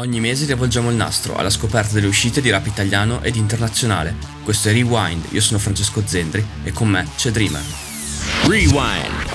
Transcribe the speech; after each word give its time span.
Ogni 0.00 0.20
mese 0.20 0.46
rivolgiamo 0.46 0.90
il 0.90 0.96
nastro 0.96 1.34
alla 1.34 1.50
scoperta 1.50 1.94
delle 1.94 2.06
uscite 2.06 2.40
di 2.40 2.50
rap 2.50 2.64
italiano 2.66 3.20
ed 3.20 3.34
internazionale. 3.34 4.14
Questo 4.44 4.68
è 4.68 4.72
Rewind, 4.72 5.24
io 5.30 5.40
sono 5.40 5.58
Francesco 5.58 6.06
Zendri 6.06 6.46
e 6.62 6.70
con 6.70 6.86
me 6.86 7.04
c'è 7.16 7.32
Dreamer. 7.32 7.60
Rewind. 8.46 9.26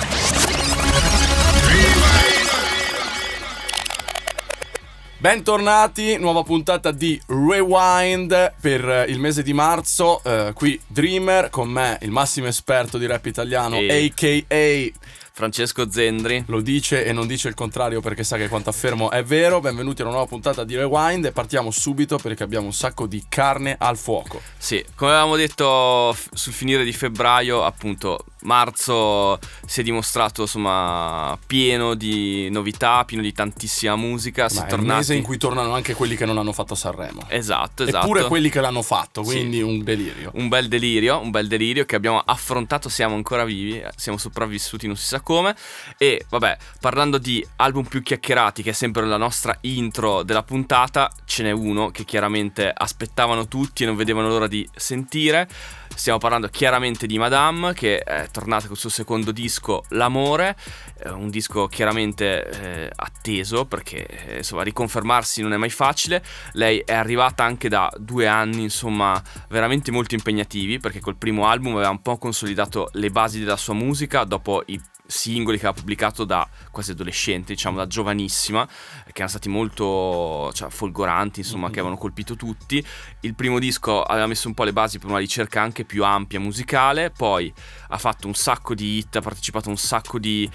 Bentornati, 5.18 6.18
nuova 6.18 6.44
puntata 6.44 6.92
di 6.92 7.22
Rewind 7.28 8.54
per 8.62 9.06
il 9.10 9.20
mese 9.20 9.44
di 9.44 9.52
marzo. 9.52 10.22
Eh, 10.24 10.52
qui 10.54 10.80
Dreamer, 10.88 11.50
con 11.50 11.70
me 11.70 11.98
il 12.04 12.12
massimo 12.12 12.48
esperto 12.48 12.98
di 12.98 13.06
rap 13.06 13.26
italiano, 13.26 13.78
E- 13.78 14.06
a.k.a. 14.06 15.12
Francesco 15.36 15.90
Zendri. 15.90 16.44
Lo 16.46 16.62
dice 16.62 17.04
e 17.04 17.12
non 17.12 17.26
dice 17.26 17.48
il 17.48 17.56
contrario 17.56 18.02
perché 18.02 18.24
sa 18.24 18.38
che 18.38 18.48
quanto 18.48 18.70
affermo 18.70 19.10
è 19.10 19.24
vero. 19.24 19.60
Benvenuti 19.60 20.02
a 20.02 20.06
una 20.06 20.14
nuova 20.14 20.28
puntata 20.28 20.64
di 20.64 20.76
Rewind 20.76 21.26
e 21.26 21.32
partiamo 21.32 21.72
subito 21.72 22.18
perché 22.18 22.44
abbiamo 22.44 22.68
un 22.68 22.74
sacco 22.74 23.08
di 23.08 23.26
carne 23.28 23.76
al 23.80 23.98
fuoco. 23.98 24.40
Sì, 24.56 24.86
come 24.96 25.10
avevamo 25.10 25.36
detto 25.36 26.16
sul 26.34 26.54
finire 26.54 26.84
di 26.84 26.94
febbraio, 26.94 27.64
appunto, 27.64 28.26
marzo 28.44 29.40
si 29.66 29.82
è 29.82 29.84
dimostrato 29.84 30.42
insomma 30.42 31.38
pieno 31.46 31.94
di 31.96 32.50
novità, 32.50 33.04
pieno 33.06 33.22
di 33.24 33.32
tantissima 33.34 33.96
musica. 33.96 34.50
Si 34.50 34.58
Ma 34.60 34.66
è 34.66 34.70
tornati. 34.70 34.98
mese 34.98 35.16
in 35.16 35.24
cui 35.24 35.38
tornano 35.38 35.74
anche 35.74 35.94
quelli 35.94 36.16
che 36.16 36.26
non 36.26 36.38
hanno 36.38 36.54
fatto 36.54 36.76
Sanremo. 36.76 37.26
Esatto, 37.28 37.84
esatto. 37.84 38.06
Eppure 38.06 38.24
quelli 38.26 38.50
che 38.50 38.62
l'hanno 38.62 38.82
fatto, 38.82 39.24
Sì. 39.24 39.32
quindi 39.36 39.62
un 39.62 39.84
delirio. 39.84 40.32
Un 40.36 40.48
bel 40.48 40.68
delirio, 40.68 41.20
un 41.20 41.32
bel 41.32 41.48
delirio 41.48 41.86
che 41.86 41.96
abbiamo 41.96 42.22
affrontato, 42.24 42.90
siamo 42.90 43.16
ancora 43.16 43.44
vivi, 43.44 43.82
siamo 43.96 44.18
sopravvissuti 44.18 44.88
non 44.88 44.96
si 44.96 45.06
sa 45.06 45.22
come. 45.22 45.56
E 45.98 46.26
vabbè, 46.30 46.58
parlando 46.80 47.18
di 47.18 47.46
album 47.58 47.84
più 47.86 48.02
chiacchierati, 48.02 48.64
che 48.64 48.72
è 48.72 48.74
sempre 48.74 49.06
la 49.06 49.18
nostra 49.18 49.58
intro 49.62 50.24
della 50.24 50.44
puntata, 50.44 51.12
ce 51.26 51.44
n'è 51.44 51.52
uno 51.52 51.90
che 51.90 52.06
chiaramente 52.06 52.72
aspettavano 52.76 53.48
tutti 53.48 53.84
e 53.84 53.86
non 53.86 53.96
vedevano 53.96 54.28
l'ora 54.28 54.48
di 54.48 54.68
sentire. 54.76 55.48
Stiamo 55.96 56.18
parlando 56.18 56.48
chiaramente 56.48 57.08
di 57.08 57.18
Madame, 57.18 57.74
che 57.74 58.00
è 58.00 58.28
tornata 58.30 58.68
col 58.68 58.78
suo 58.78 58.90
secondo 58.90 59.32
disco, 59.32 59.84
L'amore, 59.90 60.56
eh, 61.00 61.10
un 61.10 61.30
disco 61.30 61.68
chiaramente 61.68 62.50
eh, 62.50 62.92
atteso 62.94 63.66
perché 63.66 64.06
eh, 64.06 64.38
insomma 64.38 64.64
riconfermarsi 64.64 65.42
non 65.42 65.54
è 65.54 65.58
mai 65.58 65.70
facile. 65.70 66.24
Lei 66.54 66.80
è 66.86 66.94
arrivata 66.94 67.44
anche 67.44 67.70
da 67.70 67.90
due 67.98 68.28
anni, 68.28 68.64
insomma, 68.64 69.22
veramente 69.50 69.92
molto 69.92 70.16
impegnativi 70.16 70.80
perché 70.80 71.00
col 71.00 71.16
primo 71.16 71.48
album 71.48 71.76
aveva 71.76 71.90
un 71.90 72.02
po' 72.02 72.18
consolidato 72.18 72.90
le 72.94 73.10
basi 73.10 73.40
della 73.40 73.58
sua 73.58 73.74
musica 73.74 74.24
dopo 74.26 74.64
i 74.66 74.82
singoli 75.06 75.58
che 75.58 75.66
aveva 75.66 75.80
pubblicato 75.80 76.24
da 76.24 76.48
quasi 76.72 76.92
adolescente, 76.92 77.54
diciamo 77.54 77.78
da 77.78 77.88
giovanissima, 77.88 78.66
che 78.66 79.12
erano 79.14 79.30
stati 79.30 79.50
molto 79.50 80.52
cioè, 80.54 80.70
folgoranti, 80.70 81.42
insomma, 81.42 81.68
che 81.68 81.80
avevano 81.80 81.98
colpito 81.98 82.36
tutti. 82.36 82.84
Il 83.22 83.36
primo 83.36 83.60
disco 83.60 84.02
aveva 84.02 84.28
messo 84.28 84.48
un 84.48 84.54
po' 84.54 84.64
le 84.64 84.74
basi 84.74 85.00
per 85.00 85.10
una 85.10 85.20
ricerca 85.20 85.62
anche 85.62 85.86
più 85.86 86.04
ampia 86.04 86.40
musicale, 86.40 87.12
poi 87.12 87.54
ha 87.90 87.98
fatto 87.98 88.28
un 88.28 88.34
sacco 88.34 88.74
di 88.74 88.98
hit, 88.98 89.16
ha 89.18 89.22
partecipato 89.22 89.68
a 89.68 89.72
un 89.72 89.78
sacco 89.78 90.20
di, 90.20 90.50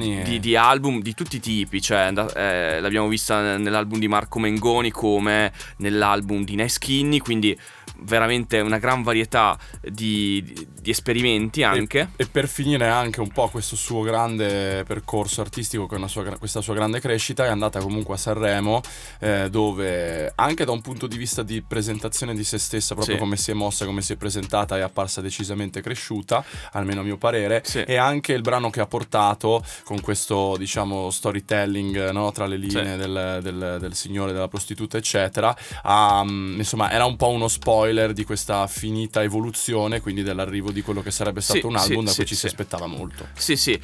Di 0.00 0.18
e- 0.18 0.22
di, 0.22 0.40
di 0.40 0.56
album 0.56 1.00
di 1.00 1.14
tutti 1.14 1.36
i 1.36 1.40
tipi, 1.40 1.80
cioè 1.80 2.12
eh, 2.34 2.80
l'abbiamo 2.80 3.08
vista 3.08 3.56
nell'album 3.56 3.98
di 3.98 4.08
Marco 4.08 4.38
Mengoni 4.38 4.90
come 4.90 5.52
nell'album 5.78 6.44
di 6.44 6.54
Nice 6.54 6.74
Skinny, 6.74 7.18
quindi 7.18 7.58
veramente 8.00 8.60
una 8.60 8.78
gran 8.78 9.02
varietà 9.02 9.58
di, 9.82 10.42
di- 10.42 10.66
di 10.80 10.90
esperimenti 10.90 11.62
anche. 11.62 12.00
E, 12.16 12.24
e 12.24 12.26
per 12.26 12.48
finire 12.48 12.88
anche 12.88 13.20
un 13.20 13.28
po' 13.28 13.48
questo 13.48 13.76
suo 13.76 14.02
grande 14.02 14.84
percorso 14.86 15.40
artistico, 15.40 15.86
con 15.86 16.08
sua 16.08 16.24
questa 16.38 16.60
sua 16.60 16.74
grande 16.74 17.00
crescita, 17.00 17.44
è 17.44 17.48
andata 17.48 17.80
comunque 17.80 18.14
a 18.14 18.18
Sanremo, 18.18 18.80
eh, 19.20 19.48
dove 19.50 20.32
anche 20.34 20.64
da 20.64 20.72
un 20.72 20.80
punto 20.80 21.06
di 21.06 21.16
vista 21.16 21.42
di 21.42 21.62
presentazione 21.62 22.34
di 22.34 22.44
se 22.44 22.58
stessa, 22.58 22.94
proprio 22.94 23.14
Sì. 23.16 23.20
come 23.20 23.36
si 23.36 23.50
è 23.50 23.54
mossa, 23.54 23.84
come 23.84 24.02
si 24.02 24.12
è 24.12 24.16
presentata, 24.16 24.76
è 24.76 24.80
apparsa 24.80 25.20
decisamente 25.20 25.80
cresciuta, 25.80 26.44
almeno 26.72 27.00
a 27.00 27.04
mio 27.04 27.16
parere, 27.16 27.62
Sì. 27.64 27.82
e 27.82 27.96
anche 27.96 28.32
il 28.32 28.42
brano 28.42 28.70
che 28.70 28.80
ha 28.80 28.86
portato 28.86 29.64
con 29.84 30.00
questo, 30.00 30.56
diciamo, 30.58 31.10
storytelling 31.10 32.10
no, 32.10 32.30
tra 32.32 32.46
le 32.46 32.56
linee 32.56 32.92
Sì. 32.92 32.96
del, 32.98 33.38
del- 33.42 33.76
del 33.80 33.94
signore, 33.94 34.32
della 34.32 34.48
prostituta, 34.48 34.96
eccetera, 34.96 35.56
ha, 35.82 36.22
mm, 36.24 36.58
insomma, 36.58 36.90
era 36.90 37.04
un 37.04 37.16
po' 37.16 37.28
uno 37.28 37.48
spoiler 37.48 37.84
di 38.12 38.24
questa 38.24 38.66
finita 38.66 39.22
evoluzione, 39.22 40.00
quindi 40.00 40.22
dell'arrivo 40.22 40.70
di 40.70 40.82
quello 40.82 41.02
che 41.02 41.10
sarebbe 41.10 41.40
stato 41.40 41.60
Sì, 41.60 41.66
un 41.66 41.76
album 41.76 41.98
sì, 42.00 42.04
da 42.04 42.10
sì, 42.10 42.16
cui 42.16 42.26
ci 42.26 42.34
si 42.34 42.40
sì. 42.40 42.46
aspettava 42.46 42.86
molto. 42.86 43.28
Sì, 43.34 43.56
sì, 43.56 43.80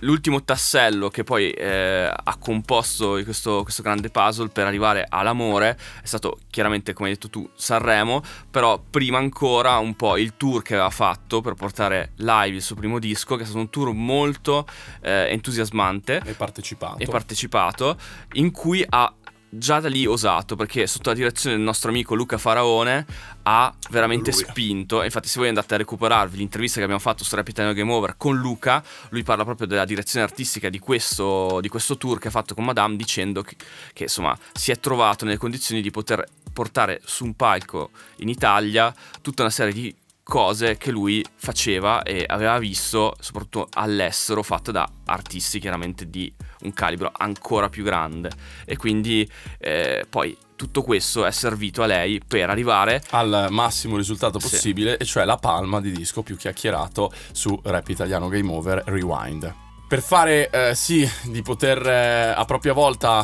l'ultimo 0.00 0.42
tassello 0.42 1.08
che 1.10 1.22
poi 1.24 1.50
eh, 1.50 2.10
ha 2.12 2.36
composto 2.38 3.20
questo, 3.24 3.62
questo 3.62 3.82
grande 3.82 4.08
puzzle 4.10 4.48
per 4.48 4.66
arrivare 4.66 5.06
all'amore 5.08 5.78
è 6.02 6.06
stato 6.06 6.38
chiaramente, 6.50 6.92
come 6.92 7.08
hai 7.08 7.14
detto 7.14 7.28
tu, 7.28 7.48
Sanremo, 7.54 8.22
però 8.50 8.78
prima 8.78 9.18
ancora 9.18 9.78
un 9.78 9.94
po' 9.94 10.16
il 10.16 10.34
tour 10.36 10.62
che 10.62 10.74
aveva 10.74 10.90
fatto 10.90 11.40
per 11.40 11.54
portare 11.54 12.12
live 12.16 12.56
il 12.56 12.62
suo 12.62 12.74
primo 12.76 12.98
disco, 12.98 13.36
che 13.36 13.42
è 13.42 13.44
stato 13.44 13.60
un 13.60 13.70
tour 13.70 13.92
molto 13.92 14.66
eh, 15.02 15.28
entusiasmante 15.30 16.20
E 16.24 16.32
partecipato. 16.34 16.98
e 16.98 17.06
partecipato, 17.06 17.96
in 18.34 18.50
cui 18.50 18.84
ha 18.88 19.12
già 19.54 19.80
da 19.80 19.88
lì 19.88 20.06
osato, 20.06 20.56
perché 20.56 20.86
sotto 20.86 21.10
la 21.10 21.14
direzione 21.14 21.56
del 21.56 21.64
nostro 21.64 21.90
amico 21.90 22.14
Luca 22.14 22.38
Faraone 22.38 23.04
ha 23.42 23.72
veramente 23.90 24.30
Lui. 24.30 24.40
spinto. 24.40 25.02
Infatti, 25.02 25.28
se 25.28 25.38
voi 25.38 25.48
andate 25.48 25.74
a 25.74 25.76
recuperarvi 25.76 26.38
l'intervista 26.38 26.78
che 26.78 26.84
abbiamo 26.84 27.02
fatto 27.02 27.22
su 27.22 27.34
Rap 27.34 27.46
Italiano 27.46 27.76
Game 27.76 27.92
Over 27.92 28.14
con 28.16 28.36
Luca, 28.36 28.82
lui 29.10 29.22
parla 29.22 29.44
proprio 29.44 29.66
della 29.66 29.84
direzione 29.84 30.24
artistica 30.24 30.70
di 30.70 30.78
questo, 30.78 31.60
di 31.60 31.68
questo 31.68 31.98
tour 31.98 32.18
che 32.18 32.28
ha 32.28 32.30
fatto 32.30 32.54
con 32.54 32.64
Madame, 32.64 32.96
dicendo 32.96 33.42
che, 33.42 33.56
che, 33.92 34.04
insomma 34.04 34.36
si 34.54 34.70
è 34.70 34.80
trovato 34.80 35.26
nelle 35.26 35.36
condizioni 35.36 35.82
di 35.82 35.90
poter 35.90 36.26
portare 36.50 37.00
su 37.04 37.24
un 37.24 37.34
palco 37.34 37.90
in 38.16 38.28
Italia 38.28 38.94
tutta 39.20 39.42
una 39.42 39.50
serie 39.50 39.72
di 39.72 39.94
cose 40.32 40.78
che 40.78 40.90
lui 40.90 41.22
faceva 41.34 42.02
e 42.02 42.24
aveva 42.26 42.58
visto 42.58 43.14
soprattutto 43.20 43.68
all'estero 43.74 44.42
fatte 44.42 44.72
da 44.72 44.88
artisti 45.04 45.60
chiaramente 45.60 46.08
di 46.08 46.32
un 46.62 46.72
calibro 46.72 47.12
ancora 47.14 47.68
più 47.68 47.84
grande 47.84 48.30
e 48.64 48.78
quindi 48.78 49.30
eh, 49.58 50.06
poi 50.08 50.34
tutto 50.56 50.80
questo 50.80 51.26
è 51.26 51.30
servito 51.30 51.82
a 51.82 51.86
lei 51.86 52.18
per 52.26 52.48
arrivare 52.48 53.02
al 53.10 53.48
massimo 53.50 53.98
risultato 53.98 54.38
Sì. 54.38 54.48
possibile, 54.48 54.96
e 54.96 55.04
cioè 55.04 55.26
la 55.26 55.36
palma 55.36 55.82
di 55.82 55.92
disco 55.92 56.22
più 56.22 56.34
chiacchierato 56.38 57.12
su 57.32 57.60
Rap 57.64 57.86
Italiano 57.90 58.28
Game 58.28 58.50
Over 58.50 58.84
Rewind. 58.86 59.54
Per 59.86 60.00
fare 60.00 60.48
eh, 60.48 60.74
sì 60.74 61.06
di 61.24 61.42
poter 61.42 61.86
eh, 61.86 62.32
a 62.34 62.44
propria 62.46 62.72
volta 62.72 63.22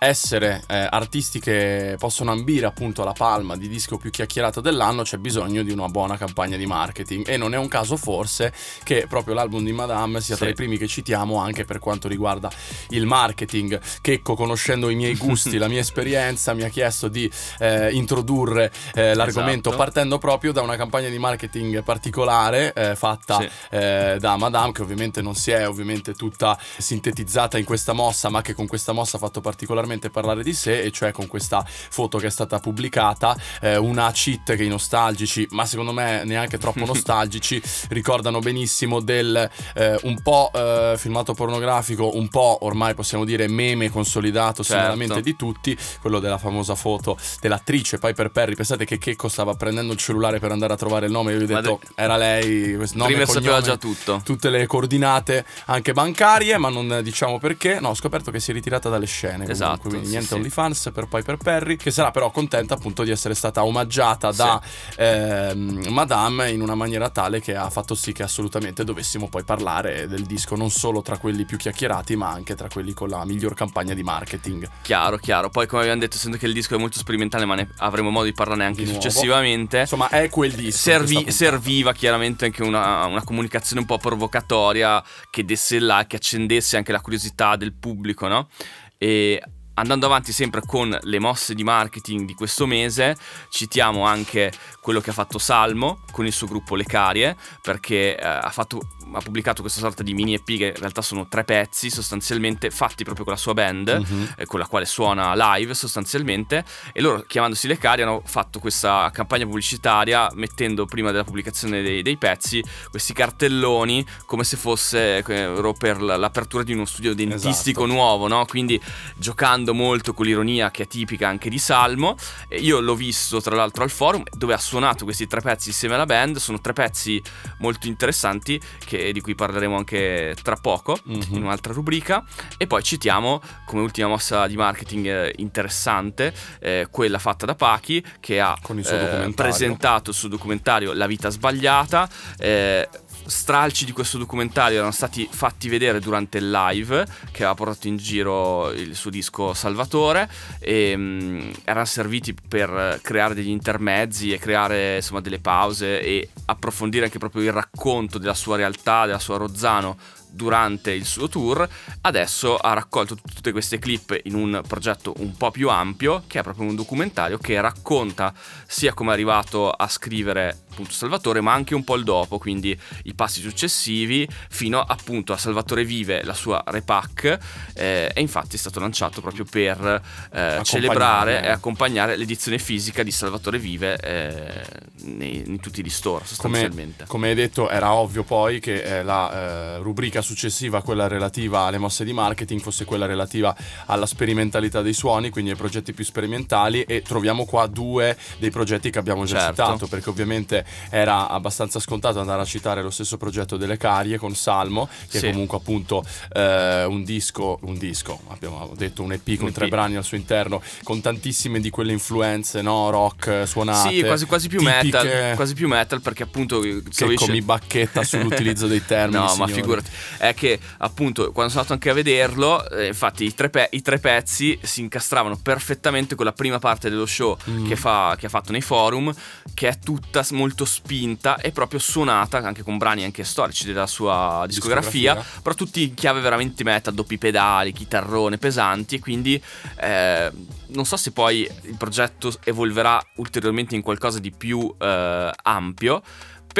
essere 0.00 0.62
eh, 0.68 0.86
artisti 0.88 1.40
che 1.40 1.96
possono 1.98 2.30
ambire 2.30 2.66
appunto 2.66 3.02
alla 3.02 3.12
palma 3.12 3.56
di 3.56 3.66
disco 3.68 3.96
più 3.96 4.10
chiacchierato 4.10 4.60
dell'anno 4.60 5.02
c'è 5.02 5.16
bisogno 5.16 5.64
di 5.64 5.72
una 5.72 5.88
buona 5.88 6.16
campagna 6.16 6.56
di 6.56 6.66
marketing 6.66 7.28
e 7.28 7.36
non 7.36 7.52
è 7.52 7.58
un 7.58 7.66
caso 7.66 7.96
forse 7.96 8.52
che 8.84 9.06
proprio 9.08 9.34
l'album 9.34 9.64
di 9.64 9.72
Madame 9.72 10.20
sia 10.20 10.36
tra 10.36 10.44
Sì. 10.46 10.52
i 10.52 10.54
primi 10.54 10.78
che 10.78 10.86
citiamo 10.86 11.36
anche 11.38 11.64
per 11.64 11.80
quanto 11.80 12.06
riguarda 12.06 12.48
il 12.90 13.06
marketing 13.06 13.80
Checco 14.00 14.36
conoscendo 14.36 14.88
i 14.88 14.94
miei 14.94 15.16
gusti 15.16 15.56
la 15.58 15.66
mia 15.66 15.80
esperienza 15.80 16.54
mi 16.54 16.62
ha 16.62 16.68
chiesto 16.68 17.08
di 17.08 17.28
eh, 17.58 17.90
introdurre 17.92 18.70
eh, 18.94 19.14
l'argomento 19.14 19.70
Esatto. 19.70 19.82
partendo 19.82 20.18
proprio 20.18 20.52
da 20.52 20.62
una 20.62 20.76
campagna 20.76 21.08
di 21.08 21.18
marketing 21.18 21.82
particolare 21.82 22.72
eh, 22.72 22.94
fatta 22.94 23.40
Sì. 23.40 23.48
eh, 23.70 24.16
da 24.20 24.36
Madame 24.36 24.70
che 24.70 24.82
ovviamente 24.82 25.22
non 25.22 25.34
si 25.34 25.50
è 25.50 25.66
ovviamente 25.66 26.14
tutta 26.14 26.56
sintetizzata 26.76 27.58
in 27.58 27.64
questa 27.64 27.92
mossa 27.92 28.28
ma 28.28 28.42
che 28.42 28.54
con 28.54 28.68
questa 28.68 28.92
mossa 28.92 29.16
ha 29.16 29.20
fatto 29.20 29.40
particolarmente 29.40 29.86
parlare 30.10 30.42
di 30.42 30.52
sé 30.52 30.80
e 30.80 30.90
cioè 30.90 31.12
con 31.12 31.26
questa 31.26 31.64
foto 31.66 32.18
che 32.18 32.26
è 32.26 32.30
stata 32.30 32.58
pubblicata 32.58 33.36
eh, 33.60 33.76
una 33.76 34.10
cheat 34.12 34.54
che 34.56 34.64
i 34.64 34.68
nostalgici 34.68 35.46
ma 35.50 35.64
secondo 35.64 35.92
me 35.92 36.22
neanche 36.24 36.58
troppo 36.58 36.84
nostalgici 36.86 37.60
ricordano 37.88 38.38
benissimo 38.40 39.00
del 39.00 39.48
eh, 39.74 39.98
un 40.02 40.20
po' 40.22 40.50
eh, 40.54 40.94
filmato 40.96 41.34
pornografico 41.34 42.16
un 42.16 42.28
po' 42.28 42.58
ormai 42.62 42.94
possiamo 42.94 43.24
dire 43.24 43.48
meme 43.48 43.90
consolidato 43.90 44.62
Certo. 44.62 45.20
di 45.20 45.36
tutti 45.36 45.76
quello 46.00 46.18
della 46.20 46.38
famosa 46.38 46.74
foto 46.74 47.16
dell'attrice 47.40 47.98
Piper 47.98 48.30
Perry 48.30 48.54
pensate 48.54 48.84
che 48.84 48.98
Checco 48.98 49.28
stava 49.28 49.54
prendendo 49.54 49.92
il 49.92 49.98
cellulare 49.98 50.38
per 50.38 50.52
andare 50.52 50.72
a 50.72 50.76
trovare 50.76 51.06
il 51.06 51.12
nome 51.12 51.32
io 51.32 51.38
gli 51.38 51.42
ho 51.44 51.46
detto 51.46 51.80
de- 51.82 52.02
era 52.02 52.16
lei 52.16 52.76
questo 52.76 52.98
nome, 52.98 53.10
Dreamer 53.10 53.28
sapeva 53.28 53.60
cognome, 53.60 53.66
già 53.66 53.76
tutto 53.76 54.20
tutte 54.24 54.50
le 54.50 54.66
coordinate 54.66 55.44
anche 55.66 55.92
bancarie, 55.92 56.58
ma 56.58 56.68
non 56.68 57.00
diciamo 57.02 57.38
perché. 57.38 57.80
No, 57.80 57.90
ho 57.90 57.94
scoperto 57.94 58.30
che 58.30 58.40
si 58.40 58.50
è 58.50 58.54
ritirata 58.54 58.88
dalle 58.88 59.06
scene. 59.06 59.44
comunque, 59.44 59.54
Esatto, 59.78 59.88
quindi 59.88 60.06
sì, 60.06 60.12
niente 60.12 60.28
sì. 60.28 60.34
OnlyFans 60.34 60.90
per 60.92 61.06
Piper 61.06 61.36
Perry, 61.36 61.76
che 61.76 61.90
sarà 61.90 62.10
però 62.10 62.30
contenta 62.30 62.74
appunto 62.74 63.02
di 63.02 63.10
essere 63.10 63.34
stata 63.34 63.64
omaggiata 63.64 64.32
da 64.32 64.60
ehm, 64.96 65.88
Madame 65.88 66.50
in 66.50 66.60
una 66.60 66.74
maniera 66.74 67.08
tale 67.10 67.40
che 67.40 67.54
ha 67.54 67.70
fatto 67.70 67.94
sì 67.94 68.12
che 68.12 68.22
assolutamente 68.22 68.84
dovessimo 68.84 69.28
poi 69.28 69.44
parlare 69.44 70.06
del 70.08 70.22
disco 70.22 70.56
non 70.56 70.70
solo 70.70 71.02
tra 71.02 71.18
quelli 71.18 71.44
più 71.44 71.56
chiacchierati, 71.56 72.16
ma 72.16 72.30
anche 72.30 72.54
tra 72.54 72.68
quelli 72.68 72.92
con 72.92 73.08
la 73.08 73.24
miglior 73.24 73.54
campagna 73.54 73.94
di 73.94 74.02
marketing. 74.02 74.68
chiaro 74.82 75.16
chiaro 75.16 75.50
poi 75.50 75.66
come 75.66 75.82
abbiamo 75.82 76.00
detto 76.00 76.16
essendo 76.16 76.36
che 76.36 76.46
il 76.46 76.52
disco 76.52 76.74
è 76.74 76.78
molto 76.78 76.98
sperimentale 76.98 77.44
ma 77.44 77.54
ne 77.54 77.68
avremo 77.78 78.10
modo 78.10 78.24
di 78.24 78.32
parlarne 78.32 78.64
anche 78.64 78.84
Di 78.84 78.92
successivamente 78.92 79.80
Insomma, 79.80 80.08
è 80.08 80.28
quel 80.28 80.52
disco. 80.52 80.78
Servi- 80.78 81.30
serviva 81.30 81.92
chiaramente 81.92 82.44
anche 82.44 82.62
una, 82.62 83.04
una 83.06 83.24
comunicazione 83.24 83.80
un 83.80 83.86
po' 83.86 83.98
provocatoria 83.98 85.02
che 85.30 85.44
desse 85.44 85.78
là, 85.78 86.04
che 86.06 86.16
accendesse 86.16 86.76
anche 86.76 86.92
la 86.92 87.00
curiosità 87.00 87.56
del 87.56 87.72
pubblico, 87.72 88.26
no? 88.28 88.48
E 88.96 89.42
andando 89.78 90.06
avanti 90.06 90.32
sempre 90.32 90.62
con 90.64 90.96
le 91.00 91.18
mosse 91.18 91.54
di 91.54 91.64
marketing 91.64 92.26
di 92.26 92.34
questo 92.34 92.66
mese, 92.66 93.16
citiamo 93.48 94.04
anche 94.04 94.52
quello 94.80 95.00
che 95.00 95.10
ha 95.10 95.12
fatto 95.12 95.38
Salmo 95.38 96.00
con 96.12 96.26
il 96.26 96.32
suo 96.32 96.46
gruppo 96.46 96.74
Le 96.74 96.84
Carie, 96.84 97.36
perché 97.60 98.18
eh, 98.18 98.24
ha, 98.24 98.50
fatto, 98.50 98.80
ha, 99.12 99.20
pubblicato 99.20 99.60
questa 99.60 99.80
sorta 99.80 100.02
di 100.02 100.14
mini 100.14 100.34
EP 100.34 100.46
che 100.46 100.72
in 100.74 100.80
realtà 100.80 101.02
sono 101.02 101.28
tre 101.28 101.44
pezzi 101.44 101.90
sostanzialmente 101.90 102.70
fatti 102.70 103.04
proprio 103.04 103.24
con 103.24 103.34
la 103.34 103.38
sua 103.38 103.54
band, 103.54 104.00
mm-hmm. 104.00 104.24
eh, 104.36 104.46
con 104.46 104.58
la 104.58 104.66
quale 104.66 104.86
suona 104.86 105.34
live 105.34 105.74
sostanzialmente, 105.74 106.64
e 106.92 107.00
loro 107.00 107.22
chiamandosi 107.26 107.68
Le 107.68 107.76
Carie 107.76 108.04
hanno 108.04 108.22
fatto 108.24 108.58
questa 108.58 109.10
campagna 109.12 109.44
pubblicitaria 109.44 110.30
mettendo 110.34 110.86
prima 110.86 111.10
della 111.10 111.24
pubblicazione 111.24 111.82
dei, 111.82 112.02
dei 112.02 112.16
pezzi 112.16 112.64
questi 112.90 113.12
cartelloni 113.12 114.04
come 114.24 114.44
se 114.44 114.56
fosse 114.56 115.18
eh, 115.18 115.72
per 115.78 116.00
l'apertura 116.00 116.62
di 116.62 116.72
uno 116.72 116.84
studio 116.84 117.14
dentistico 117.14 117.84
esatto. 117.84 117.94
nuovo, 117.94 118.26
no? 118.26 118.44
quindi 118.46 118.80
giocando 119.16 119.67
molto 119.74 120.14
con 120.14 120.26
l'ironia 120.26 120.70
che 120.70 120.84
è 120.84 120.86
tipica 120.86 121.28
anche 121.28 121.48
di 121.48 121.58
Salmo. 121.58 122.16
Io 122.60 122.80
l'ho 122.80 122.94
visto 122.94 123.40
tra 123.40 123.54
l'altro 123.54 123.82
al 123.82 123.90
forum 123.90 124.22
dove 124.30 124.54
ha 124.54 124.58
suonato 124.58 125.04
questi 125.04 125.26
tre 125.26 125.40
pezzi 125.40 125.68
insieme 125.68 125.94
alla 125.94 126.06
band, 126.06 126.36
sono 126.36 126.60
tre 126.60 126.72
pezzi 126.72 127.20
molto 127.58 127.86
interessanti 127.86 128.60
che, 128.84 129.12
di 129.12 129.20
cui 129.20 129.34
parleremo 129.34 129.76
anche 129.76 130.36
tra 130.42 130.56
poco 130.56 130.98
mm-hmm. 131.08 131.34
in 131.34 131.42
un'altra 131.42 131.72
rubrica. 131.72 132.24
E 132.56 132.66
poi 132.66 132.82
citiamo 132.82 133.40
come 133.66 133.82
ultima 133.82 134.08
mossa 134.08 134.46
di 134.46 134.56
marketing 134.56 135.06
eh, 135.06 135.32
interessante 135.36 136.32
eh, 136.60 136.88
quella 136.90 137.18
fatta 137.18 137.46
da 137.46 137.54
Pachi 137.54 138.04
che 138.20 138.40
ha 138.40 138.56
eh, 138.66 139.32
presentato 139.34 140.10
il 140.10 140.16
suo 140.16 140.28
documentario 140.28 140.92
La 140.92 141.06
vita 141.06 141.28
sbagliata. 141.28 142.08
Eh, 142.38 142.88
stralci 143.28 143.84
di 143.84 143.92
questo 143.92 144.16
documentario 144.16 144.78
erano 144.78 144.92
stati 144.92 145.28
fatti 145.30 145.68
vedere 145.68 146.00
durante 146.00 146.38
il 146.38 146.50
live 146.50 147.06
che 147.30 147.44
aveva 147.44 147.54
portato 147.54 147.86
in 147.86 147.98
giro 147.98 148.70
il 148.70 148.94
suo 148.94 149.10
disco 149.10 149.52
Salvatore 149.52 150.28
e 150.58 150.94
um, 150.94 151.52
erano 151.64 151.84
serviti 151.84 152.34
per 152.34 153.00
creare 153.02 153.34
degli 153.34 153.50
intermezzi 153.50 154.32
e 154.32 154.38
creare 154.38 154.96
insomma 154.96 155.20
delle 155.20 155.40
pause 155.40 156.00
e 156.00 156.30
approfondire 156.46 157.04
anche 157.04 157.18
proprio 157.18 157.42
il 157.42 157.52
racconto 157.52 158.18
della 158.18 158.34
sua 158.34 158.56
realtà, 158.56 159.04
della 159.04 159.18
sua 159.18 159.36
Rozzano 159.36 159.96
durante 160.30 160.92
il 160.92 161.04
suo 161.04 161.28
tour, 161.28 161.68
adesso 162.02 162.56
ha 162.56 162.72
raccolto 162.72 163.16
tutte 163.16 163.52
queste 163.52 163.78
clip 163.78 164.18
in 164.24 164.34
un 164.34 164.60
progetto 164.66 165.14
un 165.18 165.36
po' 165.36 165.50
più 165.50 165.68
ampio, 165.70 166.24
che 166.26 166.40
è 166.40 166.42
proprio 166.42 166.68
un 166.68 166.74
documentario 166.74 167.38
che 167.38 167.60
racconta 167.60 168.32
sia 168.66 168.94
come 168.94 169.10
è 169.10 169.12
arrivato 169.14 169.70
a 169.70 169.88
scrivere 169.88 170.66
appunto 170.78 170.92
Salvatore, 170.92 171.40
ma 171.40 171.52
anche 171.52 171.74
un 171.74 171.82
po' 171.82 171.96
il 171.96 172.04
dopo, 172.04 172.38
quindi 172.38 172.78
i 173.04 173.14
passi 173.14 173.40
successivi, 173.40 174.28
fino 174.48 174.80
appunto 174.80 175.32
a 175.32 175.36
Salvatore 175.36 175.84
Vive, 175.84 176.22
la 176.22 176.34
sua 176.34 176.62
repack, 176.64 177.38
eh, 177.74 178.10
e 178.14 178.20
infatti 178.20 178.54
è 178.54 178.58
stato 178.58 178.78
lanciato 178.78 179.20
proprio 179.20 179.44
per 179.44 180.02
eh, 180.32 180.60
celebrare 180.62 181.42
e 181.42 181.48
accompagnare 181.48 182.16
l'edizione 182.16 182.58
fisica 182.58 183.02
di 183.02 183.10
Salvatore 183.10 183.58
Vive 183.58 183.98
eh, 183.98 184.64
nei, 185.02 185.42
in 185.46 185.58
tutti 185.60 185.82
gli 185.82 185.90
store 185.90 186.24
sostanzialmente. 186.24 187.04
Come, 187.06 187.08
come 187.08 187.28
hai 187.28 187.34
detto 187.34 187.68
era 187.68 187.92
ovvio 187.92 188.22
poi 188.22 188.60
che 188.60 188.82
eh, 188.82 189.02
la 189.02 189.32
eh, 189.32 189.78
rubrica 189.78 190.22
successiva, 190.22 190.82
quella 190.82 191.08
relativa 191.08 191.62
alle 191.62 191.78
mosse 191.78 192.04
di 192.04 192.12
marketing, 192.12 192.60
fosse 192.60 192.84
quella 192.84 193.06
relativa 193.06 193.54
alla 193.86 194.06
sperimentalità 194.06 194.80
dei 194.82 194.92
suoni, 194.92 195.30
quindi 195.30 195.50
ai 195.50 195.56
progetti 195.56 195.92
più 195.92 196.04
sperimentali 196.04 196.82
e 196.82 197.02
troviamo 197.02 197.44
qua 197.44 197.66
due 197.66 198.16
dei 198.38 198.50
progetti 198.50 198.90
che 198.90 198.98
abbiamo 198.98 199.24
già 199.24 199.38
certo. 199.38 199.62
citato, 199.62 199.86
perché 199.88 200.08
ovviamente 200.10 200.66
era 200.90 201.28
abbastanza 201.28 201.80
scontato 201.80 202.20
andare 202.20 202.42
a 202.42 202.44
citare 202.44 202.82
lo 202.82 202.90
stesso 202.90 203.16
progetto 203.16 203.56
delle 203.56 203.76
Carie 203.76 204.18
con 204.18 204.34
Salmo, 204.34 204.88
che 205.08 205.18
sì. 205.18 205.26
è 205.26 205.30
comunque 205.30 205.58
appunto 205.58 206.04
eh, 206.32 206.84
un 206.84 207.04
disco, 207.04 207.58
un 207.62 207.76
disco, 207.76 208.20
abbiamo 208.28 208.72
detto 208.76 209.02
un 209.02 209.12
EP 209.12 209.36
con 209.36 209.46
un 209.46 209.52
tre 209.52 209.66
EP. 209.66 209.70
brani 209.70 209.96
al 209.96 210.04
suo 210.04 210.16
interno, 210.16 210.62
con 210.82 211.00
tantissime 211.00 211.60
di 211.60 211.70
quelle 211.70 211.92
influenze, 211.92 212.62
no? 212.62 212.90
Rock 212.90 213.46
suonate. 213.46 213.94
Sì, 213.94 214.02
quasi, 214.02 214.26
quasi 214.26 214.48
più 214.48 214.58
tipiche... 214.58 214.82
metal, 214.82 215.34
quasi 215.36 215.54
più 215.54 215.68
metal 215.68 216.00
perché 216.00 216.22
appunto... 216.22 216.60
Che 216.60 217.14
come 217.14 217.40
bacchetta 217.40 218.02
sull'utilizzo 218.02 218.66
dei 218.66 218.84
termini. 218.84 219.20
no, 219.20 219.28
signori. 219.28 219.50
ma 219.50 219.56
figurati, 219.56 219.90
è 220.18 220.34
che 220.34 220.58
appunto 220.78 221.32
quando 221.32 221.50
sono 221.50 221.62
andato 221.62 221.72
anche 221.72 221.90
a 221.90 221.94
vederlo, 221.94 222.68
eh, 222.70 222.86
infatti 222.88 223.24
i 223.24 223.34
tre, 223.34 223.50
pe- 223.50 223.68
i 223.72 223.82
tre, 223.82 223.98
pezzi 223.98 224.58
si 224.62 224.80
incastravano 224.82 225.38
perfettamente 225.42 226.14
con 226.14 226.24
la 226.24 226.32
prima 226.32 226.58
parte 226.58 226.90
dello 226.90 227.06
show 227.06 227.36
mm. 227.48 227.66
che, 227.66 227.76
fa, 227.76 228.16
che 228.18 228.26
ha 228.26 228.28
fatto 228.28 228.52
nei 228.52 228.60
forum, 228.60 229.12
che 229.54 229.68
è 229.68 229.78
tutta 229.78 230.24
molto 230.30 230.47
molto 230.48 230.64
spinta 230.64 231.36
e 231.36 231.52
proprio 231.52 231.78
suonata 231.78 232.38
anche 232.38 232.62
con 232.62 232.78
brani 232.78 233.04
anche 233.04 233.22
storici 233.22 233.66
della 233.66 233.86
sua 233.86 234.44
discografia, 234.46 235.12
discografia. 235.12 235.40
però 235.42 235.54
tutti 235.54 235.82
in 235.82 235.94
chiave 235.94 236.20
veramente 236.20 236.64
metal, 236.64 236.94
doppi 236.94 237.18
pedali, 237.18 237.72
chitarrone, 237.72 238.38
pesanti 238.38 238.94
e 238.94 238.98
quindi 238.98 239.40
eh, 239.80 240.32
non 240.68 240.86
so 240.86 240.96
se 240.96 241.12
poi 241.12 241.48
il 241.62 241.76
progetto 241.76 242.32
evolverà 242.44 243.02
ulteriormente 243.16 243.74
in 243.74 243.82
qualcosa 243.82 244.18
di 244.18 244.32
più 244.32 244.74
eh, 244.78 245.30
ampio 245.42 246.02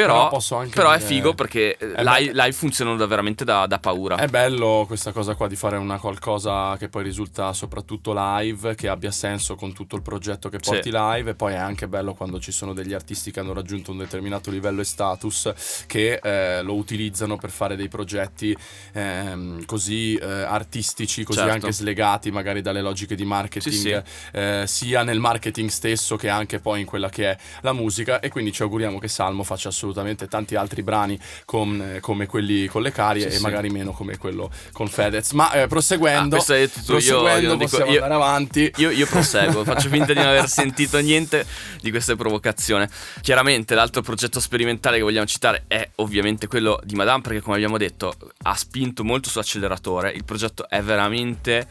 però, 0.05 0.41
però 0.69 0.91
è 0.91 0.99
figo 0.99 1.33
perché 1.33 1.75
è 1.75 2.03
live, 2.03 2.31
live, 2.33 2.51
funzionano 2.53 3.05
veramente 3.05 3.43
da, 3.43 3.67
da, 3.67 3.79
paura. 3.79 4.15
È 4.15 4.27
bello 4.27 4.85
questa 4.87 5.11
cosa 5.11 5.35
qua 5.35 5.47
di 5.47 5.55
fare 5.55 5.77
una 5.77 5.99
qualcosa 5.99 6.77
che 6.77 6.87
poi 6.87 7.03
risulta 7.03 7.51
soprattutto 7.53 8.13
live, 8.15 8.75
che 8.75 8.87
abbia 8.87 9.11
senso 9.11 9.55
con 9.55 9.73
tutto 9.73 9.95
il 9.95 10.01
progetto 10.01 10.49
che 10.49 10.57
porti 10.57 10.89
sì. 10.89 10.91
live. 10.91 11.31
E 11.31 11.35
poi 11.35 11.53
è 11.53 11.57
anche 11.57 11.87
bello 11.87 12.13
quando 12.13 12.39
ci 12.39 12.51
sono 12.51 12.73
degli 12.73 12.93
artisti 12.93 13.31
che 13.31 13.39
hanno 13.39 13.53
raggiunto 13.53 13.91
un 13.91 13.97
determinato 13.97 14.49
livello 14.49 14.81
e 14.81 14.85
status 14.85 15.51
che 15.85 16.19
eh, 16.21 16.61
lo 16.61 16.75
utilizzano 16.75 17.37
per 17.37 17.49
fare 17.49 17.75
dei 17.75 17.89
progetti 17.89 18.55
eh, 18.93 19.63
così 19.65 20.15
eh, 20.15 20.25
artistici, 20.25 21.23
così 21.23 21.39
certo. 21.39 21.53
anche 21.53 21.71
slegati 21.73 22.31
magari 22.31 22.61
dalle 22.61 22.81
logiche 22.81 23.15
di 23.15 23.25
marketing, 23.25 23.75
sì, 23.75 23.81
sì. 23.81 24.01
Eh, 24.31 24.63
sia 24.65 25.03
nel 25.03 25.19
marketing 25.19 25.69
stesso 25.69 26.15
che 26.15 26.29
anche 26.29 26.59
poi 26.59 26.79
in 26.81 26.85
quella 26.85 27.09
che 27.09 27.31
è 27.31 27.37
la 27.61 27.73
musica. 27.73 28.19
E 28.19 28.29
quindi 28.29 28.51
ci 28.51 28.61
auguriamo 28.61 28.99
che 28.99 29.07
Salmo 29.07 29.43
faccia 29.43 29.69
assolutamente 29.69 29.88
assolutamente 29.89 30.27
tanti 30.27 30.55
altri 30.55 30.83
brani 30.83 31.19
con, 31.45 31.81
eh, 31.81 31.99
come 31.99 32.25
quelli 32.25 32.67
con 32.67 32.81
le 32.81 32.91
carie 32.91 33.23
sì, 33.23 33.27
e 33.27 33.31
sì. 33.31 33.41
magari 33.41 33.69
meno 33.69 33.91
come 33.91 34.17
quello 34.17 34.49
con 34.71 34.87
Fedez. 34.87 35.31
Ma 35.31 35.51
eh, 35.51 35.67
proseguendo, 35.67 36.37
ah, 36.37 36.43
proseguendo 36.85 37.51
io, 37.51 37.57
possiamo 37.57 37.91
dico, 37.91 38.03
andare 38.03 38.13
avanti. 38.13 38.71
Io, 38.77 38.91
io 38.91 39.05
proseguo, 39.05 39.63
faccio 39.63 39.89
finta 39.89 40.13
di 40.13 40.19
non 40.19 40.27
aver 40.27 40.47
sentito 40.47 40.99
niente 40.99 41.45
di 41.81 41.89
queste 41.89 42.15
provocazioni. 42.15 42.87
Chiaramente 43.21 43.75
l'altro 43.75 44.01
progetto 44.01 44.39
sperimentale 44.39 44.97
che 44.97 45.03
vogliamo 45.03 45.25
citare 45.25 45.65
è 45.67 45.87
ovviamente 45.95 46.47
quello 46.47 46.79
di 46.83 46.95
Madame 46.95 47.21
perché 47.21 47.41
come 47.41 47.55
abbiamo 47.55 47.77
detto 47.77 48.13
ha 48.43 48.55
spinto 48.55 49.03
molto 49.03 49.29
su 49.29 49.39
acceleratore. 49.39 50.11
Il 50.11 50.23
progetto 50.23 50.69
è 50.69 50.81
veramente 50.81 51.67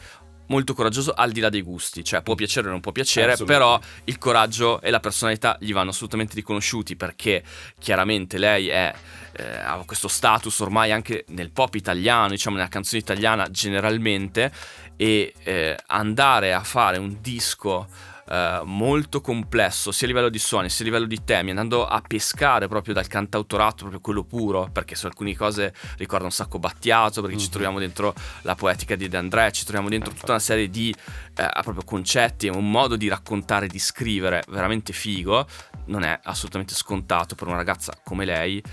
molto 0.49 0.73
coraggioso 0.73 1.13
al 1.13 1.31
di 1.31 1.39
là 1.39 1.49
dei 1.49 1.61
gusti, 1.61 2.03
cioè 2.03 2.21
può 2.21 2.35
piacere 2.35 2.67
o 2.67 2.71
non 2.71 2.81
può 2.81 2.91
piacere, 2.91 3.35
però 3.37 3.79
il 4.05 4.17
coraggio 4.17 4.81
e 4.81 4.91
la 4.91 4.99
personalità 4.99 5.57
gli 5.59 5.73
vanno 5.73 5.89
assolutamente 5.89 6.35
riconosciuti 6.35 6.95
perché 6.95 7.43
chiaramente 7.79 8.37
lei 8.37 8.67
è, 8.67 8.93
eh, 9.33 9.57
ha 9.57 9.81
questo 9.85 10.07
status 10.07 10.59
ormai 10.59 10.91
anche 10.91 11.25
nel 11.29 11.51
pop 11.51 11.75
italiano, 11.75 12.29
diciamo 12.29 12.57
nella 12.57 12.69
canzone 12.69 13.01
italiana 13.01 13.49
generalmente 13.49 14.51
e 14.95 15.33
eh, 15.43 15.77
andare 15.87 16.53
a 16.53 16.61
fare 16.61 16.97
un 16.97 17.17
disco 17.21 17.87
eh, 18.29 18.61
molto 18.63 19.21
complesso 19.21 19.91
sia 19.91 20.05
a 20.05 20.09
livello 20.09 20.29
di 20.29 20.37
suoni 20.37 20.69
sia 20.69 20.85
a 20.85 20.87
livello 20.87 21.07
di 21.07 21.23
temi, 21.23 21.49
andando 21.49 21.85
a 21.85 22.01
pescare 22.05 22.67
proprio 22.67 22.93
dal 22.93 23.07
cantautorato, 23.07 23.77
proprio 23.77 23.99
quello 23.99 24.23
puro, 24.23 24.69
perché 24.71 24.95
su 24.95 25.07
alcune 25.07 25.35
cose 25.35 25.73
ricorda 25.97 26.25
un 26.25 26.31
sacco 26.31 26.59
Battiato, 26.59 27.21
perché 27.21 27.35
mm-hmm. 27.35 27.39
ci 27.39 27.45
mhm. 27.45 27.51
troviamo 27.51 27.79
dentro 27.79 28.13
la 28.43 28.55
poetica 28.55 28.95
di 28.95 29.07
De 29.07 29.17
André, 29.17 29.51
ci 29.51 29.63
troviamo 29.63 29.89
dentro 29.89 30.13
tutta 30.13 30.33
una 30.33 30.39
serie 30.39 30.69
di 30.69 30.93
eh, 31.35 31.49
proprio 31.63 31.83
concetti 31.83 32.47
e 32.47 32.51
un 32.51 32.69
modo 32.69 32.95
di 32.95 33.07
raccontare, 33.07 33.67
di 33.67 33.79
scrivere 33.79 34.43
veramente 34.49 34.93
figo, 34.93 35.47
non 35.85 36.03
è 36.03 36.19
assolutamente 36.23 36.75
scontato 36.75 37.33
per 37.33 37.47
una 37.47 37.57
ragazza 37.57 37.99
come 38.03 38.25
lei 38.25 38.57
eh, 38.59 38.63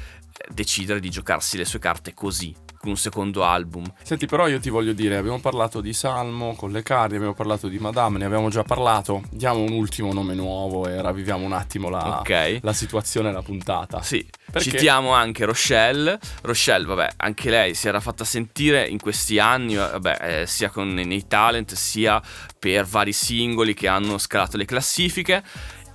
decidere 0.53 1.01
di 1.01 1.09
giocarsi 1.09 1.57
le 1.57 1.65
sue 1.65 1.79
carte 1.79 2.13
così 2.13 2.65
un 2.89 2.97
secondo 2.97 3.45
album. 3.45 3.85
Senti, 4.03 4.27
però 4.27 4.49
io 4.49 4.61
ti 4.61 4.71
voglio 4.71 4.93
dire, 4.93 5.17
abbiamo 5.17 5.41
parlato 5.41 5.81
di 5.81 5.93
Salmo 5.93 6.55
con 6.55 6.71
le 6.73 6.83
carte, 6.83 7.17
abbiamo 7.17 7.35
parlato 7.35 7.69
di 7.69 7.79
Madame, 7.79 8.19
ne 8.19 8.25
abbiamo 8.25 8.49
già 8.49 8.63
parlato. 8.63 9.23
Diamo 9.31 9.61
un 9.61 9.73
ultimo 9.73 10.13
nome 10.13 10.35
nuovo 10.35 10.87
e 10.87 11.01
ravviviamo 11.01 11.45
un 11.45 11.53
attimo 11.53 11.89
la, 11.89 12.21
okay. 12.21 12.61
la 12.63 12.73
situazione, 12.73 13.33
la 13.33 13.43
puntata. 13.43 14.03
Sì, 14.03 14.27
Perché? 14.51 14.71
citiamo 14.71 15.11
anche 15.13 15.45
Rochelle. 15.45 16.19
Rochelle, 16.43 16.87
vabbè, 16.87 17.15
anche 17.17 17.51
lei 17.51 17.75
si 17.75 17.89
era 17.89 18.01
fatta 18.01 18.25
sentire 18.25 18.87
in 18.87 18.99
questi 18.99 19.39
anni, 19.39 19.75
vabbè, 19.75 20.19
eh, 20.21 20.47
sia 20.47 20.71
con, 20.71 20.93
nei 20.93 21.27
talent 21.27 21.75
sia 21.75 22.23
per 22.59 22.85
vari 22.85 23.13
singoli 23.13 23.75
che 23.75 23.89
hanno 23.89 24.19
scalato 24.19 24.57
le 24.57 24.65
classifiche 24.65 25.43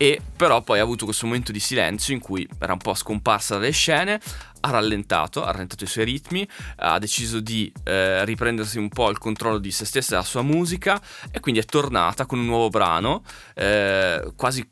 e 0.01 0.19
però 0.35 0.63
poi 0.63 0.79
ha 0.79 0.81
avuto 0.81 1.05
questo 1.05 1.27
momento 1.27 1.51
di 1.51 1.59
silenzio 1.59 2.15
in 2.15 2.19
cui 2.19 2.47
era 2.57 2.73
un 2.73 2.79
po' 2.79 2.95
scomparsa 2.95 3.53
dalle 3.53 3.69
scene, 3.69 4.19
ha 4.61 4.69
rallentato, 4.69 5.43
ha 5.43 5.51
rallentato 5.51 5.83
i 5.83 5.87
suoi 5.87 6.05
ritmi, 6.05 6.47
ha 6.77 6.99
deciso 6.99 7.39
di 7.39 7.71
eh, 7.83 8.23
riprendersi 8.25 8.77
un 8.77 8.89
po' 8.89 9.09
il 9.09 9.17
controllo 9.17 9.57
di 9.57 9.71
se 9.71 9.85
stessa 9.85 10.09
e 10.09 10.15
della 10.15 10.27
sua 10.27 10.41
musica 10.41 11.01
e 11.31 11.39
quindi 11.39 11.59
è 11.59 11.65
tornata 11.65 12.25
con 12.25 12.39
un 12.39 12.45
nuovo 12.45 12.69
brano, 12.69 13.23
eh, 13.55 14.31
quasi 14.35 14.67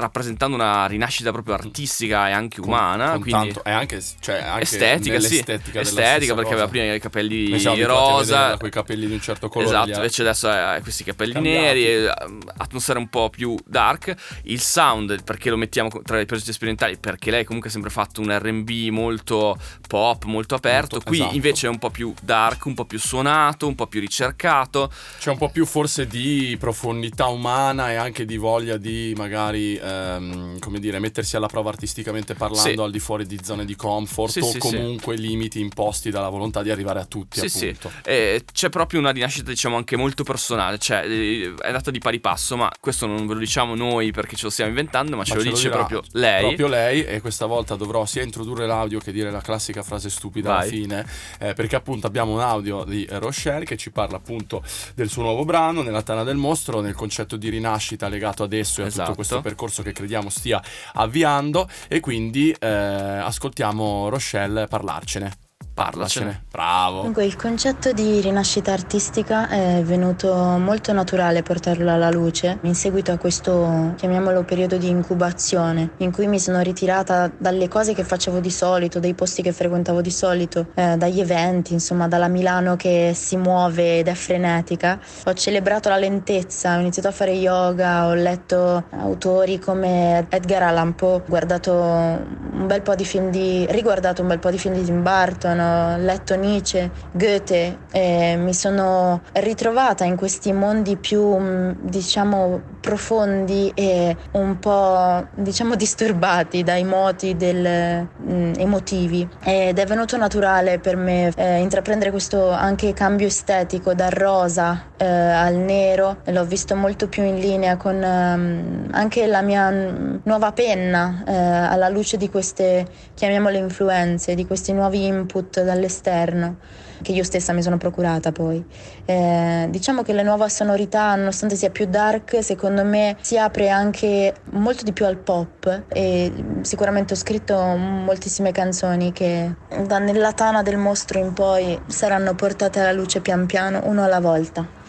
rappresentando 0.00 0.56
una 0.56 0.86
rinascita 0.86 1.30
proprio 1.32 1.54
artistica 1.54 2.28
e 2.28 2.32
anche 2.32 2.60
umana. 2.60 3.12
Con 3.12 3.20
quindi 3.20 3.52
tanto, 3.52 3.64
è 3.64 3.70
anche, 3.70 4.02
cioè, 4.20 4.40
anche 4.40 4.62
estetica, 4.62 5.20
sì. 5.20 5.36
estetica, 5.36 5.80
estetica 5.80 6.34
perché 6.34 6.50
cosa. 6.50 6.62
aveva 6.62 6.68
prima 6.68 6.94
i 6.94 7.00
capelli 7.00 7.58
siamo 7.58 7.86
rosa. 7.86 8.56
con 8.56 8.68
i 8.68 8.70
capelli 8.70 9.06
di 9.06 9.12
un 9.12 9.20
certo 9.20 9.48
colore. 9.48 9.70
Esatto, 9.70 9.96
invece 9.96 10.22
adesso 10.22 10.48
ha 10.48 10.78
questi 10.82 11.04
capelli 11.04 11.32
Cambiati. 11.32 11.58
neri, 11.58 11.86
e, 11.86 12.06
um, 12.26 12.40
atmosfera 12.56 12.98
un 12.98 13.08
po' 13.08 13.30
più 13.30 13.56
dark. 13.64 14.14
Il 14.44 14.60
sound, 14.60 15.22
perché 15.22 15.50
lo 15.50 15.56
mettiamo 15.56 15.90
tra 16.02 16.20
i 16.20 16.26
progetti 16.26 16.52
sperimentali? 16.52 16.98
Perché 16.98 17.30
lei 17.30 17.44
comunque 17.44 17.68
ha 17.68 17.72
sempre 17.72 17.90
fatto 17.90 18.20
un 18.20 18.36
RB 18.36 18.70
molto 18.90 19.56
pop, 19.86 20.24
molto 20.24 20.54
aperto. 20.54 20.96
Molto- 20.96 21.08
Qui 21.10 21.18
esatto. 21.18 21.34
invece 21.34 21.66
è 21.66 21.70
un 21.70 21.78
po' 21.78 21.90
più 21.90 22.12
dark, 22.22 22.64
un 22.66 22.74
po' 22.74 22.84
più 22.84 22.98
suonato, 22.98 23.66
un 23.66 23.74
po' 23.74 23.86
più 23.86 24.00
ricercato. 24.00 24.90
C'è 25.18 25.30
un 25.30 25.38
po' 25.38 25.50
più 25.50 25.66
forse 25.66 26.06
di 26.06 26.56
profondità 26.58 27.26
umana 27.26 27.90
e 27.90 27.96
anche 27.96 28.24
di 28.24 28.36
voglia 28.36 28.76
di 28.76 29.12
magari, 29.16 29.76
ehm, 29.90 30.58
come 30.58 30.78
dire, 30.78 30.98
mettersi 30.98 31.36
alla 31.36 31.46
prova 31.48 31.70
artisticamente 31.70 32.34
parlando 32.34 32.70
Sì. 32.70 32.78
al 32.80 32.90
di 32.90 32.98
fuori 32.98 33.26
di 33.26 33.38
zone 33.42 33.64
di 33.64 33.76
comfort 33.76 34.30
Sì, 34.32 34.40
o 34.40 34.44
sì, 34.44 34.58
comunque 34.58 35.16
limiti 35.16 35.60
imposti 35.60 36.10
dalla 36.10 36.28
volontà 36.28 36.62
di 36.62 36.70
arrivare 36.70 37.00
a 37.00 37.04
tutti, 37.04 37.40
Sì, 37.40 37.48
sì. 37.48 37.68
appunto. 37.68 37.92
E 38.04 38.44
c'è 38.52 38.68
proprio 38.68 39.00
una 39.00 39.10
rinascita, 39.10 39.50
diciamo, 39.50 39.76
anche 39.76 39.96
molto 39.96 40.22
personale. 40.24 40.78
Cioè, 40.78 41.04
eh, 41.06 41.54
è 41.60 41.66
andata 41.66 41.90
di 41.90 41.98
pari 41.98 42.20
passo, 42.20 42.56
ma 42.56 42.70
questo 42.80 43.06
non 43.06 43.26
ve 43.26 43.34
lo 43.34 43.40
diciamo 43.40 43.74
noi 43.74 44.10
perché 44.12 44.36
ce 44.36 44.44
lo 44.44 44.50
stiamo 44.50 44.70
inventando, 44.70 45.16
ma, 45.16 45.24
ce 45.24 45.32
Ma 45.32 45.36
lo 45.38 45.42
ce 45.44 45.48
lo 45.50 45.54
dice 45.56 45.68
proprio 45.70 46.02
lei. 46.12 46.42
Proprio 46.42 46.66
lei 46.68 47.04
e 47.04 47.20
questa 47.20 47.46
volta 47.46 47.76
dovrò 47.76 48.04
sia 48.06 48.22
introdurre 48.22 48.66
l'audio 48.66 48.98
che 48.98 49.12
dire 49.12 49.30
la 49.30 49.40
classica 49.40 49.82
frase 49.82 50.10
stupida 50.10 50.50
alla 50.50 50.60
Vai. 50.60 50.68
fine, 50.68 51.06
eh, 51.38 51.54
perché 51.54 51.76
appunto 51.76 52.06
abbiamo 52.06 52.32
un 52.32 52.40
audio 52.40 52.84
di 52.84 53.04
eh, 53.04 53.18
Rochelle 53.18 53.64
che 53.64 53.76
ci 53.76 53.90
parla 53.90 54.16
appunto 54.16 54.62
del 54.94 55.08
suo 55.08 55.22
nuovo 55.22 55.44
brano, 55.44 55.82
nella 55.82 56.02
Tana 56.02 56.24
del 56.24 56.36
Mostro, 56.36 56.80
nel 56.80 56.94
concetto 56.94 57.36
di 57.36 57.48
rinascita 57.48 58.08
legato 58.08 58.42
ad 58.42 58.52
esso 58.52 58.80
e 58.80 58.84
a 58.84 58.86
Esatto. 58.86 59.02
tutto 59.04 59.14
questo 59.16 59.40
percorso 59.40 59.79
che 59.82 59.92
crediamo 59.92 60.28
stia 60.28 60.62
avviando 60.94 61.68
e 61.88 62.00
quindi 62.00 62.54
eh, 62.58 62.66
ascoltiamo 62.68 64.08
Rochelle 64.08 64.66
parlarcene. 64.66 65.32
Parlacene. 65.80 66.42
Bravo. 66.50 67.00
Dunque, 67.00 67.24
il 67.24 67.36
concetto 67.36 67.92
di 67.92 68.20
rinascita 68.20 68.70
artistica 68.70 69.48
è 69.48 69.80
venuto 69.82 70.34
molto 70.34 70.92
naturale 70.92 71.42
portarlo 71.42 71.90
alla 71.90 72.10
luce 72.10 72.58
in 72.64 72.74
seguito 72.74 73.12
a 73.12 73.16
questo, 73.16 73.94
chiamiamolo 73.96 74.42
periodo 74.42 74.76
di 74.76 74.88
incubazione, 74.88 75.92
in 75.98 76.12
cui 76.12 76.26
mi 76.26 76.38
sono 76.38 76.60
ritirata 76.60 77.30
dalle 77.34 77.66
cose 77.68 77.94
che 77.94 78.04
facevo 78.04 78.40
di 78.40 78.50
solito, 78.50 79.00
dai 79.00 79.14
posti 79.14 79.40
che 79.40 79.52
frequentavo 79.52 80.02
di 80.02 80.10
solito, 80.10 80.66
eh, 80.74 80.98
dagli 80.98 81.18
eventi, 81.18 81.72
insomma, 81.72 82.08
dalla 82.08 82.28
Milano 82.28 82.76
che 82.76 83.12
si 83.14 83.38
muove 83.38 84.00
ed 84.00 84.08
è 84.08 84.14
frenetica. 84.14 85.00
Ho 85.24 85.32
celebrato 85.32 85.88
la 85.88 85.96
lentezza, 85.96 86.76
ho 86.76 86.80
iniziato 86.80 87.08
a 87.08 87.12
fare 87.12 87.32
yoga, 87.32 88.06
ho 88.06 88.12
letto 88.12 88.84
autori 88.98 89.58
come 89.58 90.26
Edgar 90.28 90.64
Allan 90.64 90.94
Poe, 90.94 91.14
ho 91.14 91.22
guardato 91.26 91.72
un 91.72 92.66
bel 92.66 92.82
po' 92.82 92.94
di 92.94 93.06
film 93.06 93.30
di 93.30 93.66
riguardato 93.70 94.20
un 94.20 94.28
bel 94.28 94.38
po' 94.38 94.50
di 94.50 94.58
film 94.58 94.74
di 94.74 94.84
Tim 94.84 95.02
Burton, 95.02 95.58
ho 95.58 95.69
letto 95.96 96.34
Nietzsche, 96.36 96.90
Goethe 97.12 97.78
e 97.92 98.36
mi 98.36 98.54
sono 98.54 99.22
ritrovata 99.34 100.04
in 100.04 100.16
questi 100.16 100.52
mondi 100.52 100.96
più 100.96 101.22
mh, 101.36 101.76
diciamo 101.82 102.60
profondi 102.80 103.72
e 103.74 104.16
un 104.32 104.58
po' 104.58 105.26
diciamo 105.34 105.74
disturbati 105.74 106.62
dai 106.62 106.84
moti 106.84 107.36
del, 107.36 108.06
mh, 108.16 108.52
emotivi. 108.56 109.28
Ed 109.42 109.78
è 109.78 109.86
venuto 109.86 110.16
naturale 110.16 110.78
per 110.78 110.96
me 110.96 111.32
eh, 111.36 111.58
intraprendere 111.58 112.10
questo 112.10 112.50
anche 112.50 112.92
cambio 112.92 113.26
estetico 113.26 113.94
dal 113.94 114.10
rosa 114.10 114.92
eh, 114.96 115.06
al 115.06 115.56
nero. 115.56 116.18
L'ho 116.26 116.44
visto 116.44 116.74
molto 116.76 117.08
più 117.08 117.22
in 117.24 117.38
linea 117.38 117.76
con 117.76 118.02
ehm, 118.02 118.88
anche 118.92 119.26
la 119.26 119.42
mia 119.42 119.70
mm, 119.70 120.16
nuova 120.24 120.52
penna 120.52 121.22
eh, 121.26 121.34
alla 121.34 121.88
luce 121.88 122.16
di 122.16 122.28
queste 122.30 122.86
chiamiamole 123.14 123.58
influenze, 123.58 124.34
di 124.34 124.46
questi 124.46 124.72
nuovi 124.72 125.06
input 125.06 125.49
dall'esterno 125.58 126.58
che 127.02 127.12
io 127.12 127.24
stessa 127.24 127.52
mi 127.52 127.62
sono 127.62 127.76
procurata 127.76 128.32
poi. 128.32 128.64
Eh, 129.04 129.66
diciamo 129.70 130.02
che 130.02 130.12
la 130.12 130.22
nuova 130.22 130.48
sonorità, 130.48 131.14
nonostante 131.14 131.56
sia 131.56 131.70
più 131.70 131.86
dark, 131.86 132.42
secondo 132.42 132.84
me 132.84 133.16
si 133.20 133.38
apre 133.38 133.68
anche 133.68 134.34
molto 134.52 134.84
di 134.84 134.92
più 134.92 135.06
al 135.06 135.16
pop 135.16 135.84
e 135.88 136.32
sicuramente 136.62 137.14
ho 137.14 137.16
scritto 137.16 137.56
moltissime 137.56 138.52
canzoni 138.52 139.12
che 139.12 139.54
da 139.84 139.98
nella 139.98 140.32
tana 140.32 140.62
del 140.62 140.76
mostro 140.76 141.18
in 141.18 141.32
poi 141.32 141.80
saranno 141.86 142.34
portate 142.34 142.80
alla 142.80 142.92
luce 142.92 143.20
pian 143.20 143.46
piano, 143.46 143.80
uno 143.84 144.04
alla 144.04 144.20
volta. 144.20 144.79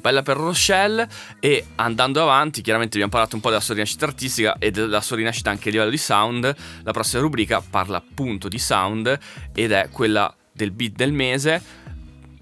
Bella 0.00 0.22
per 0.22 0.36
Rochelle. 0.36 1.08
E 1.38 1.66
andando 1.76 2.22
avanti 2.22 2.62
chiaramente 2.62 2.94
abbiamo 2.94 3.12
parlato 3.12 3.36
un 3.36 3.42
po' 3.42 3.48
della 3.48 3.60
sua 3.60 3.74
rinascita 3.74 4.06
artistica 4.06 4.56
e 4.58 4.70
della 4.70 5.00
sua 5.00 5.16
rinascita 5.16 5.50
anche 5.50 5.68
a 5.68 5.72
livello 5.72 5.90
di 5.90 5.98
sound. 5.98 6.54
La 6.82 6.92
prossima 6.92 7.22
rubrica 7.22 7.60
parla 7.60 7.98
appunto 7.98 8.48
di 8.48 8.58
sound 8.58 9.18
ed 9.54 9.72
è 9.72 9.88
quella 9.90 10.34
del 10.52 10.70
beat 10.70 10.92
del 10.92 11.12
mese. 11.12 11.62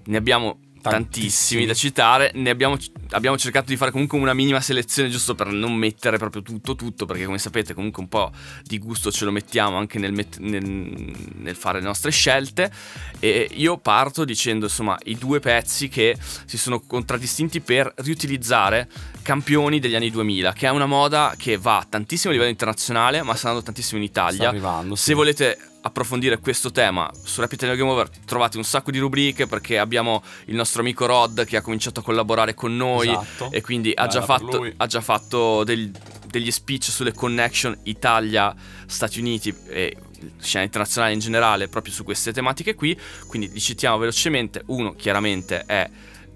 Ne 0.05 0.17
abbiamo 0.17 0.59
tantissimi, 0.81 1.65
da 1.65 1.73
citare 1.73 2.31
ne 2.35 2.49
abbiamo, 2.49 2.77
abbiamo 3.11 3.37
cercato 3.37 3.67
di 3.67 3.77
fare 3.77 3.91
comunque 3.91 4.17
una 4.17 4.33
minima 4.33 4.59
selezione 4.61 5.09
giusto 5.09 5.35
per 5.35 5.47
non 5.47 5.73
mettere 5.73 6.17
proprio 6.17 6.41
tutto 6.41 6.75
tutto 6.75 7.05
perché 7.05 7.25
come 7.25 7.37
sapete 7.37 7.73
comunque 7.73 8.01
un 8.03 8.09
po' 8.09 8.31
di 8.63 8.77
gusto 8.77 9.11
ce 9.11 9.25
lo 9.25 9.31
mettiamo 9.31 9.77
anche 9.77 9.99
nel, 9.99 10.13
met- 10.13 10.37
nel- 10.39 11.13
nel 11.35 11.55
fare 11.55 11.79
le 11.79 11.85
nostre 11.85 12.11
scelte 12.11 12.71
e 13.19 13.49
io 13.53 13.77
parto 13.77 14.25
dicendo 14.25 14.65
insomma 14.65 14.97
i 15.03 15.17
due 15.17 15.39
pezzi 15.39 15.87
che 15.87 16.15
si 16.45 16.57
sono 16.57 16.79
contraddistinti 16.79 17.61
per 17.61 17.91
riutilizzare 17.97 18.87
campioni 19.21 19.79
degli 19.79 19.95
anni 19.95 20.09
2000 20.09 20.53
che 20.53 20.67
è 20.67 20.69
una 20.69 20.85
moda 20.85 21.35
che 21.37 21.57
va 21.57 21.85
tantissimo 21.87 22.29
a 22.29 22.33
livello 22.33 22.51
internazionale 22.51 23.21
ma 23.23 23.33
sta 23.35 23.47
andando 23.49 23.65
tantissimo 23.65 24.01
in 24.01 24.07
Sta 24.09 24.21
Italia 24.21 24.49
arrivando. 24.49 24.95
sì. 24.95 25.03
se 25.03 25.13
volete 25.13 25.57
approfondire 25.81 26.39
questo 26.39 26.71
tema. 26.71 27.09
Su 27.23 27.41
Rap 27.41 27.51
Italia 27.51 27.75
Game 27.75 27.89
Over 27.89 28.09
trovate 28.25 28.57
un 28.57 28.63
sacco 28.63 28.91
di 28.91 28.97
rubriche 28.99 29.47
perché 29.47 29.77
abbiamo 29.77 30.21
il 30.45 30.55
nostro 30.55 30.81
amico 30.81 31.05
Rod 31.05 31.45
che 31.45 31.57
ha 31.57 31.61
cominciato 31.61 32.01
a 32.01 32.03
collaborare 32.03 32.53
con 32.53 32.75
noi 32.75 33.09
Esatto. 33.09 33.49
e 33.51 33.61
quindi 33.61 33.91
ha 33.95 34.07
già 34.07 34.21
fatto, 34.21 34.67
ha 34.75 34.85
già 34.87 35.01
fatto 35.01 35.63
del- 35.63 35.91
degli 36.27 36.51
speech 36.51 36.83
sulle 36.83 37.13
connection 37.13 37.77
Italia-Stati 37.83 39.19
Uniti 39.19 39.55
e 39.67 39.95
scena 40.39 40.63
internazionale 40.65 41.13
in 41.13 41.19
generale 41.19 41.67
proprio 41.69 41.93
su 41.93 42.03
queste 42.03 42.33
tematiche 42.33 42.75
qui. 42.75 42.97
Quindi 43.27 43.49
li 43.51 43.59
citiamo 43.59 43.97
velocemente. 43.97 44.63
Uno 44.67 44.93
chiaramente 44.95 45.63
è 45.65 45.89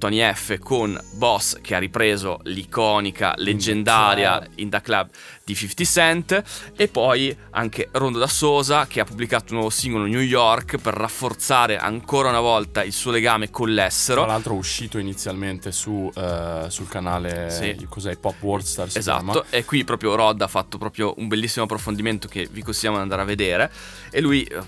Tony 0.03 0.19
F 0.33 0.57
con 0.59 0.99
Boss 1.13 1.61
che 1.61 1.75
ha 1.75 1.77
ripreso 1.77 2.41
l'iconica, 2.43 3.33
leggendaria. 3.37 4.45
In 4.55 4.69
The 4.69 4.81
Club 4.81 5.07
di 5.45 5.55
50 5.55 5.83
Cent 5.85 6.43
e 6.75 6.89
poi 6.89 7.33
anche 7.51 7.87
Rondo 7.93 8.19
da 8.19 8.27
Sosa 8.27 8.85
che 8.85 8.99
ha 8.99 9.05
pubblicato 9.05 9.53
un 9.53 9.59
nuovo 9.59 9.69
singolo 9.69 10.03
New 10.05 10.19
York 10.19 10.75
per 10.75 10.93
rafforzare 10.93 11.77
ancora 11.77 12.27
una 12.27 12.41
volta 12.41 12.83
il 12.83 12.91
suo 12.91 13.11
legame 13.11 13.49
con 13.49 13.67
Tra 13.67 13.75
l'estero. 13.83 14.25
l'altro 14.25 14.55
è 14.55 14.57
uscito 14.57 14.97
inizialmente 14.97 15.71
su, 15.71 16.11
eh, 16.13 16.65
sul 16.67 16.89
canale 16.89 17.49
Sì. 17.49 17.85
cos'è, 17.87 18.17
Pop 18.17 18.35
World 18.41 18.65
Star 18.65 18.89
si 18.89 18.99
chiama. 18.99 19.31
Esatto, 19.31 19.45
e 19.51 19.63
qui 19.63 19.85
proprio 19.85 20.15
Rod 20.15 20.41
ha 20.41 20.49
fatto 20.49 20.77
proprio 20.77 21.13
un 21.15 21.29
bellissimo 21.29 21.63
approfondimento 21.63 22.27
che 22.27 22.49
vi 22.51 22.61
consigliamo 22.61 22.97
di 22.97 23.03
andare 23.03 23.21
a 23.21 23.25
vedere 23.25 23.71
e 24.11 24.19
lui 24.19 24.43
eh, 24.43 24.59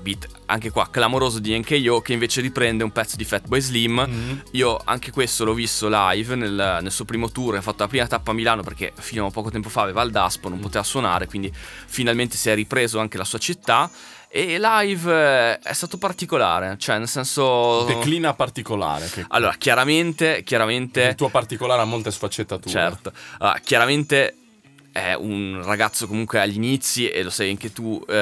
beat 0.00 0.26
anche 0.46 0.70
qua 0.70 0.88
clamoroso 0.90 1.38
di 1.38 1.56
NKO 1.58 2.00
che 2.00 2.12
invece 2.12 2.40
riprende 2.40 2.84
un 2.84 2.90
pezzo 2.90 3.16
di 3.16 3.24
Fatboy 3.24 3.60
Slim 3.60 4.06
Mhm. 4.08 4.42
Io 4.52 4.80
anche 4.84 5.10
questo 5.10 5.44
l'ho 5.44 5.54
visto 5.54 5.88
live 5.90 6.34
nel, 6.34 6.78
nel 6.80 6.90
suo 6.90 7.04
primo 7.04 7.30
tour, 7.30 7.56
ha 7.56 7.60
fatto 7.60 7.82
la 7.82 7.88
prima 7.88 8.06
tappa 8.06 8.30
a 8.30 8.34
Milano 8.34 8.62
perché 8.62 8.92
fino 8.96 9.26
a 9.26 9.30
poco 9.30 9.50
tempo 9.50 9.68
fa 9.68 9.82
aveva 9.82 10.02
il 10.02 10.10
Daspo, 10.10 10.48
non 10.48 10.60
poteva 10.60 10.84
suonare, 10.84 11.26
quindi 11.26 11.52
finalmente 11.52 12.36
si 12.36 12.48
è 12.48 12.54
ripreso 12.54 12.98
anche 12.98 13.18
la 13.18 13.24
sua 13.24 13.38
città 13.38 13.90
e 14.30 14.58
live 14.58 15.12
eh, 15.12 15.58
è 15.58 15.72
stato 15.72 15.96
particolare, 15.96 16.76
cioè 16.78 16.98
nel 16.98 17.08
senso... 17.08 17.84
Declina 17.84 18.34
particolare. 18.34 19.08
Che 19.10 19.24
Allora, 19.28 19.54
chiaramente, 19.54 20.42
chiaramente... 20.44 21.02
il 21.02 21.14
tuo 21.14 21.30
particolare 21.30 21.80
ha 21.80 21.86
molte 21.86 22.10
sfaccettature. 22.10 22.70
Certo, 22.70 23.12
Allora, 23.38 23.58
chiaramente 23.60 24.36
è 24.98 25.14
un 25.14 25.60
ragazzo 25.64 26.06
comunque 26.06 26.40
agli 26.40 26.56
inizi 26.56 27.08
e 27.08 27.22
lo 27.22 27.30
sai 27.30 27.50
anche 27.50 27.72
tu. 27.72 28.02
eh, 28.08 28.12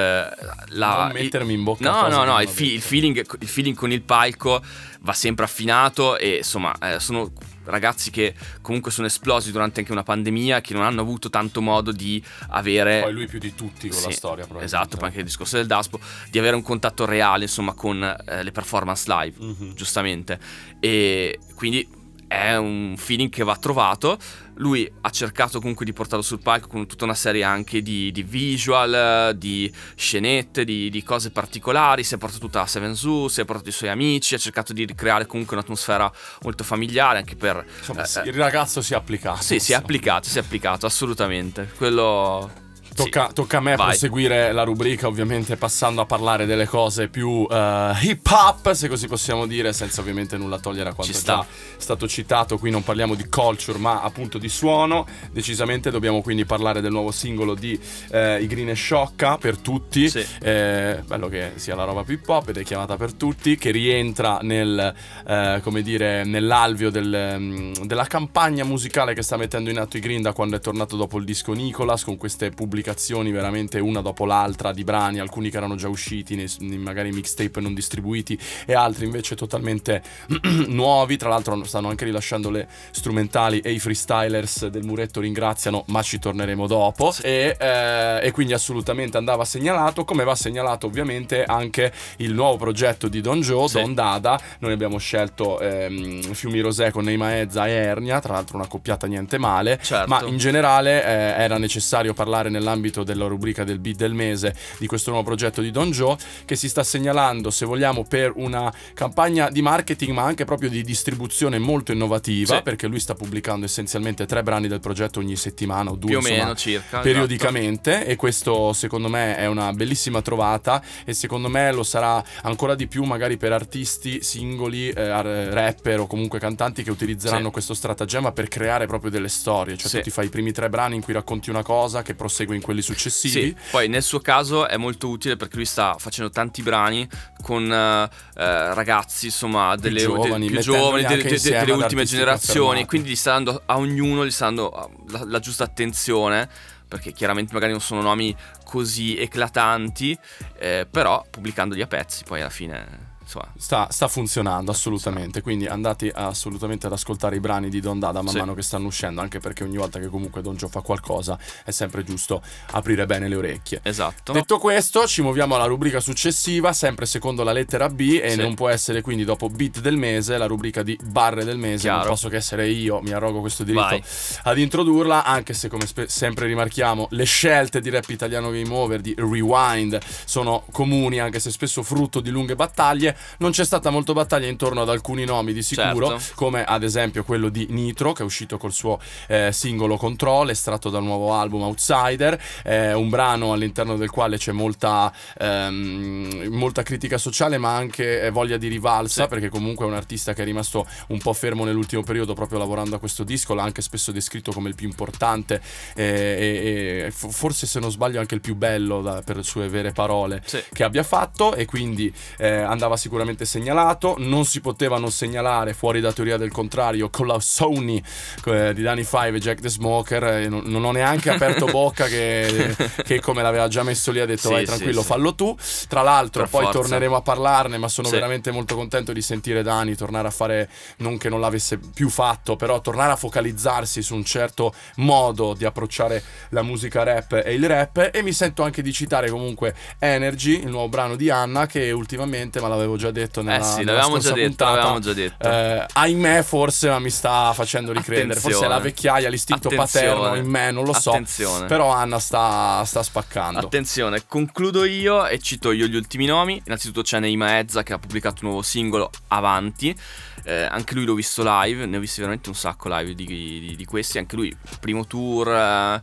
la, 0.68 1.04
Non 1.04 1.10
mettermi 1.12 1.52
in 1.54 1.62
bocca 1.64 1.90
No, 1.90 2.08
no, 2.08 2.24
no, 2.24 2.40
il, 2.40 2.48
fi- 2.48 2.72
il 2.72 2.80
feeling, 2.82 3.24
il 3.40 3.48
feeling 3.48 3.74
con 3.76 3.90
il 3.92 4.02
palco 4.02 4.62
va 5.00 5.12
sempre 5.12 5.44
affinato 5.44 6.16
e 6.18 6.38
insomma 6.38 6.74
eh, 6.80 7.00
sono 7.00 7.30
ragazzi 7.64 8.10
che 8.10 8.34
comunque 8.62 8.90
sono 8.92 9.06
esplosi 9.08 9.50
durante 9.50 9.80
anche 9.80 9.90
una 9.92 10.02
pandemia 10.04 10.60
che 10.60 10.72
non 10.74 10.82
hanno 10.84 11.00
avuto 11.00 11.30
tanto 11.30 11.60
modo 11.60 11.90
di 11.92 12.22
avere 12.50 13.00
Poi 13.02 13.12
lui 13.12 13.26
più 13.26 13.38
di 13.40 13.54
tutti 13.54 13.88
con 13.88 14.00
la 14.02 14.10
Sì, 14.10 14.12
storia. 14.12 14.44
probabilmente. 14.44 14.64
Esatto, 14.76 14.96
poi 14.96 15.06
anche 15.08 15.18
il 15.20 15.24
discorso 15.24 15.56
del 15.56 15.66
Daspo, 15.66 15.98
di 16.30 16.38
avere 16.38 16.54
un 16.54 16.62
contatto 16.62 17.04
reale, 17.04 17.44
insomma, 17.44 17.72
con 17.72 18.02
eh, 18.02 18.42
le 18.44 18.52
performance 18.52 19.04
live, 19.08 19.36
Mhm. 19.44 19.74
giustamente. 19.74 20.38
E 20.78 21.38
quindi 21.56 21.88
è 22.28 22.54
un 22.56 22.94
feeling 22.96 23.30
che 23.30 23.42
va 23.42 23.56
trovato. 23.56 24.16
Lui 24.56 24.90
ha 25.02 25.10
cercato 25.10 25.58
comunque 25.58 25.84
di 25.84 25.92
portarlo 25.92 26.24
sul 26.24 26.40
palco 26.40 26.68
con 26.68 26.86
tutta 26.86 27.04
una 27.04 27.14
serie 27.14 27.42
anche 27.42 27.82
di, 27.82 28.12
di 28.12 28.22
visual, 28.22 29.34
di 29.36 29.72
scenette, 29.94 30.64
di, 30.64 30.90
di, 30.90 31.02
cose 31.02 31.30
particolari, 31.30 32.04
si 32.04 32.14
è 32.14 32.18
portato 32.18 32.40
tutta 32.40 32.60
la 32.60 32.66
Seven 32.66 32.94
Zoo, 32.94 33.28
si 33.28 33.40
è 33.40 33.44
portato 33.44 33.68
i 33.68 33.72
suoi 33.72 33.90
amici, 33.90 34.34
ha 34.34 34.38
cercato 34.38 34.72
di 34.72 34.84
ricreare 34.84 35.26
comunque 35.26 35.56
un'atmosfera 35.56 36.10
molto 36.42 36.64
familiare 36.64 37.18
anche 37.18 37.36
per... 37.36 37.64
Insomma, 37.78 38.04
eh, 38.04 38.28
il 38.28 38.34
ragazzo 38.34 38.80
si 38.82 38.92
è 38.92 38.96
applicato. 38.96 39.42
Sì, 39.42 39.58
si 39.58 39.72
è 39.72 39.74
applicato, 39.74 40.28
si 40.28 40.38
è 40.38 40.40
applicato, 40.40 40.86
assolutamente. 40.86 41.70
Quello 41.76 42.64
Tocca, 42.96 43.26
sì. 43.28 43.34
tocca, 43.34 43.58
a 43.58 43.60
me 43.60 43.76
Vai. 43.76 43.88
proseguire 43.88 44.52
la 44.52 44.62
rubrica, 44.62 45.06
ovviamente 45.06 45.56
passando 45.56 46.00
a 46.00 46.06
parlare 46.06 46.46
delle 46.46 46.66
cose 46.66 47.08
più 47.08 47.28
uh, 47.28 47.92
hip 48.00 48.26
hop, 48.26 48.72
se 48.72 48.88
così 48.88 49.06
possiamo 49.06 49.46
dire, 49.46 49.74
senza 49.74 50.00
ovviamente 50.00 50.38
nulla 50.38 50.58
togliere 50.58 50.88
a 50.88 50.94
quanto 50.94 51.16
è 51.16 51.20
già 51.20 51.46
stato 51.76 52.08
citato. 52.08 52.56
Qui 52.56 52.70
non 52.70 52.82
parliamo 52.82 53.14
di 53.14 53.28
culture, 53.28 53.78
ma 53.78 54.00
appunto 54.00 54.38
di 54.38 54.48
suono. 54.48 55.06
Decisamente 55.30 55.90
dobbiamo 55.90 56.22
quindi 56.22 56.46
parlare 56.46 56.80
del 56.80 56.90
nuovo 56.90 57.10
singolo 57.10 57.54
di 57.54 57.78
uh, 58.12 58.40
I 58.40 58.46
Green 58.46 58.70
e 58.70 58.74
Sciocca 58.74 59.36
per 59.36 59.58
tutti. 59.58 60.08
Sì. 60.08 60.24
Eh, 60.40 61.02
bello 61.04 61.28
che 61.28 61.52
sia 61.56 61.74
la 61.74 61.84
roba 61.84 62.02
più 62.02 62.14
hip 62.14 62.26
hop 62.28 62.48
ed 62.48 62.56
è 62.56 62.64
chiamata 62.64 62.96
per 62.96 63.12
tutti, 63.12 63.56
che 63.56 63.70
rientra 63.70 64.38
nel, 64.40 64.94
uh, 65.26 65.60
come 65.60 65.82
dire, 65.82 66.24
nell'alveo 66.24 66.88
del, 66.88 67.34
um, 67.36 67.84
della 67.84 68.06
campagna 68.06 68.64
musicale 68.64 69.12
che 69.12 69.22
sta 69.22 69.36
mettendo 69.36 69.68
in 69.68 69.78
atto 69.78 69.98
i 69.98 70.00
Green 70.00 70.22
da 70.22 70.32
quando 70.32 70.56
è 70.56 70.60
tornato 70.60 70.96
dopo 70.96 71.18
il 71.18 71.26
disco 71.26 71.52
Nicolas 71.52 72.02
con 72.02 72.16
queste 72.16 72.48
pubblicazioni 72.48 72.84
veramente 73.30 73.78
una 73.78 74.00
dopo 74.00 74.24
l'altra 74.24 74.72
di 74.72 74.84
brani, 74.84 75.18
alcuni 75.18 75.50
che 75.50 75.56
erano 75.56 75.76
già 75.76 75.88
usciti, 75.88 76.34
nei, 76.36 76.78
magari 76.78 77.10
mixtape 77.10 77.60
non 77.60 77.74
distribuiti 77.74 78.38
e 78.64 78.74
altri 78.74 79.04
invece 79.04 79.34
totalmente 79.36 80.02
nuovi. 80.68 81.16
Tra 81.16 81.28
l'altro 81.28 81.62
stanno 81.64 81.88
anche 81.88 82.04
rilasciando 82.04 82.50
le 82.50 82.68
strumentali 82.90 83.60
e 83.60 83.72
i 83.72 83.78
freestylers 83.78 84.66
del 84.66 84.84
muretto 84.84 85.20
ringraziano, 85.20 85.84
ma 85.88 86.02
ci 86.02 86.18
torneremo 86.18 86.66
dopo. 86.66 87.10
Sì. 87.10 87.22
E, 87.22 87.56
eh, 87.58 88.20
e, 88.22 88.30
quindi 88.30 88.52
assolutamente 88.52 89.16
andava 89.16 89.44
segnalato, 89.44 90.04
come 90.04 90.24
va 90.24 90.34
segnalato 90.34 90.86
ovviamente 90.86 91.44
anche 91.44 91.92
il 92.18 92.32
nuovo 92.32 92.56
progetto 92.56 93.08
di 93.08 93.20
Don 93.20 93.40
Joe, 93.40 93.68
sì. 93.68 93.80
Don 93.80 93.94
Dada. 93.94 94.40
Noi 94.60 94.72
abbiamo 94.72 94.98
scelto 94.98 95.60
ehm, 95.60 96.32
Fiumi 96.32 96.60
Rosé 96.60 96.90
con 96.90 97.04
Neima 97.04 97.40
Ezza 97.40 97.66
e 97.66 97.72
Ernia, 97.72 98.20
tra 98.20 98.34
l'altro 98.34 98.56
una 98.56 98.66
coppiata 98.66 99.06
niente 99.06 99.38
male, 99.38 99.78
certo. 99.82 100.08
ma 100.08 100.22
in 100.24 100.38
generale 100.38 101.04
eh, 101.04 101.42
era 101.42 101.58
necessario 101.58 102.14
parlare 102.14 102.48
nell'ambito 102.48 102.75
nell'ambito 102.76 103.02
della 103.02 103.26
rubrica 103.26 103.64
del 103.64 103.78
beat 103.78 103.96
del 103.96 104.14
mese 104.14 104.54
di 104.78 104.86
questo 104.86 105.10
nuovo 105.10 105.24
progetto 105.24 105.60
di 105.60 105.70
Don 105.70 105.90
Joe 105.90 106.16
che 106.44 106.56
si 106.56 106.68
sta 106.68 106.84
segnalando, 106.84 107.50
se 107.50 107.64
vogliamo, 107.64 108.04
per 108.04 108.32
una 108.36 108.72
campagna 108.94 109.50
di 109.50 109.62
marketing 109.62 110.12
ma 110.12 110.22
anche 110.22 110.44
proprio 110.44 110.68
di 110.68 110.82
distribuzione 110.82 111.58
molto 111.58 111.92
innovativa 111.92 112.56
sì. 112.56 112.62
perché 112.62 112.86
lui 112.86 113.00
sta 113.00 113.14
pubblicando 113.14 113.64
essenzialmente 113.66 114.26
tre 114.26 114.42
brani 114.42 114.68
del 114.68 114.80
progetto 114.80 115.18
ogni 115.18 115.36
settimana 115.36 115.90
o 115.90 115.96
due 115.96 116.10
più 116.10 116.18
o 116.18 116.20
meno 116.20 116.54
circa 116.54 117.00
periodicamente 117.00 117.94
esatto. 117.94 118.10
e 118.10 118.16
questo 118.16 118.72
secondo 118.72 119.08
me 119.08 119.36
è 119.36 119.46
una 119.46 119.72
bellissima 119.72 120.22
trovata 120.22 120.82
e 121.04 121.14
secondo 121.14 121.48
me 121.48 121.72
lo 121.72 121.82
sarà 121.82 122.22
ancora 122.42 122.74
di 122.74 122.86
più 122.86 123.04
magari 123.04 123.36
per 123.36 123.52
artisti 123.52 124.22
singoli, 124.22 124.90
eh, 124.90 125.50
rapper 125.50 126.00
o 126.00 126.06
comunque 126.06 126.38
cantanti 126.38 126.82
che 126.82 126.90
utilizzeranno 126.90 127.46
sì. 127.46 127.52
questo 127.52 127.74
stratagemma 127.74 128.32
per 128.32 128.48
creare 128.48 128.86
proprio 128.86 129.10
delle 129.10 129.28
storie, 129.28 129.76
cioè 129.76 129.88
sì. 129.88 129.96
tu 129.98 130.02
ti 130.04 130.10
fai 130.10 130.26
i 130.26 130.28
primi 130.28 130.52
tre 130.52 130.68
brani 130.68 130.96
in 130.96 131.02
cui 131.02 131.12
racconti 131.12 131.50
una 131.50 131.62
cosa 131.62 132.02
che 132.02 132.14
prosegue 132.14 132.54
in 132.54 132.62
quelli 132.66 132.82
successivi. 132.82 133.40
Sì, 133.40 133.56
poi 133.70 133.86
nel 133.88 134.02
suo 134.02 134.18
caso 134.18 134.66
è 134.66 134.76
molto 134.76 135.08
utile 135.08 135.36
perché 135.36 135.54
lui 135.54 135.64
sta 135.64 135.94
facendo 135.98 136.30
tanti 136.32 136.62
brani 136.62 137.08
con 137.40 137.70
eh, 137.72 138.08
ragazzi, 138.34 139.26
insomma, 139.26 139.76
delle 139.76 140.00
più 140.00 140.14
giovani, 140.14 140.46
de, 140.48 140.52
più 140.52 140.60
giovani 140.62 141.04
de, 141.04 141.22
de, 141.22 141.38
delle 141.38 141.72
ultime 141.72 142.04
generazioni, 142.04 142.84
quindi 142.84 143.10
gli 143.10 143.16
sta 143.16 143.30
dando 143.32 143.62
a 143.64 143.78
ognuno 143.78 144.26
gli 144.26 144.30
sta 144.32 144.46
dando 144.46 144.90
la, 145.10 145.22
la 145.24 145.38
giusta 145.38 145.62
attenzione 145.62 146.48
perché 146.88 147.12
chiaramente 147.12 147.52
magari 147.52 147.72
non 147.72 147.80
sono 147.80 148.00
nomi 148.00 148.34
così 148.64 149.16
eclatanti, 149.16 150.16
eh, 150.58 150.86
però 150.90 151.24
pubblicandoli 151.30 151.82
a 151.82 151.86
pezzi 151.86 152.24
poi 152.24 152.40
alla 152.40 152.50
fine 152.50 153.14
insomma. 153.26 153.52
Sta, 153.58 153.88
sta, 153.90 154.08
funzionando 154.08 154.70
assolutamente. 154.70 155.42
Quindi 155.42 155.66
andate 155.66 156.10
assolutamente 156.10 156.86
ad 156.86 156.92
ascoltare 156.92 157.36
i 157.36 157.40
brani 157.40 157.68
di 157.68 157.80
Don 157.80 157.98
Dada 157.98 158.22
man 158.22 158.32
sì. 158.32 158.38
mano 158.38 158.54
che 158.54 158.62
stanno 158.62 158.86
uscendo. 158.86 159.20
Anche 159.20 159.40
perché 159.40 159.64
ogni 159.64 159.76
volta 159.76 159.98
che 159.98 160.06
comunque 160.08 160.40
Don 160.42 160.56
Joe 160.56 160.70
fa 160.70 160.80
qualcosa 160.80 161.38
è 161.64 161.70
sempre 161.72 162.04
giusto 162.04 162.40
aprire 162.70 163.04
bene 163.06 163.28
le 163.28 163.34
orecchie. 163.36 163.80
Esatto. 163.82 164.32
Detto 164.32 164.58
questo, 164.58 165.06
ci 165.06 165.22
muoviamo 165.22 165.56
alla 165.56 165.66
rubrica 165.66 166.00
successiva, 166.00 166.72
sempre 166.72 167.04
secondo 167.06 167.42
la 167.42 167.52
lettera 167.52 167.88
B. 167.88 168.20
E 168.22 168.30
Sì. 168.30 168.36
non 168.40 168.54
può 168.54 168.68
essere 168.68 169.00
quindi 169.02 169.24
dopo 169.24 169.48
beat 169.50 169.80
del 169.80 169.96
mese, 169.96 170.38
la 170.38 170.46
rubrica 170.46 170.82
di 170.82 170.98
barre 171.02 171.44
del 171.44 171.58
mese. 171.58 171.82
Chiaro. 171.82 171.98
Non 171.98 172.08
posso 172.08 172.28
che 172.28 172.36
essere 172.36 172.68
io, 172.68 173.00
mi 173.02 173.12
arrogo 173.12 173.40
questo 173.40 173.64
diritto 173.64 173.84
Vai. 173.84 174.02
ad 174.44 174.58
introdurla. 174.58 175.24
Anche 175.24 175.52
se, 175.52 175.68
come 175.68 175.86
spe- 175.86 176.08
sempre 176.08 176.46
rimarchiamo, 176.46 177.08
le 177.10 177.24
scelte 177.24 177.80
di 177.80 177.90
rap 177.90 178.08
italiano 178.08 178.50
game 178.50 178.72
over, 178.72 179.00
di 179.00 179.14
rewind, 179.16 179.98
sono 180.24 180.64
comuni, 180.70 181.18
anche 181.18 181.40
se 181.40 181.50
spesso 181.50 181.82
frutto 181.82 182.20
di 182.20 182.30
lunghe 182.30 182.54
battaglie. 182.54 183.15
Non 183.38 183.50
c'è 183.50 183.64
stata 183.64 183.90
molto 183.90 184.12
battaglia 184.12 184.46
intorno 184.48 184.82
ad 184.82 184.88
alcuni 184.88 185.24
nomi 185.24 185.52
di 185.52 185.62
sicuro, 185.62 186.18
Certo. 186.18 186.32
come 186.34 186.64
ad 186.64 186.82
esempio 186.82 187.24
quello 187.24 187.48
di 187.48 187.66
Nitro, 187.70 188.12
che 188.12 188.22
è 188.22 188.24
uscito 188.24 188.56
col 188.58 188.72
suo 188.72 188.98
eh, 189.28 189.50
singolo 189.52 189.96
Control, 189.96 190.50
estratto 190.50 190.90
dal 190.90 191.02
nuovo 191.02 191.34
album 191.34 191.62
Outsider, 191.62 192.40
eh, 192.64 192.92
un 192.92 193.08
brano 193.08 193.52
all'interno 193.52 193.96
del 193.96 194.10
quale 194.10 194.36
c'è 194.38 194.52
molta, 194.52 195.12
ehm, 195.38 196.46
molta 196.50 196.82
critica 196.82 197.18
sociale, 197.18 197.58
ma 197.58 197.74
anche 197.74 198.22
eh, 198.22 198.30
voglia 198.30 198.56
di 198.56 198.68
rivalsa, 198.68 199.22
Sì. 199.22 199.28
perché 199.28 199.48
comunque 199.48 199.84
è 199.84 199.88
un 199.88 199.94
artista 199.94 200.32
che 200.34 200.42
è 200.42 200.44
rimasto 200.44 200.86
un 201.08 201.18
po' 201.18 201.32
fermo 201.32 201.64
nell'ultimo 201.64 202.02
periodo 202.02 202.34
proprio 202.34 202.58
lavorando 202.58 202.96
a 202.96 202.98
questo 202.98 203.24
disco, 203.24 203.54
l'ha 203.54 203.62
anche 203.62 203.82
spesso 203.82 204.12
descritto 204.12 204.52
come 204.52 204.68
il 204.68 204.74
più 204.74 204.86
importante 204.86 205.60
eh, 205.94 206.04
e, 206.04 207.04
e 207.06 207.10
f- 207.10 207.30
forse 207.30 207.66
se 207.66 207.80
non 207.80 207.90
sbaglio 207.90 208.20
anche 208.20 208.34
il 208.34 208.40
più 208.40 208.54
bello 208.54 209.00
da- 209.02 209.22
per 209.22 209.36
le 209.36 209.42
sue 209.42 209.68
vere 209.68 209.92
parole 209.92 210.42
Sì. 210.44 210.62
che 210.72 210.84
abbia 210.84 211.02
fatto 211.02 211.54
e 211.54 211.64
quindi 211.64 212.12
eh, 212.38 212.48
andava 212.48 212.96
sicuramente 212.96 213.05
segnalato. 213.44 214.14
Non 214.18 214.44
si 214.44 214.60
poteva 214.60 214.98
non 214.98 215.10
segnalare, 215.10 215.72
fuori 215.74 216.00
da 216.00 216.12
teoria 216.12 216.36
del 216.36 216.50
contrario, 216.50 217.10
con 217.10 217.26
la 217.26 217.38
Sony 217.40 218.02
eh, 218.46 218.72
di 218.74 218.82
Danny 218.82 219.04
Five 219.04 219.36
e 219.36 219.40
Jack 219.40 219.60
the 219.60 219.68
Smoker. 219.68 220.24
eh, 220.24 220.48
non, 220.48 220.62
non 220.66 220.84
ho 220.84 220.92
neanche 220.92 221.30
aperto 221.30 221.66
bocca 221.70 222.06
che, 222.06 222.74
che 223.04 223.20
come 223.20 223.42
l'aveva 223.42 223.68
già 223.68 223.82
messo 223.82 224.10
lì 224.10 224.20
ha 224.20 224.26
detto 224.26 224.48
Sì, 224.48 224.52
vai 224.54 224.64
tranquillo, 224.64 225.00
sì. 225.00 225.06
fallo 225.06 225.34
tu. 225.34 225.56
Tra 225.88 226.02
l'altro 226.02 226.42
Per 226.42 226.50
poi 226.50 226.64
forza. 226.64 226.78
torneremo 226.80 227.16
a 227.16 227.22
parlarne, 227.22 227.78
ma 227.78 227.88
sono 227.88 228.08
Sì. 228.08 228.14
veramente 228.14 228.50
molto 228.50 228.74
contento 228.74 229.12
di 229.12 229.22
sentire 229.22 229.62
Dani 229.62 229.94
tornare 229.94 230.28
a 230.28 230.30
fare, 230.30 230.68
non 230.98 231.16
che 231.18 231.28
non 231.28 231.40
l'avesse 231.40 231.78
più 231.78 232.08
fatto, 232.08 232.56
però 232.56 232.80
tornare 232.80 233.12
a 233.12 233.16
focalizzarsi 233.16 234.02
su 234.02 234.14
un 234.14 234.24
certo 234.24 234.74
modo 234.96 235.54
di 235.54 235.64
approcciare 235.64 236.22
la 236.50 236.62
musica 236.62 237.02
rap 237.02 237.42
e 237.44 237.54
il 237.54 237.66
rap 237.66 238.10
e 238.12 238.22
mi 238.22 238.32
sento 238.32 238.62
anche 238.62 238.82
di 238.82 238.92
citare 238.92 239.30
comunque 239.30 239.74
Energy, 239.98 240.60
il 240.60 240.68
nuovo 240.68 240.88
brano 240.88 241.16
di 241.16 241.30
Anna 241.30 241.66
che 241.66 241.90
ultimamente, 241.90 242.60
ma 242.60 242.68
l'avevo 242.68 242.95
già 242.96 243.10
detto 243.10 243.42
nella, 243.42 243.58
eh 243.58 243.62
sì, 243.62 243.84
l'avevamo 243.84 244.18
già 244.18 244.32
detto, 244.32 244.46
puntata, 244.46 244.70
l'avevamo 244.72 244.98
già 245.00 245.12
detto. 245.12 245.48
eh, 245.48 245.86
ahimè 245.92 246.42
forse 246.42 246.88
ma 246.88 246.98
mi 246.98 247.10
sta 247.10 247.52
facendo 247.52 247.92
ricredere, 247.92 248.38
forse 248.40 248.64
è 248.64 248.68
la 248.68 248.76
Attenzione. 248.76 248.82
vecchiaia, 248.82 249.28
l'istinto 249.28 249.68
Attenzione. 249.68 250.06
paterno 250.14 250.34
in 250.36 250.46
me, 250.50 250.70
non 250.70 250.84
lo 250.84 250.92
so, 250.92 251.10
Attenzione. 251.10 251.66
però 251.66 251.90
Anna 251.90 252.18
sta, 252.18 252.82
sta 252.84 253.02
spaccando. 253.02 253.58
Attenzione, 253.60 254.22
concludo 254.26 254.84
io 254.84 255.26
e 255.26 255.38
cito 255.38 255.72
io 255.72 255.86
gli 255.86 255.96
ultimi 255.96 256.26
nomi. 256.26 256.60
Innanzitutto 256.64 257.02
c'è 257.02 257.20
Neima 257.20 257.58
Ezza 257.58 257.82
che 257.82 257.92
ha 257.92 257.98
pubblicato 257.98 258.40
un 258.42 258.48
nuovo 258.48 258.62
singolo, 258.62 259.10
Avanti. 259.28 259.96
Eh, 260.44 260.62
anche 260.62 260.94
lui 260.94 261.04
l'ho 261.04 261.14
visto 261.14 261.42
live, 261.44 261.86
ne 261.86 261.96
ho 261.96 262.00
visti 262.00 262.20
veramente 262.20 262.48
un 262.48 262.54
sacco 262.54 262.88
live 262.88 263.14
di, 263.14 263.24
di- 263.26 263.74
di 263.76 263.84
questi. 263.84 264.18
Anche 264.18 264.36
lui, 264.36 264.56
primo 264.80 265.04
tour. 265.06 265.48
eh, 265.52 266.02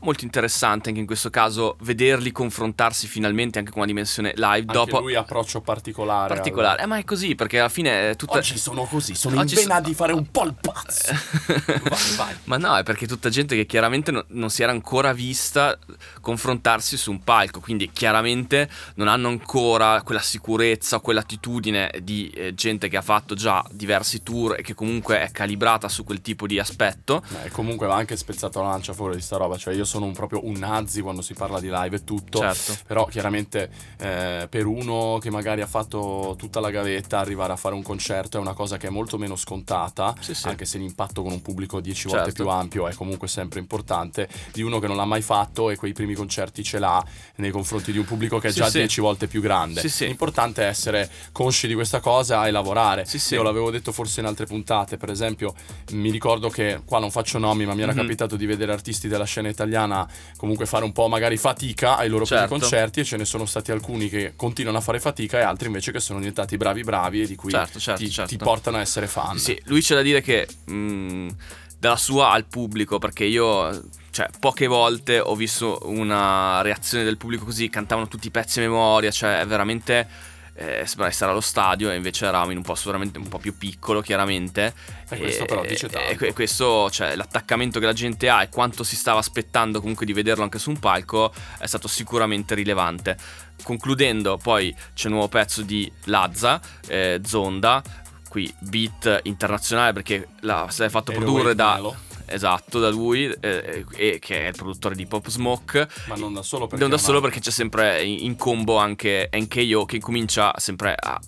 Molto 0.00 0.24
interessante 0.24 0.88
anche 0.88 1.00
in 1.00 1.06
questo 1.06 1.30
caso 1.30 1.76
vederli 1.80 2.30
confrontarsi 2.32 3.06
finalmente 3.06 3.58
anche 3.58 3.70
con 3.70 3.80
una 3.80 3.90
dimensione 3.90 4.32
live 4.34 4.46
Anche 4.48 4.72
dopo 4.72 5.00
lui 5.00 5.14
approccio 5.14 5.60
particolare. 5.60 6.34
particolare. 6.34 6.82
Eh, 6.82 6.86
ma 6.86 6.98
è 6.98 7.04
così 7.04 7.34
perché 7.34 7.58
alla 7.58 7.68
fine 7.68 8.10
è 8.10 8.16
tutta 8.16 8.38
Oggi 8.38 8.56
sono 8.58 8.84
così, 8.84 9.14
sono 9.14 9.40
Oggi 9.40 9.54
in 9.54 9.60
vena 9.62 9.76
so- 9.76 9.82
di 9.82 9.94
fare 9.94 10.12
un 10.12 10.30
po' 10.30 10.44
il 10.44 10.54
pazzo. 10.60 11.12
vai, 11.82 12.16
vai. 12.16 12.36
Ma 12.44 12.56
no, 12.56 12.76
è 12.76 12.82
perché 12.82 13.06
tutta 13.06 13.28
gente 13.28 13.56
che 13.56 13.66
chiaramente 13.66 14.10
no- 14.10 14.24
non 14.28 14.50
si 14.50 14.62
era 14.62 14.72
ancora 14.72 15.12
vista 15.12 15.76
confrontarsi 16.20 16.96
su 16.96 17.10
un 17.10 17.22
palco, 17.24 17.60
quindi 17.60 17.90
chiaramente 17.92 18.68
non 18.94 19.08
hanno 19.08 19.28
ancora 19.28 20.02
quella 20.02 20.20
sicurezza, 20.20 21.00
quell'attitudine 21.00 21.90
di 22.02 22.28
eh, 22.30 22.54
gente 22.54 22.88
che 22.88 22.96
ha 22.96 23.02
fatto 23.02 23.34
già 23.34 23.64
diversi 23.70 24.22
tour 24.22 24.56
e 24.58 24.62
che 24.62 24.74
comunque 24.74 25.20
è 25.20 25.30
calibrata 25.30 25.88
su 25.88 26.04
quel 26.04 26.20
tipo 26.20 26.46
di 26.46 26.58
aspetto. 26.58 27.22
Eh, 27.44 27.50
comunque 27.50 27.86
va 27.86 27.96
anche 27.96 28.16
spezzato 28.16 28.60
la 28.62 28.68
lancia 28.68 28.92
fuori 28.92 29.16
di 29.16 29.22
sta 29.22 29.36
roba. 29.36 29.56
Cioè, 29.56 29.74
io 29.74 29.84
sono 29.88 30.04
un, 30.06 30.12
proprio 30.12 30.44
un 30.46 30.54
nazi 30.58 31.00
quando 31.00 31.22
si 31.22 31.34
parla 31.34 31.58
di 31.60 31.68
live 31.70 31.96
e 31.96 32.04
tutto. 32.04 32.38
Certo. 32.40 32.76
Però 32.86 33.06
chiaramente 33.06 33.70
eh, 33.98 34.46
per 34.48 34.66
uno 34.66 35.18
che 35.20 35.30
magari 35.30 35.60
ha 35.62 35.66
fatto 35.66 36.34
tutta 36.38 36.60
la 36.60 36.70
gavetta, 36.70 37.18
arrivare 37.18 37.52
a 37.52 37.56
fare 37.56 37.74
un 37.74 37.82
concerto 37.82 38.36
è 38.36 38.40
una 38.40 38.52
cosa 38.52 38.76
che 38.76 38.86
è 38.86 38.90
molto 38.90 39.18
meno 39.18 39.34
scontata, 39.36 40.14
Sì, 40.20 40.34
sì. 40.34 40.46
anche 40.48 40.64
se 40.64 40.78
l'impatto 40.78 41.22
con 41.22 41.32
un 41.32 41.42
pubblico 41.42 41.80
10 41.80 42.08
volte 42.08 42.24
Certo. 42.26 42.42
più 42.42 42.50
ampio 42.52 42.86
è 42.88 42.94
comunque 42.94 43.26
sempre 43.28 43.58
importante, 43.60 44.28
di 44.52 44.62
uno 44.62 44.78
che 44.78 44.86
non 44.86 44.96
l'ha 44.96 45.04
mai 45.06 45.22
fatto 45.22 45.70
e 45.70 45.76
quei 45.76 45.92
primi 45.92 46.14
concerti 46.14 46.62
ce 46.62 46.78
l'ha 46.78 47.02
nei 47.36 47.50
confronti 47.50 47.92
di 47.92 47.98
un 47.98 48.04
pubblico 48.04 48.38
che 48.38 48.48
è 48.48 48.50
Sì, 48.50 48.58
già 48.58 48.68
sì. 48.68 48.78
10 48.78 49.00
volte 49.00 49.26
più 49.26 49.40
grande. 49.40 49.82
L'importante 50.00 50.62
è 50.62 50.66
essere 50.66 51.08
consci 51.32 51.66
di 51.66 51.74
questa 51.74 52.00
cosa 52.00 52.46
e 52.46 52.50
lavorare. 52.50 53.06
Io 53.30 53.42
l'avevo 53.42 53.70
detto 53.70 53.92
forse 53.92 54.20
in 54.20 54.26
altre 54.26 54.44
puntate, 54.46 54.96
per 54.96 55.10
esempio, 55.10 55.54
mi 55.92 56.10
ricordo 56.10 56.48
che 56.48 56.80
qua 56.84 56.98
non 56.98 57.10
faccio 57.10 57.38
nomi, 57.38 57.64
ma 57.64 57.74
mi 57.74 57.82
era 57.82 57.92
Mhm. 57.92 57.98
capitato 57.98 58.36
di 58.36 58.46
vedere 58.46 58.72
artisti 58.72 59.06
della 59.08 59.24
scena 59.24 59.48
italiana 59.48 59.77
comunque 60.36 60.66
fare 60.66 60.84
un 60.84 60.92
po' 60.92 61.08
magari 61.08 61.36
fatica 61.36 61.96
ai 61.96 62.08
loro 62.08 62.24
primi 62.24 62.40
Certo. 62.40 62.58
concerti 62.58 63.00
e 63.00 63.04
ce 63.04 63.16
ne 63.16 63.24
sono 63.24 63.44
stati 63.46 63.70
alcuni 63.70 64.08
che 64.08 64.32
continuano 64.36 64.78
a 64.78 64.80
fare 64.80 64.98
fatica 65.00 65.38
e 65.38 65.42
altri 65.42 65.66
invece 65.66 65.92
che 65.92 66.00
sono 66.00 66.18
diventati 66.18 66.56
bravi 66.56 66.82
bravi 66.82 67.22
e 67.22 67.26
di 67.26 67.34
cui 67.36 67.50
Certo, 67.50 67.78
certo, 67.78 68.02
ti, 68.02 68.10
certo. 68.10 68.30
ti 68.30 68.36
portano 68.36 68.76
a 68.76 68.80
essere 68.80 69.06
fan. 69.06 69.38
Sì, 69.38 69.60
lui 69.64 69.80
c'è 69.82 69.94
da 69.94 70.02
dire 70.02 70.20
che 70.20 70.48
mh, 70.64 71.28
dalla 71.78 71.96
sua 71.96 72.30
al 72.30 72.44
pubblico, 72.46 72.98
perché 72.98 73.24
io, 73.24 73.88
cioè, 74.10 74.28
poche 74.40 74.66
volte 74.66 75.20
ho 75.20 75.34
visto 75.36 75.78
una 75.84 76.60
reazione 76.62 77.04
del 77.04 77.16
pubblico 77.16 77.44
così, 77.44 77.68
cantavano 77.68 78.08
tutti 78.08 78.26
i 78.26 78.30
pezzi 78.30 78.58
a 78.58 78.62
memoria, 78.62 79.10
cioè, 79.12 79.40
è 79.40 79.46
veramente. 79.46 80.08
Eh, 80.60 80.84
sembra 80.86 81.08
stare 81.12 81.30
allo 81.30 81.40
stadio 81.40 81.88
e 81.88 81.94
invece 81.94 82.26
eravamo 82.26 82.50
in 82.50 82.56
un 82.56 82.64
posto 82.64 82.86
veramente 82.86 83.18
un 83.18 83.28
po' 83.28 83.38
più 83.38 83.56
piccolo, 83.56 84.00
chiaramente. 84.00 84.74
E 85.08 85.16
questo 85.16 85.44
però 85.44 85.64
dice 85.64 85.88
tanto. 85.88 86.08
E 86.10 86.16
que- 86.16 86.32
questo, 86.32 86.90
cioè, 86.90 87.14
l'attaccamento 87.14 87.78
che 87.78 87.86
la 87.86 87.92
gente 87.92 88.28
ha 88.28 88.42
e 88.42 88.48
quanto 88.48 88.82
si 88.82 88.96
stava 88.96 89.20
aspettando 89.20 89.78
comunque 89.78 90.04
di 90.04 90.12
vederlo 90.12 90.42
anche 90.42 90.58
su 90.58 90.70
un 90.70 90.80
palco 90.80 91.32
è 91.58 91.66
stato 91.66 91.86
sicuramente 91.86 92.56
rilevante. 92.56 93.16
Concludendo, 93.62 94.36
poi 94.36 94.74
c'è 94.94 95.06
un 95.06 95.12
nuovo 95.12 95.28
pezzo 95.28 95.62
di 95.62 95.90
Lazza, 96.06 96.60
eh, 96.88 97.20
Zonda, 97.24 97.80
qui 98.28 98.52
beat 98.58 99.20
internazionale 99.22 99.92
perché 99.92 100.28
la, 100.40 100.66
si 100.70 100.82
è 100.82 100.88
fatto 100.88 101.12
E 101.12 101.14
produrre 101.14 101.54
da... 101.54 101.74
Melo. 101.74 101.96
Esatto, 102.30 102.78
da 102.78 102.90
lui, 102.90 103.24
eh, 103.40 103.84
e 103.96 104.18
che 104.20 104.44
è 104.44 104.48
il 104.48 104.54
produttore 104.56 104.94
di 104.94 105.06
Pop 105.06 105.28
Smoke. 105.28 105.88
Ma 106.06 106.14
non 106.16 106.32
da 106.34 106.42
solo 106.42 106.66
perché 106.66 106.80
Non 106.82 106.90
da 106.90 106.98
solo 106.98 107.20
perché 107.20 107.40
c'è 107.40 107.50
sempre 107.50 108.02
in 108.04 108.36
combo 108.36 108.76
anche 108.76 109.28
NKO 109.32 109.84
che 109.84 109.98
comincia 110.00 110.52
sempre 110.58 110.94
a- 110.98 111.18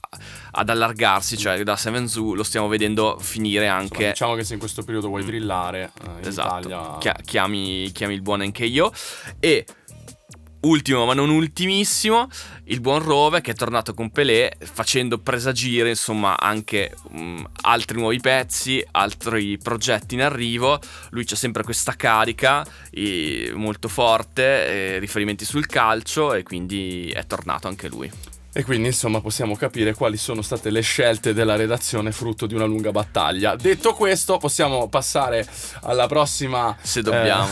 ad 0.53 0.69
allargarsi, 0.69 1.37
cioè 1.37 1.63
da 1.63 1.77
Seven 1.77 2.09
Zoo 2.09 2.35
lo 2.35 2.43
stiamo 2.43 2.69
vedendo 2.69 3.17
finire 3.21 3.65
Insomma, 3.67 3.81
anche 3.81 4.09
diciamo 4.09 4.35
che 4.35 4.45
se 4.45 4.53
in 4.55 4.59
questo 4.59 4.83
periodo 4.83 5.09
vuoi 5.09 5.25
drillare 5.25 5.93
eh, 6.05 6.21
in 6.23 6.29
esatto, 6.29 6.69
Italia 6.69 6.97
chia- 6.99 7.17
chiami, 7.25 7.91
chiami 7.93 8.15
il 8.15 8.23
buon 8.23 8.41
NKO 8.43 8.93
e 9.39 9.65
ultimo 10.61 11.05
ma 11.07 11.15
non 11.15 11.31
ultimissimo 11.31 12.29
il 12.65 12.81
buon 12.81 13.03
Rove 13.03 13.41
che 13.41 13.53
è 13.53 13.55
tornato 13.55 13.95
con 13.95 14.11
Pelé 14.11 14.57
facendo 14.61 15.19
presagire 15.19 15.89
insomma 15.89 16.39
anche 16.39 16.95
mm, 17.15 17.45
altri 17.63 17.99
nuovi 17.99 18.21
pezzi 18.21 18.85
altri 18.93 19.59
progetti 19.59 20.15
in 20.15 20.23
arrivo. 20.23 20.79
Lui 21.11 21.25
c'ha 21.25 21.37
sempre 21.37 21.63
questa 21.63 21.95
carica 21.95 22.67
eh, 22.91 23.53
molto 23.55 23.89
forte 23.89 24.43
eh, 24.67 24.99
riferimenti 24.99 25.45
sul 25.45 25.67
calcio 25.67 26.35
e 26.35 26.43
quindi 26.43 27.11
è 27.11 27.27
tornato 27.27 27.69
anche 27.69 27.89
lui 27.89 28.11
E 28.53 28.65
quindi 28.65 28.89
insomma 28.89 29.21
possiamo 29.21 29.55
capire 29.55 29.95
quali 29.95 30.17
sono 30.17 30.43
state 30.43 30.71
le 30.71 30.81
scelte 30.81 31.33
della 31.33 31.55
redazione 31.55 32.11
frutto 32.11 32.47
di 32.47 32.55
una 32.55 32.65
lunga 32.65 32.91
battaglia. 32.91 33.55
Detto 33.55 33.95
questo 33.95 34.39
possiamo 34.39 34.89
passare 34.89 35.47
alla 35.83 36.09
prossima... 36.09 36.77
Se 36.81 37.01
dobbiamo. 37.01 37.47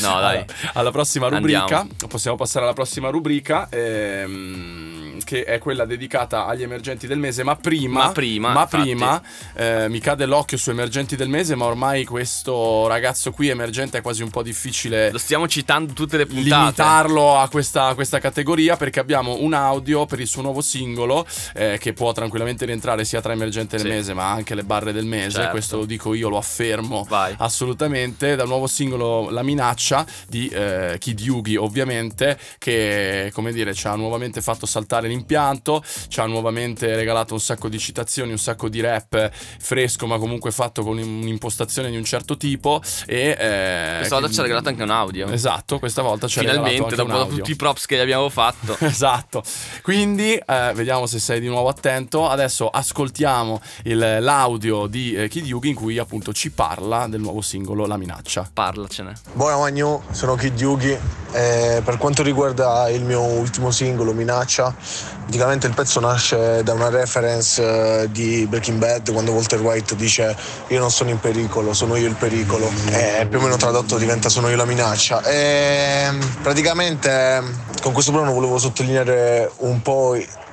No, 0.00 0.20
dai. 0.20 0.42
alla- 0.72 0.90
prossima 0.90 1.28
rubrica. 1.28 1.60
Andiamo. 1.60 1.88
Possiamo 2.08 2.36
passare 2.38 2.64
alla 2.64 2.74
prossima 2.74 3.10
rubrica 3.10 3.68
ehm, 3.70 5.22
che 5.22 5.44
è 5.44 5.58
quella 5.58 5.84
dedicata 5.84 6.46
agli 6.46 6.62
emergenti 6.62 7.06
del 7.06 7.18
mese. 7.18 7.42
Ma 7.42 7.56
prima... 7.56 8.06
Ma 8.06 8.12
prima, 8.12 8.52
ma 8.52 8.66
prima, 8.66 9.22
eh, 9.54 9.88
mi 9.90 9.98
cade 9.98 10.24
l'occhio 10.24 10.56
su 10.56 10.70
emergenti 10.70 11.14
del 11.14 11.28
mese 11.28 11.54
ma 11.54 11.66
ormai 11.66 12.04
questo 12.04 12.86
ragazzo 12.86 13.32
qui 13.32 13.48
emergente 13.48 13.98
è 13.98 14.00
quasi 14.00 14.22
un 14.22 14.30
po' 14.30 14.42
difficile 14.42 15.10
lo 15.10 15.18
stiamo 15.18 15.48
citando 15.48 15.92
tutte 15.92 16.16
le 16.16 16.26
puntate 16.26 16.54
limitarlo 16.54 17.38
a 17.38 17.48
questa, 17.48 17.86
a 17.86 17.94
questa 17.94 18.18
categoria 18.18 18.76
perché 18.76 19.00
abbiamo 19.00 19.38
un 19.40 19.52
audio 19.52 20.06
per 20.06 20.20
il 20.22 20.28
suo 20.28 20.42
nuovo 20.42 20.60
singolo 20.60 21.26
eh, 21.54 21.78
che 21.78 21.92
può 21.92 22.12
tranquillamente 22.12 22.64
rientrare 22.64 23.04
sia 23.04 23.20
tra 23.20 23.32
emergente 23.32 23.76
del 23.76 23.86
Sì. 23.86 23.92
mese 23.92 24.14
ma 24.14 24.30
anche 24.30 24.54
le 24.54 24.64
barre 24.64 24.92
del 24.92 25.04
mese 25.04 25.30
Certo. 25.36 25.50
questo 25.50 25.76
lo 25.78 25.84
dico 25.84 26.14
io 26.14 26.28
lo 26.28 26.36
affermo 26.38 27.04
Vai. 27.08 27.34
assolutamente 27.38 28.36
dal 28.36 28.46
nuovo 28.48 28.66
singolo 28.66 29.30
La 29.30 29.42
minaccia 29.42 30.04
di 30.28 30.48
eh, 30.48 30.96
Kid 30.98 31.20
Yugi 31.20 31.56
ovviamente 31.56 32.38
che 32.58 33.30
come 33.32 33.52
dire 33.52 33.74
ci 33.74 33.86
ha 33.86 33.94
nuovamente 33.94 34.40
fatto 34.40 34.66
saltare 34.66 35.08
l'impianto 35.08 35.82
ci 36.08 36.20
ha 36.20 36.26
nuovamente 36.26 36.94
regalato 36.96 37.34
un 37.34 37.40
sacco 37.40 37.68
di 37.68 37.78
citazioni 37.78 38.30
un 38.30 38.38
sacco 38.38 38.68
di 38.68 38.80
rap 38.80 39.30
fresco 39.58 40.06
ma 40.06 40.18
comunque 40.18 40.50
fatto 40.50 40.82
con 40.82 40.98
un'impostazione 40.98 41.90
di 41.90 41.96
un 41.96 42.04
certo 42.04 42.36
tipo 42.36 42.80
e 43.06 43.36
eh, 43.38 43.94
questa 43.98 44.14
volta 44.14 44.26
che- 44.28 44.32
ci 44.34 44.38
ha 44.40 44.42
regalato 44.42 44.68
anche 44.68 44.82
un 44.82 44.90
audio 44.90 45.28
Esatto, 45.28 45.78
questa 45.78 46.02
volta 46.02 46.26
ci 46.28 46.38
ha 46.38 46.42
regalato 46.42 46.68
finalmente 46.68 46.94
anche 46.94 46.96
dopo, 46.96 47.08
un 47.10 47.14
dopo 47.16 47.28
audio. 47.30 47.38
tutti 47.44 47.50
i 47.52 47.56
props 47.56 47.86
che 47.86 47.96
gli 47.96 48.00
abbiamo 48.00 48.28
fatto 48.28 48.76
Esatto, 48.84 49.42
quindi 49.82 50.11
eh, 50.20 50.72
vediamo 50.74 51.06
se 51.06 51.18
sei 51.18 51.40
di 51.40 51.48
nuovo 51.48 51.68
attento. 51.68 52.28
Adesso 52.28 52.68
ascoltiamo 52.68 53.60
il- 53.84 54.18
l'audio 54.20 54.86
di 54.86 55.14
eh, 55.14 55.28
Kid 55.28 55.46
Yugi 55.46 55.68
in 55.70 55.74
cui 55.74 55.98
appunto 55.98 56.32
ci 56.32 56.50
parla 56.50 57.06
del 57.08 57.20
nuovo 57.20 57.40
singolo 57.40 57.86
La 57.86 57.96
minaccia. 57.96 58.48
parlacene 58.52 59.12
Buona 59.32 59.56
Magnu, 59.56 60.02
sono 60.10 60.34
Kid 60.34 60.58
Yugi. 60.58 60.96
Eh, 61.34 61.80
per 61.82 61.96
quanto 61.96 62.22
riguarda 62.22 62.88
il 62.90 63.02
mio 63.04 63.22
ultimo 63.22 63.70
singolo, 63.70 64.12
Minaccia, 64.12 64.74
praticamente 65.22 65.66
il 65.66 65.72
pezzo 65.72 65.98
nasce 65.98 66.62
da 66.62 66.74
una 66.74 66.90
reference 66.90 68.02
eh, 68.02 68.10
di 68.10 68.46
Breaking 68.46 68.76
Bad 68.78 69.10
quando 69.12 69.32
Walter 69.32 69.58
White 69.62 69.96
dice 69.96 70.36
io 70.68 70.78
non 70.78 70.90
sono 70.90 71.08
in 71.08 71.18
pericolo, 71.20 71.72
sono 71.72 71.96
io 71.96 72.06
il 72.06 72.16
pericolo. 72.16 72.70
E 72.90 73.26
più 73.30 73.38
o 73.38 73.42
meno 73.42 73.56
tradotto 73.56 73.96
diventa 73.96 74.28
sono 74.28 74.50
io 74.50 74.56
la 74.56 74.66
minaccia. 74.66 75.22
E 75.22 76.10
praticamente 76.42 77.42
con 77.80 77.92
questo 77.94 78.12
brano 78.12 78.32
volevo 78.32 78.58
sottolineare 78.58 79.50
un 79.58 79.80
po' 79.80 80.01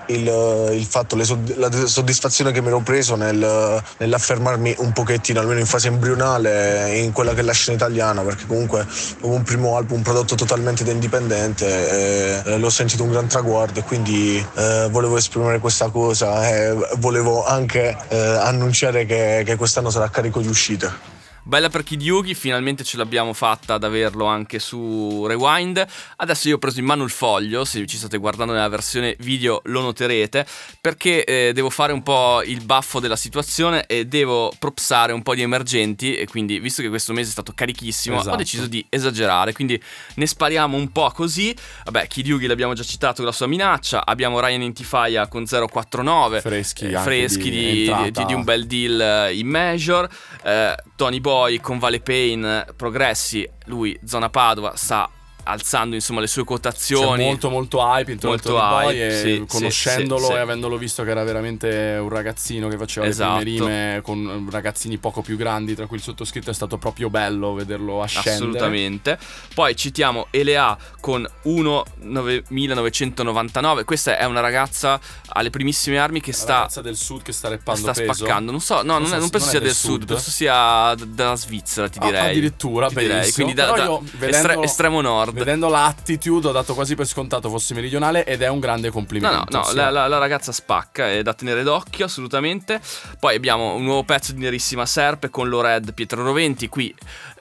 il, 0.09 0.69
il 0.73 0.85
fatto, 0.85 1.15
le 1.15 1.23
sod- 1.23 1.55
la 1.57 1.69
soddisfazione 1.85 2.51
che 2.51 2.62
mi 2.62 2.67
ero 2.67 2.79
preso 2.79 3.15
nel- 3.15 3.81
nell'affermarmi 3.97 4.75
un 4.79 4.91
pochettino, 4.91 5.39
almeno 5.39 5.59
in 5.59 5.65
fase 5.65 5.88
embrionale, 5.88 6.97
in 6.97 7.12
quella 7.12 7.33
che 7.33 7.41
è 7.41 7.43
la 7.43 7.53
scena 7.53 7.77
italiana, 7.77 8.21
perché 8.23 8.45
comunque 8.45 8.81
avevo 8.81 9.35
un 9.35 9.43
primo 9.43 9.75
album 9.77 10.01
prodotto 10.01 10.35
totalmente 10.35 10.83
da 10.83 10.91
indipendente, 10.91 12.43
eh, 12.43 12.57
l'ho 12.57 12.69
sentito 12.69 13.03
un 13.03 13.12
gran 13.12 13.27
traguardo 13.27 13.79
e 13.79 13.83
quindi 13.83 14.38
eh, 14.55 14.88
volevo 14.89 15.17
esprimere 15.17 15.59
questa 15.59 15.89
cosa 15.89 16.47
e 16.49 16.75
volevo 16.97 17.45
anche 17.45 17.95
eh, 18.09 18.17
annunciare 18.17 19.05
che, 19.05 19.43
che 19.45 19.55
quest'anno 19.55 19.89
sarà 19.89 20.09
carico 20.09 20.41
di 20.41 20.47
uscite. 20.47 21.17
Bella 21.43 21.69
per 21.69 21.84
Kid 21.84 22.02
Yugi, 22.02 22.36
finalmente 22.36 22.84
ce 22.84 22.97
l'abbiamo 22.97 23.34
fatta 23.34 23.75
ad 23.75 23.84
averlo 23.84 24.25
anche 24.25 24.60
su 24.60 25.25
Rewind. 25.25 25.84
Adesso 26.17 26.47
io 26.49 26.56
ho 26.56 26.58
preso 26.60 26.80
in 26.80 26.86
mano 26.86 27.04
il 27.04 27.10
foglio, 27.10 27.65
se 27.65 27.86
ci 27.88 27.97
state 27.97 28.17
guardando 28.17 28.54
nella 28.54 28.67
versione 28.67 29.15
video 29.19 29.62
lo 29.65 29.82
noterete, 29.82 30.45
perché 30.80 31.23
eh, 31.23 31.54
devo 31.54 31.69
fare 31.71 31.91
un 31.91 32.04
po' 32.04 32.43
il 32.43 32.63
baffo 32.63 32.99
della 32.99 33.15
situazione 33.15 33.86
e 33.88 34.06
devo 34.06 34.52
propsare 34.60 35.12
un 35.12 35.23
po' 35.23 35.34
di 35.34 35.41
emergenti 35.41 36.15
e 36.15 36.28
quindi 36.28 36.60
visto 36.60 36.82
che 36.84 36.89
questo 36.89 37.13
mese 37.13 37.30
è 37.30 37.32
stato 37.32 37.54
carichissimo 37.56 38.17
Esatto. 38.19 38.36
ho 38.36 38.38
deciso 38.38 38.67
di 38.67 38.86
esagerare, 38.89 39.54
quindi 39.54 39.82
ne 40.15 40.28
spariamo 40.28 40.78
un 40.78 40.91
po' 40.91 41.10
così. 41.12 41.56
Vabbè, 41.86 42.08
Kid 42.08 42.28
Yugi 42.28 42.45
l'abbiamo 42.45 42.73
già 42.73 42.84
citato 42.84 43.15
con 43.17 43.25
la 43.25 43.32
sua 43.32 43.47
minaccia, 43.47 44.06
abbiamo 44.06 44.39
Ryan 44.39 44.62
Intifaya 44.62 45.28
con 45.28 45.45
049 45.47 46.41
Freschi 46.41 46.86
eh, 46.89 46.97
freschi 46.99 47.49
di 47.49 47.67
di, 47.80 48.12
di- 48.12 48.25
di 48.25 48.34
un 48.34 48.43
bel 48.43 48.67
deal 48.67 49.34
in 49.34 49.47
major. 49.47 50.08
Eh, 50.43 50.75
Tony 50.95 51.19
Boy 51.29 51.59
con 51.59 51.77
Vale 51.77 51.99
Payne, 51.99 52.65
progressi. 52.75 53.47
Lui, 53.65 53.95
zona 54.03 54.31
Padova, 54.31 54.75
sta 54.75 55.07
alzando 55.49 55.95
insomma 55.95 56.19
le 56.21 56.27
sue 56.27 56.41
C'è 56.43 56.47
quotazioni. 56.47 57.23
molto 57.25 57.49
molto 57.49 57.79
hype 57.79 58.12
intorno 58.12 58.35
Molto 58.35 58.59
a 58.59 58.81
Tony 58.83 58.97
hype, 58.97 59.21
sì, 59.21 59.43
conoscendolo 59.47 60.19
sì, 60.21 60.25
sì, 60.27 60.31
e 60.33 60.38
avendolo 60.39 60.77
visto 60.77 61.03
che 61.03 61.09
era 61.12 61.23
veramente 61.23 61.97
un 61.99 62.09
ragazzino 62.09 62.67
che 62.67 62.77
faceva 62.77 63.05
Esatto. 63.07 63.38
le 63.38 63.43
prime 63.43 63.57
rime 63.93 64.01
con 64.01 64.47
ragazzini 64.51 64.97
poco 64.97 65.21
più 65.21 65.38
grandi 65.38 65.75
tra 65.75 65.85
cui 65.88 65.97
il 65.97 66.03
sottoscritto 66.03 66.49
è 66.49 66.53
stato 66.53 66.77
proprio 66.77 67.09
bello 67.09 67.53
vederlo 67.53 68.01
ascendere. 68.01 68.35
Assolutamente. 68.35 69.17
Poi 69.53 69.75
citiamo 69.75 70.27
Elea 70.31 70.77
con 70.99 71.27
1.999. 71.45 73.83
Questa 73.85 74.17
è 74.17 74.25
una 74.25 74.39
ragazza 74.39 74.99
alle 75.29 75.49
primissime 75.49 75.97
armi 75.97 76.21
che 76.21 76.31
La 76.31 76.38
sta, 76.38 76.53
ragazza 76.53 76.81
del 76.81 76.95
sud 76.95 77.21
che 77.21 77.31
sta 77.31 77.49
reppando 77.49 77.81
sta 77.81 77.93
peso. 77.93 78.13
spaccando. 78.13 78.51
Non 78.51 78.62
so, 78.62 78.81
no, 78.83 78.97
non, 78.97 79.07
so 79.07 79.15
è- 79.15 79.19
non 79.19 79.29
penso 79.29 79.45
non 79.45 79.49
sia 79.55 79.59
del 79.59 79.73
sud, 79.73 79.99
sud. 79.99 80.05
penso 80.07 80.29
sia 80.31 80.95
dalla 81.07 81.35
Svizzera, 81.35 81.89
ti 81.89 81.99
Ah, 82.01 82.05
direi. 82.05 82.29
addirittura, 82.31 82.88
Ti 82.89 82.95
direi. 82.95 83.31
Quindi 83.31 83.53
da, 83.53 83.71
da- 83.71 83.83
io, 83.83 84.03
estre- 84.19 84.59
estremo 84.62 85.01
nord. 85.01 85.38
Vedendo 85.39 85.67
l'attitude 85.69 86.47
ho 86.49 86.52
dato 86.52 86.73
quasi 86.73 86.95
per 86.95 87.06
scontato 87.08 87.49
fosse 87.49 87.73
meridionale 87.73 88.25
ed 88.25 88.41
è 88.41 88.47
un 88.49 88.60
grande 88.60 88.89
complimento. 88.91 89.45
no, 89.49 89.60
no, 89.60 89.63
sì. 89.65 89.75
la, 89.75 89.89
la- 89.89 90.08
la 90.08 90.17
ragazza 90.17 90.52
spacca, 90.52 91.10
è 91.10 91.21
da 91.21 91.34
tenere 91.34 91.63
d'occhio 91.63 92.06
assolutamente. 92.06 92.80
Poi 93.19 93.36
abbiamo 93.36 93.73
un 93.75 93.84
nuovo 93.84 94.04
pezzo 94.04 94.32
di 94.34 94.39
Nerissima 94.41 94.86
Serpe 94.86 95.30
con 95.30 95.47
Lored 95.49 95.93
Pietro 95.93 96.23
Roventi. 96.23 96.67
Qui 96.69 96.93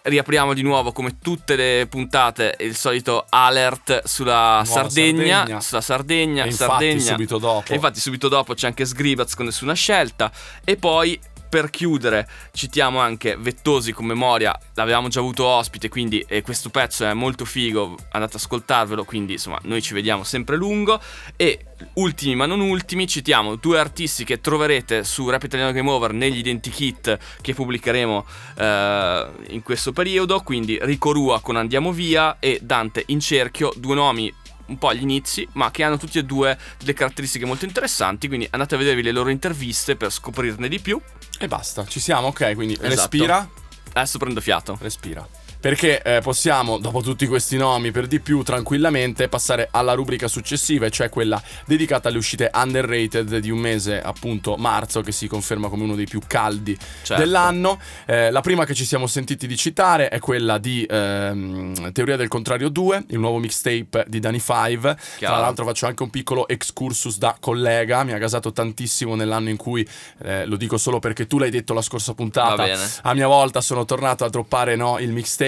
riapriamo 0.02 0.54
di 0.54 0.62
nuovo 0.62 0.92
come 0.92 1.18
tutte 1.20 1.54
le 1.56 1.86
puntate 1.90 2.56
il 2.60 2.74
solito 2.76 3.26
alert 3.28 4.04
sulla 4.06 4.62
Sardegna, 4.64 5.36
Sardegna. 5.38 5.60
sulla 5.60 5.80
Sardegna, 5.80 6.44
E 6.44 6.46
infatti 6.46 6.70
Sardegna. 6.70 7.00
subito 7.00 7.38
dopo. 7.38 7.72
E 7.72 7.74
infatti 7.74 8.00
subito 8.00 8.28
dopo 8.28 8.54
c'è 8.54 8.66
anche 8.68 8.84
Sgribaz 8.86 9.34
con 9.34 9.44
nessuna 9.46 9.74
scelta 9.74 10.30
e 10.64 10.76
poi 10.76 11.18
per 11.48 11.70
chiudere 11.70 12.28
citiamo 12.52 12.98
anche 12.98 13.36
Vettosi 13.36 13.92
con 13.92 14.06
memoria, 14.06 14.58
l'avevamo 14.74 15.08
già 15.08 15.20
avuto 15.20 15.44
ospite, 15.44 15.88
quindi 15.88 16.24
eh, 16.28 16.42
questo 16.42 16.70
pezzo 16.70 17.04
è 17.04 17.14
molto 17.14 17.44
figo, 17.44 17.96
andate 18.10 18.36
ad 18.36 18.40
ascoltarvelo, 18.42 19.04
quindi 19.04 19.32
insomma 19.34 19.58
noi 19.62 19.82
ci 19.82 19.94
vediamo 19.94 20.24
sempre 20.24 20.56
lungo. 20.56 21.00
E 21.36 21.64
ultimi 21.94 22.34
ma 22.34 22.46
non 22.46 22.60
ultimi 22.60 23.06
citiamo 23.06 23.54
due 23.54 23.78
artisti 23.78 24.24
che 24.24 24.40
troverete 24.40 25.04
su 25.04 25.28
Rap 25.28 25.44
Italiano 25.44 25.72
Game 25.72 25.88
Over 25.88 26.12
negli 26.12 26.38
identikit 26.38 27.18
che 27.40 27.54
pubblicheremo 27.54 28.26
eh, 28.56 29.26
in 29.48 29.62
questo 29.62 29.92
periodo, 29.92 30.40
quindi 30.40 30.78
Rico 30.82 31.12
Rua 31.12 31.40
con 31.40 31.56
Andiamo 31.56 31.92
Via 31.92 32.38
e 32.40 32.58
Dante 32.62 33.04
in 33.06 33.20
cerchio, 33.20 33.72
due 33.76 33.94
nomi 33.94 34.32
un 34.68 34.78
po' 34.78 34.88
agli 34.88 35.02
inizi, 35.02 35.46
ma 35.52 35.70
che 35.70 35.82
hanno 35.82 35.98
tutti 35.98 36.18
e 36.18 36.24
due 36.24 36.56
delle 36.78 36.94
caratteristiche 36.94 37.44
molto 37.44 37.64
interessanti, 37.64 38.28
quindi 38.28 38.46
andate 38.50 38.74
a 38.74 38.78
vedervi 38.78 39.02
le 39.02 39.12
loro 39.12 39.28
interviste 39.30 39.96
per 39.96 40.10
scoprirne 40.10 40.68
di 40.68 40.80
più. 40.80 41.00
E 41.38 41.46
basta, 41.48 41.86
ci 41.86 42.00
siamo, 42.00 42.28
ok, 42.28 42.54
quindi 42.54 42.74
Esatto. 42.74 42.88
respira, 42.88 43.48
Adesso 43.92 44.18
prendo 44.18 44.40
fiato. 44.40 44.76
respira. 44.80 45.26
Perché 45.60 46.00
eh, 46.02 46.20
possiamo, 46.20 46.78
dopo 46.78 47.00
tutti 47.00 47.26
questi 47.26 47.56
nomi, 47.56 47.90
per 47.90 48.06
di 48.06 48.20
più, 48.20 48.42
tranquillamente 48.42 49.28
passare 49.28 49.68
alla 49.70 49.94
rubrica 49.94 50.28
successiva, 50.28 50.86
e 50.86 50.90
cioè 50.90 51.08
quella 51.08 51.42
dedicata 51.66 52.08
alle 52.08 52.18
uscite 52.18 52.50
underrated 52.54 53.38
di 53.38 53.50
un 53.50 53.58
mese, 53.58 54.00
appunto 54.00 54.56
marzo, 54.56 55.00
che 55.00 55.10
si 55.10 55.26
conferma 55.26 55.68
come 55.68 55.82
uno 55.82 55.96
dei 55.96 56.06
più 56.06 56.20
caldi 56.26 56.76
Certo. 57.02 57.22
dell'anno. 57.22 57.80
Eh, 58.06 58.30
la 58.30 58.40
prima 58.40 58.64
che 58.64 58.74
ci 58.74 58.84
siamo 58.84 59.06
sentiti 59.08 59.46
di 59.48 59.56
citare 59.56 60.08
è 60.08 60.20
quella 60.20 60.58
di 60.58 60.86
ehm, 60.88 61.92
Teoria 61.92 62.16
del 62.16 62.28
Contrario 62.28 62.68
2, 62.68 63.04
il 63.08 63.18
nuovo 63.18 63.38
mixtape 63.38 64.04
di 64.06 64.20
Danny 64.20 64.38
Five. 64.38 64.80
Tra 64.94 64.96
Chiaro. 65.16 65.40
l'altro 65.40 65.64
faccio 65.64 65.86
anche 65.86 66.02
un 66.04 66.10
piccolo 66.10 66.46
excursus 66.46 67.18
da 67.18 67.36
collega, 67.40 68.04
mi 68.04 68.12
ha 68.12 68.18
gasato 68.18 68.52
tantissimo 68.52 69.14
nell'anno 69.16 69.48
in 69.48 69.56
cui, 69.56 69.86
eh, 70.22 70.46
lo 70.46 70.56
dico 70.56 70.78
solo 70.78 71.00
perché 71.00 71.26
tu 71.26 71.38
l'hai 71.38 71.50
detto 71.50 71.74
la 71.74 71.82
scorsa 71.82 72.14
puntata, 72.14 72.64
a 73.02 73.14
mia 73.14 73.26
volta 73.26 73.60
sono 73.60 73.84
tornato 73.84 74.24
a 74.24 74.28
droppare 74.28 74.76
no, 74.76 74.98
il 74.98 75.10
mixtape, 75.10 75.47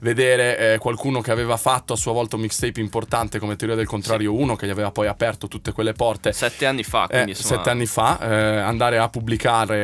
vedere 0.00 0.74
eh, 0.74 0.78
qualcuno 0.78 1.20
che 1.20 1.30
aveva 1.30 1.56
fatto 1.56 1.92
a 1.92 1.96
sua 1.96 2.12
volta 2.12 2.36
un 2.36 2.42
mixtape 2.42 2.80
importante 2.80 3.38
come 3.38 3.56
Teoria 3.56 3.76
del 3.76 3.86
Contrario 3.86 4.32
1, 4.34 4.56
che 4.56 4.66
gli 4.66 4.70
aveva 4.70 4.90
poi 4.90 5.06
aperto 5.06 5.48
tutte 5.48 5.72
quelle 5.72 5.92
porte. 5.92 6.32
Sette 6.32 6.66
anni 6.66 6.82
fa, 6.82 7.04
Eh, 7.04 7.08
quindi 7.08 7.30
insomma, 7.30 7.56
sette 7.56 7.70
anni 7.70 7.86
fa, 7.86 8.18
eh, 8.20 8.58
andare 8.58 8.98
a 8.98 9.08
pubblicare 9.08 9.76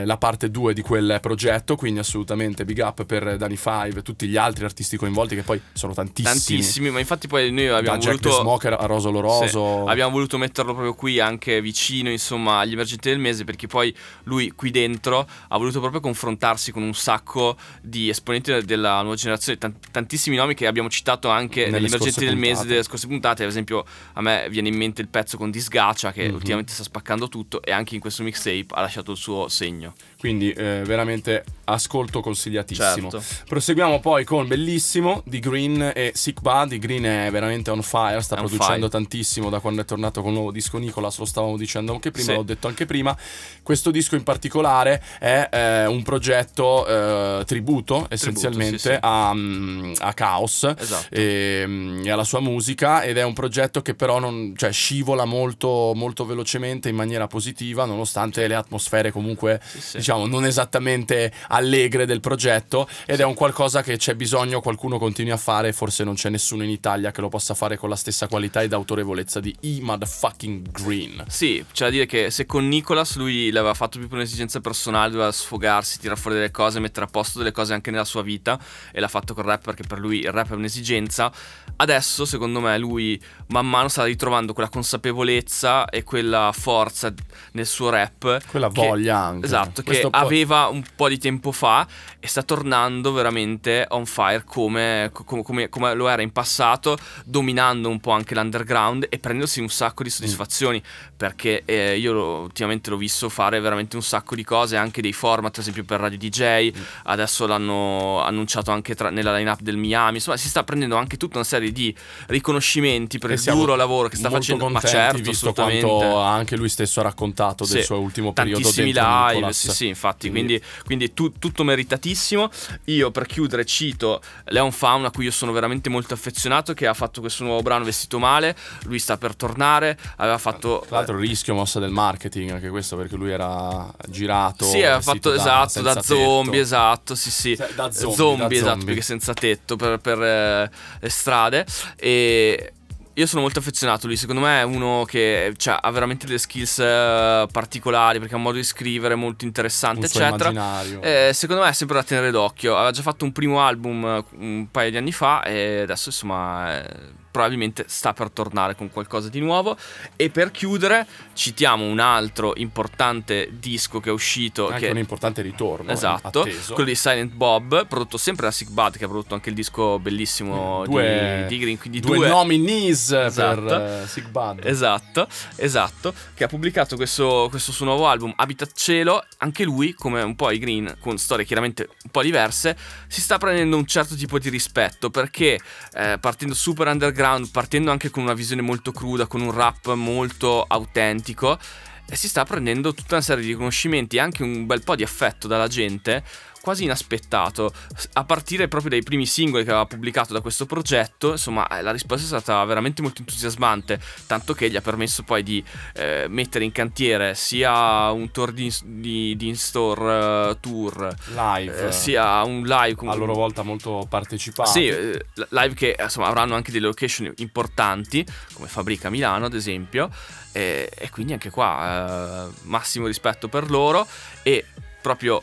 eh, 0.00 0.04
la 0.04 0.16
parte 0.16 0.50
2 0.50 0.72
di 0.74 0.82
quel 0.82 1.18
progetto, 1.20 1.76
quindi 1.76 2.00
assolutamente 2.00 2.64
big 2.64 2.78
up 2.78 3.04
per 3.04 3.36
Danny 3.36 3.56
Five 3.56 3.98
e 3.98 4.02
tutti 4.02 4.26
gli 4.26 4.36
altri 4.36 4.64
artisti 4.64 4.96
coinvolti 4.96 5.34
che 5.34 5.42
poi 5.42 5.60
sono 5.72 5.92
tantissimi. 5.94 6.34
tantissimi, 6.58 6.90
ma 6.90 6.98
infatti 6.98 7.26
poi 7.26 7.50
noi 7.50 7.66
Da 7.66 7.76
abbiamo 7.76 7.98
Jack 7.98 8.20
the 8.20 8.28
voluto... 8.28 8.42
Smoker 8.42 8.72
a 8.74 8.86
Rosolo 8.86 9.20
Roso. 9.20 9.82
Sì, 9.84 9.90
abbiamo 9.90 10.10
voluto 10.12 10.38
metterlo 10.38 10.72
proprio 10.72 10.94
qui 10.94 11.20
anche 11.20 11.60
vicino 11.60 12.10
insomma 12.10 12.58
agli 12.58 12.72
emergenti 12.72 13.08
del 13.08 13.18
mese 13.18 13.44
perché 13.44 13.66
poi 13.66 13.94
lui 14.24 14.50
qui 14.52 14.70
dentro 14.70 15.26
ha 15.48 15.56
voluto 15.58 15.80
proprio 15.80 16.00
confrontarsi 16.00 16.72
con 16.72 16.82
un 16.82 16.94
sacco 16.94 17.56
di 17.80 18.08
esponenti 18.08 18.52
de- 18.52 18.64
nuova 19.00 19.16
generazione 19.16 19.58
tan- 19.58 19.74
tantissimi 19.90 20.36
nomi 20.36 20.54
che 20.54 20.66
abbiamo 20.66 20.88
citato 20.88 21.28
anche 21.28 21.68
negli 21.70 21.84
emergenti 21.86 22.24
del 22.24 22.36
mese 22.36 22.66
delle 22.66 22.82
scorse 22.82 23.06
puntate. 23.06 23.42
Ad 23.42 23.48
esempio 23.48 23.84
a 24.14 24.20
me 24.22 24.46
viene 24.50 24.68
in 24.68 24.76
mente 24.76 25.00
il 25.02 25.08
pezzo 25.08 25.36
con 25.36 25.50
Disgacia 25.50 26.12
che 26.12 26.28
Mhm. 26.28 26.34
ultimamente 26.34 26.72
sta 26.72 26.82
spaccando 26.82 27.28
tutto 27.28 27.62
e 27.62 27.72
anche 27.72 27.94
in 27.94 28.00
questo 28.00 28.22
mixtape 28.22 28.66
ha 28.70 28.80
lasciato 28.80 29.12
il 29.12 29.16
suo 29.18 29.48
segno 29.48 29.92
Quindi 30.24 30.52
eh, 30.52 30.80
veramente 30.86 31.44
ascolto 31.64 32.20
consigliatissimo. 32.20 33.10
certo 33.10 33.22
Proseguiamo 33.46 34.00
poi 34.00 34.24
con 34.24 34.46
Bellissimo 34.46 35.22
di 35.26 35.38
Green 35.38 35.92
e 35.94 36.12
Sick 36.14 36.40
Buddy. 36.40 36.78
Green 36.78 37.04
è 37.04 37.30
veramente 37.30 37.70
on 37.70 37.82
fire, 37.82 38.22
sta 38.22 38.36
on 38.36 38.46
producendo 38.46 38.88
fire. 38.88 38.88
tantissimo 38.88 39.50
da 39.50 39.60
quando 39.60 39.82
è 39.82 39.84
tornato 39.84 40.20
con 40.22 40.30
il 40.30 40.36
nuovo 40.36 40.50
disco 40.50 40.78
Nicolas, 40.78 41.18
lo 41.18 41.26
stavamo 41.26 41.58
dicendo 41.58 41.92
anche 41.92 42.10
prima, 42.10 42.30
Sì. 42.30 42.34
l'ho 42.36 42.42
detto 42.42 42.68
anche 42.68 42.86
prima. 42.86 43.14
Questo 43.62 43.90
disco 43.90 44.14
in 44.14 44.22
particolare 44.22 45.02
è 45.18 45.48
eh, 45.50 45.86
un 45.86 46.02
progetto 46.02 46.86
eh, 46.86 47.44
tributo 47.44 48.06
essenzialmente 48.08 48.78
sì, 48.78 48.88
sì. 48.88 48.98
A, 49.00 49.34
mm, 49.34 49.92
a 49.98 50.12
Chaos 50.14 50.72
esatto 50.78 51.14
e, 51.14 52.00
e 52.02 52.10
alla 52.10 52.24
sua 52.24 52.40
musica 52.40 53.02
ed 53.02 53.18
è 53.18 53.22
un 53.24 53.34
progetto 53.34 53.82
che 53.82 53.94
però 53.94 54.18
non, 54.18 54.54
cioè, 54.56 54.72
scivola 54.72 55.26
molto, 55.26 55.92
molto 55.94 56.24
velocemente 56.24 56.88
in 56.88 56.96
maniera 56.96 57.26
positiva 57.26 57.84
nonostante 57.84 58.46
le 58.46 58.54
atmosfere 58.54 59.10
comunque 59.10 59.60
sì. 59.62 60.00
Diciamo 60.14 60.26
non 60.26 60.44
esattamente 60.44 61.32
allegre 61.48 62.06
del 62.06 62.20
progetto 62.20 62.88
ed 63.06 63.20
è 63.20 63.24
un 63.24 63.34
qualcosa 63.34 63.82
che 63.82 63.96
c'è 63.96 64.14
bisogno 64.14 64.60
qualcuno 64.60 64.98
continui 64.98 65.32
a 65.32 65.36
fare 65.36 65.72
forse 65.72 66.04
non 66.04 66.14
c'è 66.14 66.30
nessuno 66.30 66.62
in 66.62 66.70
Italia 66.70 67.10
che 67.10 67.20
lo 67.20 67.28
possa 67.28 67.54
fare 67.54 67.76
con 67.76 67.88
la 67.88 67.96
stessa 67.96 68.28
qualità 68.28 68.62
ed 68.62 68.72
autorevolezza 68.72 69.40
di 69.40 69.54
E 69.60 69.78
Motherfucking 69.80 70.70
Green 70.70 71.24
Sì, 71.28 71.64
c'è 71.72 71.84
da 71.84 71.90
dire 71.90 72.06
che 72.06 72.30
se 72.30 72.46
con 72.46 72.68
Nicolas 72.68 73.16
lui 73.16 73.50
l'aveva 73.50 73.74
fatto 73.74 73.98
più 73.98 74.08
per 74.08 74.18
un'esigenza 74.18 74.60
personale, 74.60 75.10
doveva 75.10 75.32
sfogarsi, 75.32 75.98
tirare 75.98 76.18
fuori 76.18 76.36
delle 76.36 76.50
cose, 76.50 76.80
mettere 76.80 77.06
a 77.06 77.08
posto 77.08 77.38
delle 77.38 77.52
cose 77.52 77.74
anche 77.74 77.90
nella 77.90 78.04
sua 78.04 78.22
vita 78.22 78.58
e 78.92 79.00
l'ha 79.00 79.08
fatto 79.08 79.34
col 79.34 79.44
rap 79.44 79.64
perché 79.64 79.82
per 79.86 79.98
lui 79.98 80.20
il 80.20 80.30
rap 80.30 80.50
è 80.50 80.54
un'esigenza. 80.54 81.32
Adesso, 81.76 82.24
secondo 82.24 82.60
me, 82.60 82.78
lui 82.78 83.20
man 83.48 83.68
mano 83.68 83.88
sta 83.88 84.04
ritrovando 84.04 84.52
quella 84.52 84.68
consapevolezza 84.68 85.86
e 85.86 86.02
quella 86.04 86.50
forza 86.52 87.12
nel 87.52 87.66
suo 87.66 87.90
rap. 87.90 88.42
quella 88.48 88.68
che- 88.70 88.86
voglia 88.86 89.18
anche 89.18 89.46
Esatto, 89.46 89.82
che 89.82 89.84
Questo 89.84 90.10
po- 90.10 90.16
aveva 90.18 90.66
un 90.66 90.82
po' 90.96 91.08
di 91.08 91.18
tempo 91.18 91.52
fa 91.52 91.86
e 92.18 92.26
sta 92.26 92.42
tornando 92.42 93.12
veramente 93.12 93.84
on 93.90 94.06
fire 94.06 94.42
come, 94.44 95.10
come- 95.12 95.42
come- 95.42 95.68
come 95.68 95.94
lo 95.94 96.08
era 96.08 96.22
in 96.22 96.32
passato, 96.32 96.96
dominando 97.24 97.88
un 97.88 98.00
po' 98.00 98.10
anche 98.12 98.34
l'underground 98.34 99.06
e 99.08 99.18
prendendosi 99.18 99.60
un 99.60 99.68
sacco 99.68 100.02
di 100.02 100.10
soddisfazioni. 100.10 100.82
Perché 101.16 101.62
eh, 101.64 101.96
io 101.98 102.40
ultimamente 102.42 102.90
l'ho 102.90 102.96
visto 102.96 103.28
fare 103.28 103.60
veramente 103.60 103.96
un 103.96 104.02
sacco 104.02 104.34
di 104.34 104.44
cose, 104.44 104.76
anche 104.76 105.00
dei 105.02 105.12
format, 105.12 105.54
ad 105.54 105.60
esempio 105.60 105.84
per 105.84 106.00
Radio 106.00 106.18
DJ. 106.18 106.72
Adesso 107.04 107.46
l'hanno 107.46 108.20
annunciato 108.22 108.70
anche 108.70 108.94
tra- 108.94 109.10
nella 109.10 109.36
lineup 109.36 109.60
del 109.60 109.76
Miami. 109.76 110.16
Insomma, 110.16 110.36
si 110.36 110.48
sta 110.48 110.64
prendendo 110.64 110.96
anche 110.96 111.16
tutta 111.16 111.36
una 111.36 111.44
serie 111.46 111.72
di 111.72 111.94
riconoscimenti 112.26 113.18
per 113.18 113.30
Siamo 113.36 113.60
duro 113.60 113.74
lavoro 113.76 114.08
che 114.08 114.16
sta 114.16 114.30
facendo. 114.30 114.68
Ma 114.68 114.80
certo, 114.80 115.20
visto 115.22 115.52
quanto 115.52 116.18
anche 116.18 116.56
lui 116.56 116.68
stesso 116.68 117.00
ha 117.00 117.04
raccontato 117.04 117.64
del 117.66 117.78
Sì, 117.80 117.84
suo 117.84 117.98
ultimo 117.98 118.32
periodo 118.32 118.62
tantissimi 118.62 118.92
live, 118.92 119.32
Nicolas. 119.34 119.58
sì, 119.58 119.70
sì, 119.70 119.86
infatti, 119.88 120.30
Quindi- 120.30 120.58
quindi, 120.58 120.84
quindi 120.84 121.14
tu- 121.14 121.32
tutto 121.38 121.64
meritatissimo. 121.64 122.50
Io 122.86 123.10
per 123.10 123.26
chiudere 123.26 123.64
cito 123.64 124.20
Leon 124.46 124.72
Faun 124.72 125.04
a 125.04 125.10
cui 125.10 125.24
io 125.24 125.30
sono 125.30 125.52
veramente 125.52 125.88
molto 125.90 126.14
affezionato 126.14 126.74
che 126.74 126.86
ha 126.86 126.94
fatto 126.94 127.20
questo 127.20 127.44
nuovo 127.44 127.62
brano 127.62 127.84
vestito 127.84 128.18
male, 128.18 128.56
lui 128.84 128.98
sta 128.98 129.16
per 129.16 129.34
tornare, 129.34 129.98
aveva 130.16 130.38
fatto 130.38 130.84
Tra 130.86 130.96
l'altro 130.98 131.16
rischio 131.16 131.54
mossa 131.54 131.78
del 131.80 131.90
marketing 131.90 132.50
anche 132.50 132.68
questo 132.68 132.96
perché 132.96 133.16
lui 133.16 133.30
era 133.30 133.90
girato 134.08 134.64
Sì, 134.64 134.78
aveva 134.82 135.00
fatto 135.00 135.30
da 135.30 135.36
esatto 135.36 135.80
da 135.82 136.02
zombie, 136.02 136.50
tetto. 136.52 136.62
esatto, 136.62 137.14
sì, 137.14 137.30
sì. 137.30 137.56
Se- 137.56 137.70
da 137.74 137.90
zombie, 137.90 138.36
da 138.48 138.54
esatto, 138.54 138.68
zombie. 138.68 138.84
perché 138.86 139.00
senza 139.02 139.32
tetto 139.34 139.76
per, 139.76 139.98
per, 139.98 140.22
eh, 140.22 140.70
le 141.00 141.08
strade 141.08 141.66
e 141.96 142.72
io 143.14 143.26
sono 143.26 143.42
molto 143.42 143.60
affezionato 143.60 144.06
lui, 144.06 144.16
secondo 144.16 144.40
me 144.40 144.60
è 144.60 144.62
uno 144.62 145.04
che 145.06 145.54
cioè, 145.56 145.78
ha 145.80 145.90
veramente 145.90 146.26
delle 146.26 146.38
skills 146.38 146.78
eh, 146.80 147.46
particolari 147.50 148.18
perché 148.18 148.34
ha 148.34 148.36
un 148.36 148.42
modo 148.42 148.56
di 148.56 148.64
scrivere 148.64 149.14
molto 149.14 149.44
interessante, 149.44 150.06
eccetera. 150.06 150.82
Eh, 151.00 151.32
secondo 151.32 151.62
me 151.62 151.68
è 151.68 151.72
sempre 151.72 151.96
da 151.96 152.02
tenere 152.02 152.30
d'occhio. 152.30 152.74
Aveva 152.74 152.90
già 152.90 153.02
fatto 153.02 153.24
un 153.24 153.32
primo 153.32 153.60
album 153.60 154.04
eh, 154.04 154.24
un 154.38 154.66
paio 154.70 154.90
di 154.90 154.96
anni 154.96 155.12
fa 155.12 155.42
e 155.44 155.80
adesso 155.82 156.08
insomma 156.08 156.82
eh, 156.82 157.22
probabilmente 157.34 157.86
sta 157.88 158.12
per 158.12 158.30
tornare 158.30 158.76
con 158.76 158.90
qualcosa 158.90 159.28
di 159.28 159.40
nuovo. 159.40 159.76
E 160.14 160.30
per 160.30 160.52
chiudere 160.52 161.04
citiamo 161.32 161.84
un 161.84 161.98
altro 161.98 162.52
importante 162.54 163.48
disco 163.50 163.98
che 163.98 164.10
è 164.10 164.12
uscito. 164.12 164.68
anche 164.68 164.86
che... 164.86 164.90
un 164.92 164.98
importante 164.98 165.42
ritorno 165.42 165.90
Esatto, 165.90 166.42
atteso. 166.42 166.74
quello 166.74 166.90
di 166.90 166.94
Silent 166.94 167.32
Bob, 167.32 167.88
prodotto 167.88 168.18
sempre 168.18 168.46
da 168.46 168.52
Sick 168.52 168.70
Bud, 168.70 168.96
che 168.96 169.04
ha 169.04 169.08
prodotto 169.08 169.34
anche 169.34 169.48
il 169.48 169.56
disco 169.56 169.98
bellissimo 169.98 170.84
Due- 170.86 171.46
di, 171.48 171.56
di 171.56 171.62
Green, 171.62 171.78
quindi 171.78 171.98
due, 171.98 172.18
due, 172.18 172.28
nominees 172.28 173.10
Esatto. 173.10 173.64
per 173.64 174.02
uh, 174.04 174.06
Sig 174.06 174.28
Bud. 174.28 174.60
Esatto, 174.64 175.26
esatto, 175.56 176.14
che 176.34 176.44
ha 176.44 176.46
pubblicato 176.46 176.94
questo, 176.94 177.48
questo 177.50 177.72
suo 177.72 177.84
nuovo 177.84 178.06
album 178.06 178.32
Habitat 178.36 178.70
Cielo, 178.76 179.24
anche 179.38 179.64
lui, 179.64 179.92
come 179.94 180.22
un 180.22 180.36
po' 180.36 180.52
i 180.52 180.58
Green, 180.58 180.96
con 181.00 181.18
storie 181.18 181.44
chiaramente 181.44 181.88
un 182.04 182.10
po' 182.12 182.22
diverse, 182.22 182.76
si 183.08 183.20
sta 183.20 183.38
prendendo 183.38 183.76
un 183.76 183.86
certo 183.86 184.14
tipo 184.14 184.38
di 184.38 184.50
rispetto 184.50 185.10
perché 185.10 185.58
eh, 185.94 186.18
partendo 186.20 186.54
super 186.54 186.86
underground, 186.86 187.22
partendo 187.50 187.90
anche 187.90 188.10
con 188.10 188.22
una 188.22 188.34
visione 188.34 188.62
molto 188.62 188.92
cruda, 188.92 189.26
con 189.26 189.40
un 189.40 189.50
rap 189.50 189.92
molto 189.94 190.62
autentico, 190.62 191.58
e 192.06 192.16
si 192.16 192.28
sta 192.28 192.44
prendendo 192.44 192.92
tutta 192.92 193.14
una 193.14 193.22
serie 193.22 193.44
di 193.44 193.50
riconoscimenti 193.50 194.16
e 194.16 194.20
anche 194.20 194.42
un 194.42 194.66
bel 194.66 194.82
po' 194.82 194.94
di 194.94 195.02
affetto 195.02 195.48
dalla 195.48 195.68
gente 195.68 196.22
quasi 196.64 196.84
inaspettato, 196.84 197.70
a 198.14 198.24
partire 198.24 198.68
proprio 198.68 198.88
dai 198.88 199.02
primi 199.02 199.26
singoli 199.26 199.64
che 199.64 199.68
aveva 199.68 199.84
pubblicato 199.84 200.32
da 200.32 200.40
questo 200.40 200.64
progetto, 200.64 201.32
insomma 201.32 201.68
eh, 201.68 201.82
la 201.82 201.92
risposta 201.92 202.24
è 202.24 202.40
stata 202.40 202.64
veramente 202.64 203.02
molto 203.02 203.20
entusiasmante, 203.20 204.00
tanto 204.26 204.54
che 204.54 204.70
gli 204.70 204.76
ha 204.76 204.80
permesso 204.80 205.24
poi 205.24 205.42
di 205.42 205.62
eh, 205.92 206.24
mettere 206.30 206.64
in 206.64 206.72
cantiere 206.72 207.34
sia 207.34 208.10
un 208.12 208.30
tour 208.30 208.52
di, 208.52 208.72
di, 208.82 209.36
di 209.36 209.48
in-store 209.48 210.52
uh, 210.52 210.58
tour, 210.58 211.14
live, 211.34 211.88
eh, 211.88 211.92
sia 211.92 212.42
un 212.44 212.62
live 212.62 212.94
con... 212.94 213.10
a 213.10 213.14
loro 213.14 213.34
volta 213.34 213.60
molto 213.62 214.06
partecipato. 214.08 214.70
Sì, 214.70 214.88
eh, 214.88 215.22
live 215.50 215.74
che 215.74 215.94
insomma 216.00 216.28
avranno 216.28 216.54
anche 216.54 216.72
delle 216.72 216.86
location 216.86 217.30
importanti, 217.36 218.24
come 218.54 218.68
Fabrica 218.68 219.10
Milano 219.10 219.44
ad 219.44 219.52
esempio, 219.52 220.08
e, 220.50 220.88
quindi 221.10 221.34
anche 221.34 221.50
qua 221.50 222.48
massimo 222.62 223.06
rispetto 223.06 223.48
per 223.48 223.70
loro 223.70 224.06
e 224.42 224.64
proprio 225.02 225.42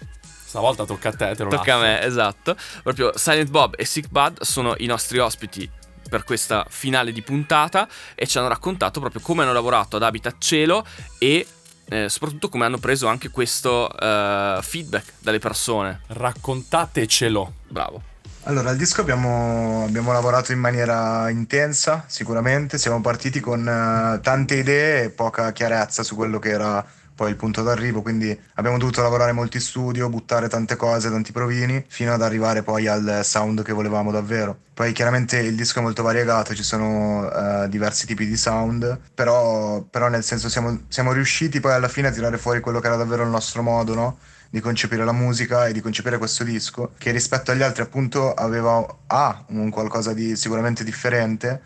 Stavolta 0.51 0.83
tocca 0.83 1.07
a 1.07 1.11
te, 1.13 1.33
te 1.33 1.43
lo 1.43 1.49
Tocca 1.49 1.77
lascio. 1.77 1.85
a 1.85 1.87
me, 1.87 2.03
esatto. 2.03 2.57
Proprio 2.83 3.17
Silent 3.17 3.49
Bob 3.49 3.75
e 3.77 3.85
Sick 3.85 4.09
Bud 4.09 4.41
sono 4.41 4.73
i 4.79 4.85
nostri 4.85 5.17
ospiti 5.17 5.69
per 6.09 6.25
questa 6.25 6.65
finale 6.67 7.13
di 7.13 7.21
puntata 7.21 7.87
e 8.15 8.27
ci 8.27 8.37
hanno 8.37 8.49
raccontato 8.49 8.99
proprio 8.99 9.21
come 9.21 9.43
hanno 9.43 9.53
lavorato 9.53 9.95
ad 9.95 10.03
Habitat 10.03 10.35
Cielo 10.39 10.85
e 11.19 11.47
eh, 11.85 12.09
soprattutto 12.09 12.49
come 12.49 12.65
hanno 12.65 12.79
preso 12.79 13.07
anche 13.07 13.29
questo 13.29 13.89
uh, 13.89 14.61
feedback 14.61 15.13
dalle 15.19 15.39
persone. 15.39 16.01
Raccontatecelo. 16.07 17.53
Bravo. 17.69 18.01
Allora, 18.43 18.71
al 18.71 18.75
disco 18.75 18.99
abbiamo, 18.99 19.85
abbiamo, 19.85 20.11
lavorato 20.11 20.51
in 20.51 20.59
maniera 20.59 21.29
intensa, 21.29 22.03
sicuramente. 22.07 22.77
Siamo 22.77 22.99
partiti 22.99 23.39
con 23.39 23.61
uh, 23.61 24.19
tante 24.19 24.55
idee 24.55 25.03
e 25.03 25.09
poca 25.11 25.53
chiarezza 25.53 26.03
su 26.03 26.17
quello 26.17 26.39
che 26.39 26.49
era 26.49 26.85
poi 27.21 27.29
il 27.29 27.36
punto 27.36 27.62
d'arrivo, 27.62 28.01
quindi 28.01 28.36
abbiamo 28.55 28.79
dovuto 28.79 29.03
lavorare 29.03 29.31
molti 29.31 29.60
studio, 29.60 30.10
buttare 30.10 30.49
tante 30.49 30.75
cose, 30.75 31.12
tanti 31.12 31.31
provini, 31.31 31.86
fino 31.88 32.12
ad 32.13 32.23
arrivare 32.23 32.63
poi 32.63 32.88
al 32.88 33.19
sound 33.23 33.62
che 33.62 33.73
volevamo 33.73 34.10
davvero. 34.10 34.57
Poi 34.73 34.91
chiaramente 34.91 35.38
il 35.38 35.55
disco 35.55 35.77
è 35.77 35.81
molto 35.84 36.01
variegato, 36.01 36.55
ci 36.55 36.63
sono 36.63 37.27
uh, 37.27 37.67
diversi 37.67 38.07
tipi 38.07 38.25
di 38.25 38.36
sound, 38.36 38.99
però, 39.13 39.81
però 39.81 40.07
nel 40.07 40.23
senso 40.23 40.49
siamo, 40.49 40.86
siamo, 40.88 41.12
riusciti 41.12 41.60
poi 41.60 41.73
alla 41.73 41.89
fine 41.89 42.07
a 42.07 42.12
tirare 42.12 42.39
fuori 42.39 42.60
quello 42.60 42.79
che 42.79 42.88
era 42.88 42.95
davvero 42.95 43.21
il 43.21 43.29
nostro 43.29 43.62
modo, 43.62 43.93
no? 43.93 44.17
di 44.49 44.60
concepire 44.60 45.05
la 45.05 45.12
musica 45.12 45.67
e 45.67 45.73
di 45.73 45.79
concepire 45.79 46.17
questo 46.17 46.43
disco, 46.43 46.93
che 46.97 47.12
rispetto 47.12 47.51
agli 47.51 47.62
altri 47.62 47.84
appunto 47.84 48.34
aveva 48.34 48.84
ha 49.05 49.45
un 49.49 49.69
qualcosa 49.69 50.13
di 50.13 50.36
sicuramente 50.36 50.84
differente 50.84 51.62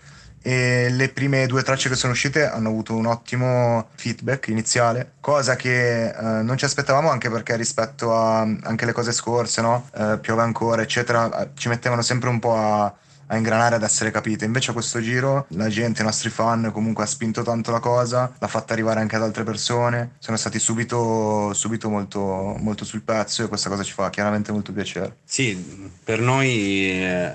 e 0.48 0.90
le 0.92 1.10
prime 1.10 1.48
due 1.48 1.64
tracce 1.64 1.90
che 1.90 1.96
sono 1.96 2.14
uscite 2.14 2.46
hanno 2.46 2.70
avuto 2.70 2.94
un 2.94 3.08
ottimo 3.08 3.88
feedback 3.96 4.50
iniziale, 4.50 5.14
cosa 5.20 5.56
che 5.56 6.10
eh, 6.10 6.22
non 6.44 6.56
ci 6.56 6.66
aspettavamo 6.66 7.10
anche 7.10 7.32
perché 7.32 7.56
rispetto 7.56 8.16
a 8.16 8.42
anche 8.42 8.86
le 8.86 8.92
cose 8.92 9.12
scorse, 9.12 9.62
no? 9.62 9.90
eh, 9.96 10.20
piove 10.22 10.44
ancora, 10.44 10.84
eccetera, 10.84 11.50
ci 11.56 11.68
mettevano 11.68 12.04
sempre 12.04 12.30
un 12.30 12.38
po' 12.38 12.56
a 12.56 12.94
a 13.28 13.38
ingranare 13.38 13.76
ad 13.76 13.84
essere 13.84 14.12
capite. 14.12 14.46
Invece 14.46 14.72
a 14.72 14.74
questo 14.74 15.02
giro 15.02 15.46
la 15.50 15.70
gente, 15.70 16.02
i 16.02 16.06
nostri 16.06 16.30
fan 16.30 16.72
comunque 16.72 17.04
ha 17.04 17.08
spinto 17.08 17.42
tanto 17.42 17.72
la 17.72 17.80
cosa, 17.80 18.34
l'ha 18.38 18.48
fatta 18.48 18.74
arrivare 18.74 19.00
anche 19.00 19.16
ad 19.16 19.24
altre 19.24 19.44
persone, 19.44 20.12
sono 20.20 20.38
stati 20.38 20.60
subito, 20.60 21.54
subito 21.54 21.90
molto, 21.90 22.20
molto 22.60 22.86
sul 22.86 23.02
pezzo 23.02 23.44
e 23.44 23.48
questa 23.48 23.70
cosa 23.70 23.84
ci 23.84 23.94
fa 23.94 24.10
chiaramente 24.10 24.52
molto 24.52 24.72
piacere. 24.72 25.18
Sì, 25.24 25.92
per 26.04 26.20
noi 26.20 27.02
eh, 27.02 27.32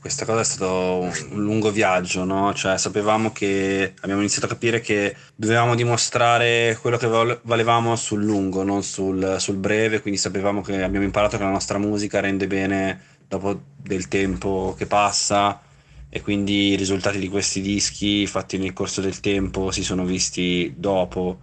questa 0.00 0.24
cosa 0.24 0.40
è 0.40 0.44
stato 0.44 1.00
un 1.30 1.42
lungo 1.42 1.70
viaggio, 1.70 2.24
no? 2.24 2.52
Cioè 2.54 2.78
sapevamo 2.78 3.32
che 3.32 3.94
abbiamo 4.00 4.20
iniziato 4.20 4.46
a 4.46 4.50
capire 4.50 4.80
che 4.80 5.16
dovevamo 5.34 5.74
dimostrare 5.74 6.78
quello 6.80 6.96
che 6.96 7.08
valevamo 7.42 7.96
sul 7.96 8.24
lungo, 8.24 8.62
non 8.62 8.82
sul, 8.82 9.36
sul 9.38 9.56
breve, 9.56 10.00
quindi 10.00 10.18
sapevamo 10.18 10.62
che 10.62 10.82
abbiamo 10.82 11.04
imparato 11.04 11.36
che 11.36 11.42
la 11.42 11.50
nostra 11.50 11.78
musica 11.78 12.20
rende 12.20 12.46
bene 12.46 13.14
dopo 13.28 13.60
del 13.76 14.08
tempo 14.08 14.74
che 14.76 14.86
passa 14.86 15.60
e 16.08 16.20
quindi 16.20 16.68
i 16.68 16.76
risultati 16.76 17.18
di 17.18 17.28
questi 17.28 17.60
dischi 17.60 18.26
fatti 18.26 18.58
nel 18.58 18.72
corso 18.72 19.00
del 19.00 19.20
tempo 19.20 19.70
si 19.70 19.82
sono 19.82 20.04
visti 20.04 20.72
dopo 20.76 21.40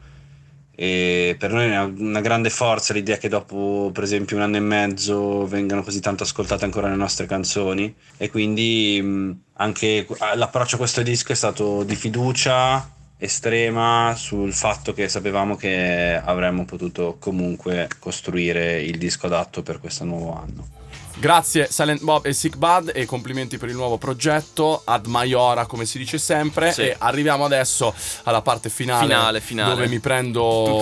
e 0.76 1.36
per 1.38 1.52
noi 1.52 1.70
è 1.70 1.84
una 1.84 2.22
grande 2.22 2.50
forza 2.50 2.94
l'idea 2.94 3.18
che 3.18 3.30
dopo 3.30 3.92
per 3.94 4.04
esempio 4.04 4.36
un 4.38 4.42
anno 4.42 4.56
e 4.56 4.62
mezzo 4.62 5.46
vengano 5.46 5.84
così 5.84 6.00
tanto 6.00 6.24
ascoltate 6.24 6.66
ancora 6.66 6.90
le 6.90 6.96
nostre 6.96 7.28
canzoni 7.28 7.94
e 8.18 8.32
quindi 8.32 9.38
anche 9.54 10.08
l'approccio 10.34 10.76
a 10.76 10.80
questo 10.80 11.04
disco 11.04 11.32
è 11.32 11.36
stato 11.36 11.84
di 11.84 11.96
fiducia 11.96 12.90
estrema 13.18 14.16
sul 14.18 14.52
fatto 14.52 14.94
che 14.94 15.08
sapevamo 15.08 15.56
che 15.56 16.20
avremmo 16.22 16.66
potuto 16.66 17.18
comunque 17.20 17.88
costruire 18.00 18.82
il 18.82 18.98
disco 18.98 19.28
adatto 19.28 19.62
per 19.62 19.80
questo 19.80 20.04
nuovo 20.04 20.36
anno. 20.36 20.83
Grazie 21.16 21.68
Silent 21.70 22.02
Bob 22.02 22.26
e 22.26 22.34
Sick 22.34 22.58
Bud 22.58 22.92
e 22.94 23.06
complimenti 23.06 23.58
per 23.58 23.70
il 23.70 23.76
nuovo 23.76 23.98
progetto 23.98 24.82
ad 24.84 25.06
Maiora 25.06 25.66
come 25.68 25.86
si 25.86 25.98
dice 25.98 26.18
sempre 26.18 26.72
sì. 26.72 26.82
e 26.82 26.96
arriviamo 26.98 27.46
adesso 27.46 27.94
alla 28.24 28.42
parte 28.42 28.70
finale, 28.70 29.06
finale, 29.06 29.40
finale. 29.40 29.76
dove 29.76 29.88
mi 29.88 30.00
prendo 30.00 30.82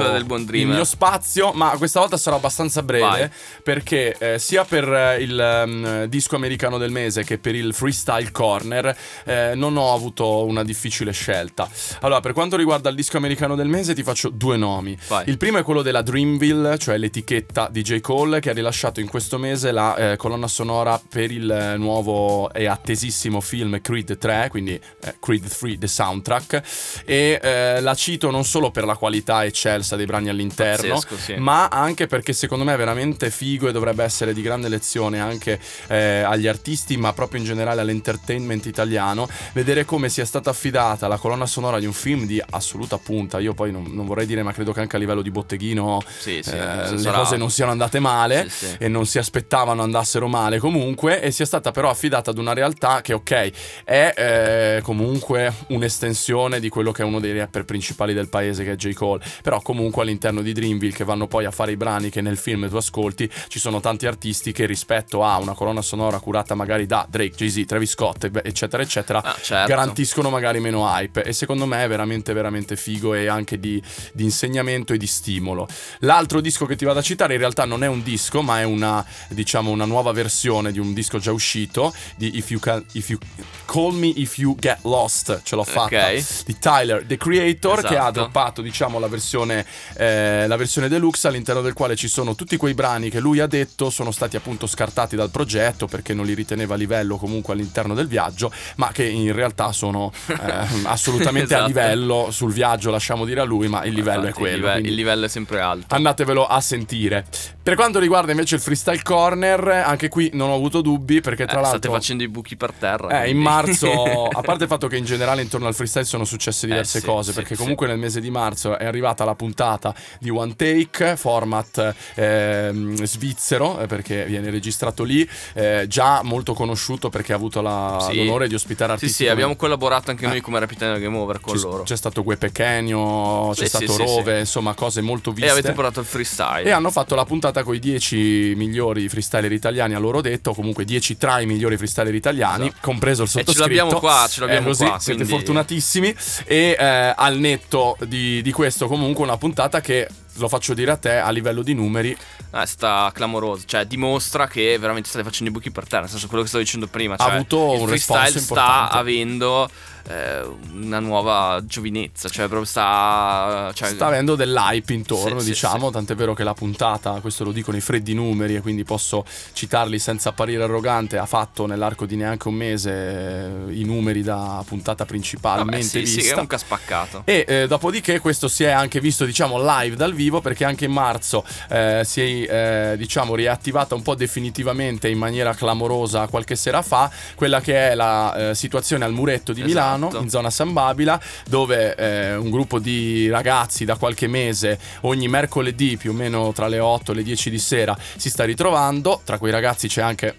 il 0.51 0.67
mio 0.67 0.83
spazio 0.85 1.51
ma 1.51 1.75
questa 1.77 1.99
volta 1.99 2.17
sarò 2.17 2.37
abbastanza 2.37 2.81
breve 2.81 3.05
Vai. 3.05 3.29
perché 3.61 4.15
eh, 4.17 4.39
sia 4.39 4.63
per 4.63 4.91
eh, 4.91 5.21
il 5.21 5.63
um, 5.65 6.05
disco 6.05 6.37
americano 6.37 6.77
del 6.77 6.91
mese 6.91 7.23
che 7.23 7.37
per 7.37 7.53
il 7.53 7.73
freestyle 7.73 8.31
corner 8.31 8.97
eh, 9.25 9.51
non 9.55 9.75
ho 9.75 9.93
avuto 9.93 10.45
una 10.45 10.63
difficile 10.63 11.11
scelta 11.11 11.69
allora 11.99 12.21
per 12.21 12.31
quanto 12.33 12.55
riguarda 12.55 12.89
il 12.89 12.95
disco 12.95 13.17
americano 13.17 13.55
del 13.55 13.67
mese 13.67 13.93
ti 13.93 14.01
faccio 14.01 14.29
due 14.29 14.55
nomi 14.55 14.97
Vai. 15.07 15.27
il 15.27 15.37
primo 15.37 15.57
è 15.57 15.63
quello 15.63 15.81
della 15.81 16.01
Dreamville 16.01 16.77
cioè 16.77 16.97
l'etichetta 16.97 17.67
di 17.69 17.81
J. 17.81 17.99
Cole 17.99 18.39
che 18.39 18.49
ha 18.49 18.53
rilasciato 18.53 19.01
in 19.01 19.09
questo 19.09 19.37
mese 19.37 19.71
la 19.71 19.95
eh, 19.95 20.19
colonna 20.21 20.47
sonora 20.47 21.01
per 21.09 21.31
il 21.31 21.73
nuovo 21.77 22.53
e 22.53 22.67
attesissimo 22.67 23.41
film 23.41 23.81
Creed 23.81 24.19
3, 24.19 24.49
quindi 24.51 24.73
eh, 24.73 25.15
Creed 25.19 25.47
3 25.47 25.79
The 25.79 25.87
Soundtrack 25.87 26.61
e 27.05 27.39
eh, 27.41 27.81
la 27.81 27.95
cito 27.95 28.29
non 28.29 28.45
solo 28.45 28.69
per 28.69 28.85
la 28.85 28.95
qualità 28.95 29.43
eccelsa 29.45 29.95
dei 29.95 30.05
brani 30.05 30.29
all'interno, 30.29 30.93
Pazzesco, 30.93 31.17
sì. 31.17 31.35
ma 31.37 31.69
anche 31.69 32.05
perché 32.05 32.33
secondo 32.33 32.63
me 32.63 32.75
è 32.75 32.77
veramente 32.77 33.31
figo 33.31 33.67
e 33.67 33.71
dovrebbe 33.71 34.03
essere 34.03 34.31
di 34.31 34.43
grande 34.43 34.69
lezione 34.69 35.19
anche 35.19 35.59
eh, 35.87 36.21
agli 36.21 36.45
artisti, 36.45 36.97
ma 36.97 37.13
proprio 37.13 37.39
in 37.39 37.45
generale 37.47 37.81
all'entertainment 37.81 38.67
italiano, 38.67 39.27
vedere 39.53 39.85
come 39.85 40.07
sia 40.07 40.25
stata 40.25 40.51
affidata 40.51 41.07
la 41.07 41.17
colonna 41.17 41.47
sonora 41.47 41.79
di 41.79 41.87
un 41.87 41.93
film 41.93 42.27
di 42.27 42.39
assoluta 42.47 42.99
punta. 42.99 43.39
Io 43.39 43.55
poi 43.55 43.71
non, 43.71 43.87
non 43.89 44.05
vorrei 44.05 44.27
dire, 44.27 44.43
ma 44.43 44.53
credo 44.53 44.71
che 44.71 44.81
anche 44.81 44.97
a 44.97 44.99
livello 44.99 45.23
di 45.23 45.31
botteghino 45.31 45.99
sì, 46.19 46.41
sì, 46.43 46.51
eh, 46.51 46.91
le 46.91 47.11
cose 47.11 47.37
non 47.37 47.49
siano 47.49 47.71
andate 47.71 47.97
male 47.97 48.47
e 48.77 48.87
non 48.87 49.07
si 49.07 49.17
aspettavano 49.17 49.81
andassero 49.81 50.09
andassero 50.11 50.27
male 50.27 50.59
comunque 50.59 51.21
e 51.21 51.31
sia 51.31 51.45
stata 51.45 51.71
però 51.71 51.89
affidata 51.89 52.31
ad 52.31 52.37
una 52.37 52.53
realtà 52.53 53.01
che 53.01 53.13
ok 53.13 53.51
è 53.85 54.13
eh, 54.15 54.81
comunque 54.81 55.53
un'estensione 55.67 56.59
di 56.59 56.67
quello 56.69 56.91
che 56.91 57.03
è 57.03 57.05
uno 57.05 57.19
dei 57.19 57.37
rapper 57.37 57.63
principali 57.63 58.13
del 58.13 58.27
paese 58.27 58.63
che 58.63 58.73
è 58.73 58.75
J. 58.75 58.93
Cole 58.93 59.23
però 59.41 59.61
comunque 59.61 60.01
all'interno 60.01 60.41
di 60.41 60.51
Dreamville 60.51 60.93
che 60.93 61.03
vanno 61.03 61.27
poi 61.27 61.45
a 61.45 61.51
fare 61.51 61.71
i 61.71 61.77
brani 61.77 62.09
che 62.09 62.21
nel 62.21 62.37
film 62.37 62.67
tu 62.67 62.75
ascolti 62.75 63.29
ci 63.47 63.59
sono 63.59 63.79
tanti 63.79 64.05
artisti 64.05 64.51
che 64.51 64.65
rispetto 64.65 65.23
a 65.23 65.37
una 65.37 65.53
colonna 65.53 65.81
sonora 65.81 66.19
curata 66.19 66.55
magari 66.55 66.85
da 66.85 67.05
Drake, 67.09 67.35
Jay-Z, 67.35 67.65
Travis 67.65 67.91
Scott 67.91 68.29
eccetera 68.43 68.83
eccetera 68.83 69.23
ah, 69.23 69.37
certo. 69.41 69.67
garantiscono 69.67 70.29
magari 70.29 70.59
meno 70.59 70.85
hype 70.85 71.23
e 71.23 71.33
secondo 71.33 71.65
me 71.65 71.83
è 71.83 71.87
veramente 71.87 72.33
veramente 72.33 72.75
figo 72.75 73.13
e 73.13 73.27
anche 73.27 73.59
di, 73.59 73.81
di 74.13 74.23
insegnamento 74.23 74.93
e 74.93 74.97
di 74.97 75.07
stimolo 75.07 75.67
l'altro 75.99 76.41
disco 76.41 76.65
che 76.65 76.75
ti 76.75 76.85
vado 76.85 76.99
a 76.99 77.01
citare 77.01 77.33
in 77.33 77.39
realtà 77.39 77.65
non 77.65 77.83
è 77.83 77.87
un 77.87 78.03
disco 78.03 78.41
ma 78.41 78.59
è 78.59 78.63
una 78.63 79.05
diciamo 79.29 79.69
una 79.71 79.85
nuova 79.85 80.00
versione 80.11 80.71
di 80.71 80.79
un 80.79 80.93
disco 80.93 81.19
già 81.19 81.31
uscito 81.31 81.93
di 82.15 82.37
If 82.37 82.49
You, 82.49 82.59
Can, 82.59 82.83
If 82.93 83.09
you 83.09 83.19
Call 83.65 83.93
Me 83.93 84.07
If 84.07 84.39
You 84.39 84.55
Get 84.57 84.79
Lost, 84.81 85.41
ce 85.43 85.55
l'ho 85.55 85.63
fatta, 85.63 85.85
okay. 85.85 86.25
di 86.45 86.57
Tyler, 86.57 87.05
The 87.05 87.17
Creator, 87.17 87.77
esatto. 87.77 87.93
che 87.93 87.99
ha 87.99 88.09
droppato 88.11 88.61
diciamo 88.63 88.97
la 88.97 89.07
versione, 89.07 89.65
eh, 89.97 90.47
la 90.47 90.55
versione 90.55 90.87
deluxe 90.87 91.27
all'interno 91.27 91.61
del 91.61 91.73
quale 91.73 91.95
ci 91.95 92.07
sono 92.07 92.33
tutti 92.33 92.57
quei 92.57 92.73
brani 92.73 93.09
che 93.09 93.19
lui 93.19 93.39
ha 93.39 93.47
detto 93.47 93.89
sono 93.91 94.11
stati 94.11 94.35
appunto 94.35 94.65
scartati 94.65 95.15
dal 95.15 95.29
progetto 95.29 95.85
perché 95.85 96.13
non 96.13 96.25
li 96.25 96.33
riteneva 96.33 96.73
a 96.73 96.77
livello 96.77 97.17
comunque 97.17 97.53
all'interno 97.53 97.93
del 97.93 98.07
viaggio, 98.07 98.51
ma 98.77 98.91
che 98.91 99.05
in 99.05 99.33
realtà 99.33 99.71
sono 99.71 100.11
eh, 100.27 100.35
assolutamente 100.83 101.53
esatto. 101.53 101.63
a 101.63 101.67
livello 101.67 102.27
sul 102.31 102.51
viaggio, 102.51 102.89
lasciamo 102.89 103.25
dire 103.25 103.41
a 103.41 103.43
lui, 103.43 103.67
ma 103.67 103.83
il 103.83 103.93
livello 103.93 104.25
Infatti, 104.25 104.37
è 104.37 104.39
quello. 104.39 104.55
Il 104.55 104.61
livello, 104.61 104.87
il 104.87 104.93
livello 104.93 105.25
è 105.25 105.29
sempre 105.29 105.59
alto. 105.59 105.93
Andatevelo 105.93 106.47
a 106.47 106.59
sentire. 106.61 107.25
Per 107.63 107.75
quanto 107.75 107.99
riguarda 107.99 108.31
invece 108.31 108.55
il 108.55 108.61
freestyle 108.61 109.03
corner, 109.03 109.67
anche 109.85 110.07
qui 110.09 110.31
non 110.33 110.49
ho 110.49 110.55
avuto 110.55 110.81
dubbi 110.81 111.21
perché 111.21 111.45
tra 111.45 111.59
eh, 111.59 111.61
l'altro... 111.61 111.77
State 111.77 111.93
facendo 111.93 112.23
i 112.23 112.27
buchi 112.27 112.55
per 112.55 112.71
terra. 112.71 113.23
Eh, 113.23 113.29
in 113.29 113.37
marzo, 113.37 114.03
a 114.27 114.41
parte 114.41 114.63
il 114.63 114.69
fatto 114.69 114.87
che 114.87 114.97
in 114.97 115.05
generale 115.05 115.43
intorno 115.43 115.67
al 115.67 115.75
freestyle 115.75 116.05
sono 116.05 116.25
successe 116.25 116.65
diverse 116.65 116.97
eh, 116.97 117.01
sì, 117.01 117.05
cose, 117.05 117.29
sì, 117.29 117.35
perché 117.37 117.53
sì. 117.53 117.61
comunque 117.61 117.85
nel 117.85 117.99
mese 117.99 118.19
di 118.19 118.31
marzo 118.31 118.75
è 118.79 118.85
arrivata 118.85 119.25
la 119.25 119.35
puntata 119.35 119.93
di 120.19 120.31
One 120.31 120.55
Take, 120.55 121.15
format 121.17 121.93
ehm, 122.15 123.03
svizzero, 123.03 123.79
eh, 123.81 123.85
perché 123.85 124.25
viene 124.25 124.49
registrato 124.49 125.03
lì, 125.03 125.27
eh, 125.53 125.85
già 125.87 126.23
molto 126.23 126.53
conosciuto 126.55 127.09
perché 127.09 127.33
ha 127.33 127.35
avuto 127.35 127.61
la, 127.61 128.07
Sì. 128.09 128.15
l'onore 128.17 128.47
di 128.47 128.55
ospitare 128.55 128.97
Sì, 128.97 129.03
artisti. 129.03 129.13
sì, 129.13 129.21
come- 129.21 129.33
abbiamo 129.33 129.55
collaborato 129.55 130.09
anche 130.09 130.25
Eh. 130.25 130.29
noi 130.29 130.41
come 130.41 130.57
Rapitano 130.57 130.97
Game 130.97 131.15
Over 131.15 131.39
con 131.39 131.55
c'è, 131.55 131.61
loro. 131.61 131.83
c'è 131.83 131.95
stato 131.95 132.23
Gue 132.23 132.37
Pequeno, 132.37 133.51
c'è 133.53 133.67
Sì, 133.67 133.77
sì, 133.77 133.85
stato 133.85 133.91
sì, 133.91 133.97
Rove, 134.15 134.33
sì. 134.33 134.39
insomma 134.39 134.73
cose 134.73 135.01
molto 135.01 135.29
E 135.29 135.33
viste. 135.33 135.51
avete 135.51 135.71
portato 135.73 135.99
il 135.99 136.07
freestyle. 136.07 136.63
E 136.63 136.71
hanno 136.71 136.89
fatto 136.89 137.13
la 137.13 137.23
puntata 137.23 137.49
puntata 137.51 137.63
con 137.63 137.75
i 137.75 137.79
10 137.79 138.53
migliori 138.55 139.09
freestyler 139.09 139.51
italiani 139.51 139.93
a 139.93 139.99
loro 139.99 140.21
detto, 140.21 140.53
comunque 140.53 140.85
10 140.85 141.17
tra 141.17 141.41
i 141.41 141.45
migliori 141.45 141.75
freestyler 141.77 142.15
italiani, 142.15 142.67
Esatto. 142.67 142.77
compreso 142.81 143.23
il 143.23 143.27
E 143.27 143.31
ce 143.31 143.37
sottoscritto. 143.39 143.67
l'abbiamo 143.67 143.99
qua, 143.99 144.25
ce 144.29 144.39
l'abbiamo 144.39 144.65
Eh, 144.67 144.69
così, 144.69 144.85
qua, 144.85 144.99
Siete 144.99 145.19
quindi- 145.23 145.33
fortunatissimi. 145.35 146.15
E 146.45 146.75
eh, 146.79 147.13
al 147.15 147.37
netto 147.37 147.97
di, 148.05 148.41
di 148.41 148.51
questo, 148.51 148.87
comunque, 148.87 149.23
una 149.23 149.37
puntata 149.37 149.81
che 149.81 150.07
lo 150.35 150.47
faccio 150.47 150.73
dire 150.73 150.91
a 150.91 150.97
te 150.97 151.17
a 151.17 151.29
livello 151.29 151.61
di 151.61 151.73
numeri. 151.73 152.15
Eh, 152.53 152.65
sta 152.65 153.11
clamoroso, 153.13 153.63
cioè 153.65 153.85
dimostra 153.85 154.47
che 154.47 154.77
veramente 154.77 155.09
state 155.09 155.23
facendo 155.23 155.49
i 155.51 155.53
buchi 155.53 155.71
per 155.71 155.87
terra, 155.87 156.01
nel 156.01 156.09
senso 156.09 156.27
quello 156.27 156.43
che 156.43 156.49
stavo 156.49 156.63
dicendo 156.63 156.87
prima, 156.87 157.15
Ha 157.15 157.23
cioè, 157.23 157.33
avuto 157.33 157.73
il 157.73 157.81
un 157.81 157.87
freestyle 157.87 158.39
sta 158.39 158.89
avendo 158.89 159.69
eh, 160.07 160.41
una 160.73 160.99
nuova 160.99 161.61
giovinezza, 161.65 162.29
cioè 162.29 162.47
proprio 162.47 162.65
sta 162.65 163.71
cioè, 163.73 163.89
Sta 163.89 164.07
avendo 164.07 164.35
dell'hype 164.35 164.93
intorno, 164.93 165.39
Sì, 165.39 165.45
sì, 165.45 165.51
diciamo, 165.51 165.91
tant'è 165.91 166.15
vero 166.15 166.33
che 166.33 166.43
la 166.43 166.53
puntata, 166.53 167.19
questo 167.21 167.43
lo 167.43 167.51
dicono 167.51 167.77
i 167.77 167.81
freddi 167.81 168.13
numeri 168.13 168.55
e 168.55 168.61
quindi 168.61 168.83
posso 168.83 169.25
citarli 169.53 169.99
senza 169.99 170.29
apparire 170.29 170.63
arrogante, 170.63 171.17
ha 171.17 171.25
fatto 171.25 171.65
nell'arco 171.65 172.05
di 172.05 172.15
neanche 172.15 172.47
un 172.47 172.55
mese 172.55 172.91
eh, 172.91 173.73
i 173.73 173.83
numeri 173.83 174.23
da 174.23 174.63
puntata 174.65 175.05
principalmente 175.05 175.77
vabbè, 175.77 175.83
sì, 175.83 175.99
vista. 175.99 176.21
sì, 176.21 176.27
è 176.29 176.39
un 176.39 176.47
caspaccato. 176.47 177.21
E 177.25 177.45
eh, 177.47 177.67
dopodiché 177.67 178.19
questo 178.19 178.47
si 178.47 178.63
è 178.63 178.69
anche 178.69 178.99
visto 178.99 179.25
diciamo 179.25 179.61
live 179.61 179.95
dal 179.95 180.13
vivo 180.21 180.39
perché 180.41 180.65
anche 180.65 180.85
in 180.85 180.91
marzo 180.91 181.43
eh, 181.69 182.01
si 182.05 182.43
è 182.45 182.91
eh, 182.91 182.97
diciamo 182.97 183.33
riattivata 183.33 183.95
un 183.95 184.03
po' 184.03 184.13
definitivamente 184.15 185.09
in 185.09 185.17
maniera 185.17 185.53
clamorosa 185.53 186.27
qualche 186.27 186.55
sera 186.55 186.81
fa 186.81 187.09
quella 187.35 187.59
che 187.59 187.89
è 187.89 187.95
la 187.95 188.49
eh, 188.49 188.55
situazione 188.55 189.03
al 189.03 189.13
muretto 189.13 189.51
di 189.51 189.61
Esatto. 189.61 189.97
Milano 189.97 190.19
in 190.21 190.29
zona 190.29 190.49
San 190.49 190.73
Babila 190.73 191.19
dove 191.47 191.95
eh, 191.95 192.35
un 192.35 192.49
gruppo 192.51 192.77
di 192.79 193.29
ragazzi 193.29 193.83
da 193.85 193.95
qualche 193.95 194.27
mese 194.27 194.77
ogni 195.01 195.27
mercoledì 195.27 195.97
più 195.97 196.11
o 196.11 196.13
meno 196.13 196.51
tra 196.53 196.67
le 196.67 196.79
8 196.79 197.11
e 197.11 197.15
le 197.15 197.23
10 197.23 197.49
di 197.49 197.59
sera 197.59 197.97
si 198.15 198.29
sta 198.29 198.43
ritrovando 198.43 199.21
tra 199.23 199.37
quei 199.37 199.51
ragazzi 199.51 199.87
c'è 199.87 200.01
anche 200.01 200.35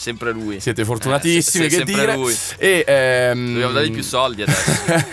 Sempre 0.00 0.32
lui. 0.32 0.60
siete 0.60 0.82
fortunatissimi 0.86 1.66
Eh, 1.66 1.68
se- 1.70 1.76
se- 1.76 1.84
che 1.84 1.92
sempre 1.92 1.94
dire 1.94 2.14
lui. 2.16 2.34
e 2.56 2.84
ehm, 2.86 3.52
Dobbiamo 3.52 3.72
dargli 3.72 3.90
più 3.92 4.02
soldi 4.02 4.40
adesso. 4.40 4.70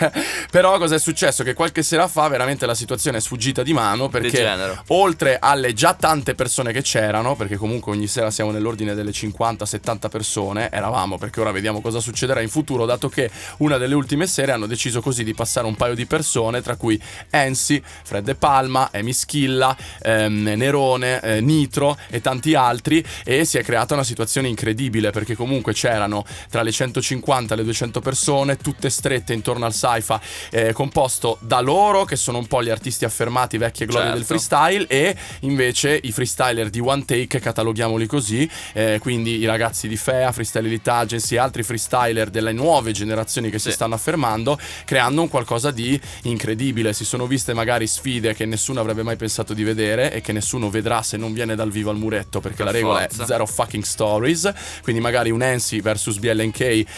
Però 0.50 0.78
cosa 0.78 0.94
è 0.94 0.98
successo? 0.98 1.44
Che 1.44 1.52
qualche 1.52 1.82
sera 1.82 2.08
fa 2.08 2.26
veramente 2.28 2.64
la 2.64 2.74
situazione 2.74 3.18
è 3.18 3.20
sfuggita 3.20 3.62
di 3.62 3.74
mano 3.74 4.08
perché 4.08 4.30
Degenero. 4.30 4.82
oltre 4.88 5.36
alle 5.38 5.74
già 5.74 5.92
tante 5.92 6.34
persone 6.34 6.72
che 6.72 6.80
c'erano, 6.80 7.36
perché 7.36 7.56
comunque 7.56 7.92
ogni 7.92 8.06
sera 8.06 8.30
siamo 8.30 8.50
nell'ordine 8.50 8.94
delle 8.94 9.10
50-70 9.10 10.08
persone, 10.08 10.70
eravamo 10.72 11.18
perché 11.18 11.40
ora 11.42 11.50
vediamo 11.50 11.82
cosa 11.82 12.00
succederà 12.00 12.40
in 12.40 12.48
futuro, 12.48 12.86
dato 12.86 13.10
che 13.10 13.30
una 13.58 13.76
delle 13.76 13.94
ultime 13.94 14.26
sere 14.26 14.52
hanno 14.52 14.66
deciso 14.66 15.02
così 15.02 15.22
di 15.22 15.34
passare 15.34 15.66
un 15.66 15.76
paio 15.76 15.94
di 15.94 16.06
persone, 16.06 16.62
tra 16.62 16.76
cui 16.76 16.98
Ensi, 17.28 17.82
Fred 18.04 18.24
De 18.24 18.36
Palma, 18.36 18.88
Emi 18.90 19.12
Schilla, 19.12 19.76
ehm, 20.00 20.54
Nerone, 20.56 21.20
eh, 21.20 21.40
Nitro 21.42 21.98
e 22.08 22.22
tanti 22.22 22.54
altri 22.54 23.04
e 23.22 23.44
si 23.44 23.58
è 23.58 23.62
creata 23.62 23.92
una 23.92 24.02
situazione 24.04 24.48
incredibile 24.48 24.76
perché 25.10 25.34
comunque 25.34 25.72
c'erano 25.72 26.24
tra 26.50 26.62
le 26.62 26.70
150 26.70 27.54
e 27.54 27.56
le 27.56 27.64
200 27.64 28.00
persone, 28.00 28.56
tutte 28.56 28.88
strette 28.90 29.32
intorno 29.32 29.66
al 29.66 29.74
Saifa, 29.74 30.20
eh, 30.50 30.72
composto 30.72 31.36
da 31.40 31.60
loro 31.60 32.04
che 32.04 32.14
sono 32.16 32.38
un 32.38 32.46
po' 32.46 32.62
gli 32.62 32.70
artisti 32.70 33.04
affermati, 33.04 33.58
vecchie 33.58 33.86
glorie 33.86 34.10
del 34.12 34.24
Certo. 34.24 34.38
freestyle 34.38 34.86
e 34.86 35.16
invece 35.40 35.98
i 36.02 36.12
freestyler 36.12 36.70
di 36.70 36.78
One 36.80 37.04
Take, 37.04 37.40
cataloghiamoli 37.40 38.06
così, 38.06 38.48
eh, 38.72 38.98
quindi 39.00 39.38
i 39.38 39.46
ragazzi 39.46 39.88
di 39.88 39.96
Fea, 39.96 40.30
Freestyle 40.32 40.66
Elite 40.68 40.90
Agency 40.90 41.34
e 41.34 41.38
altri 41.38 41.62
freestyler 41.64 42.30
delle 42.30 42.52
nuove 42.52 42.92
generazioni 42.92 43.50
che 43.50 43.58
si 43.58 43.68
Sì. 43.70 43.74
stanno 43.74 43.94
affermando, 43.94 44.58
creando 44.84 45.22
un 45.22 45.28
qualcosa 45.28 45.70
di 45.70 46.00
incredibile. 46.22 46.92
Si 46.92 47.04
sono 47.04 47.26
viste 47.26 47.52
magari 47.54 47.86
sfide 47.86 48.34
che 48.34 48.44
nessuno 48.46 48.80
avrebbe 48.80 49.02
mai 49.02 49.16
pensato 49.16 49.54
di 49.54 49.62
vedere 49.64 50.12
e 50.12 50.20
che 50.20 50.32
nessuno 50.32 50.70
vedrà 50.70 51.02
se 51.02 51.16
non 51.16 51.32
viene 51.32 51.54
dal 51.54 51.70
vivo 51.70 51.90
al 51.90 51.96
muretto, 51.96 52.40
perché 52.40 52.56
Per 52.58 52.66
la 52.66 52.70
regola 52.72 53.00
forza. 53.00 53.22
è 53.22 53.26
zero 53.26 53.46
fucking 53.46 53.82
stories. 53.82 54.52
Quindi 54.82 55.00
magari 55.00 55.30
un 55.30 55.40
NC 55.42 55.80
versus 55.80 56.18
BLNK, 56.18 56.56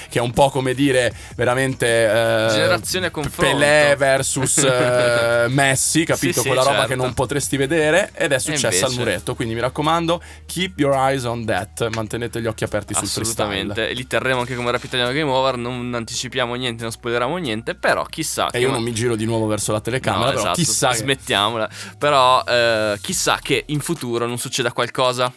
che 0.09 0.19
è 0.19 0.21
un 0.21 0.33
po' 0.33 0.51
come 0.51 0.75
dire 0.75 1.13
veramente 1.37 1.87
eh, 1.87 2.49
Generazione 2.51 3.11
confronto. 3.11 3.57
Pelé 3.57 3.95
versus 3.97 4.59
eh, 4.65 5.47
Messi, 5.49 6.05
capito? 6.05 6.33
Sì, 6.35 6.41
sì, 6.41 6.47
Quella 6.47 6.63
roba 6.63 6.75
certo. 6.79 6.89
che 6.91 6.97
non 6.97 7.15
potresti 7.15 7.57
vedere 7.57 8.11
ed 8.15 8.33
è 8.33 8.39
successa 8.39 8.87
al 8.87 8.93
invece- 8.93 8.99
muretto. 8.99 9.35
Quindi 9.35 9.55
mi 9.55 9.61
raccomando, 9.61 10.23
keep 10.47 10.79
your 10.79 10.95
eyes 10.95 11.25
on 11.25 11.45
that, 11.45 11.89
mantenete 11.95 12.41
gli 12.41 12.47
occhi 12.47 12.65
aperti 12.65 12.95
sul 12.95 13.05
Assolutamente. 13.05 13.75
freestyle. 13.75 13.89
E 13.91 13.95
li 13.95 14.07
terremo 14.07 14.41
anche 14.41 14.55
come 14.55 14.71
Rap 14.71 14.83
Italiano 14.85 15.13
Game 15.13 15.31
Over. 15.31 15.57
Non 15.57 15.93
anticipiamo 15.95 16.55
niente, 16.55 16.83
non 16.83 16.93
spoileriamo 16.93 17.37
niente. 17.37 17.75
Però 17.75 18.05
chissà. 18.05 18.47
E 18.49 18.51
che 18.53 18.59
io 18.59 18.71
non 18.71 18.83
mi 18.83 18.93
giro 18.93 19.17
di 19.17 19.25
nuovo 19.25 19.47
verso 19.47 19.73
la 19.73 19.81
telecamera, 19.81 20.27
No, 20.27 20.31
però 20.31 20.41
esatto, 20.43 20.55
chissà 20.57 20.91
che- 20.91 20.97
Smettiamola. 20.97 21.69
Però 21.99 22.43
eh, 22.45 22.99
chissà 23.01 23.39
che 23.43 23.65
in 23.67 23.81
futuro 23.81 24.27
non 24.27 24.39
succeda 24.39 24.73
qualcosa 24.73 25.33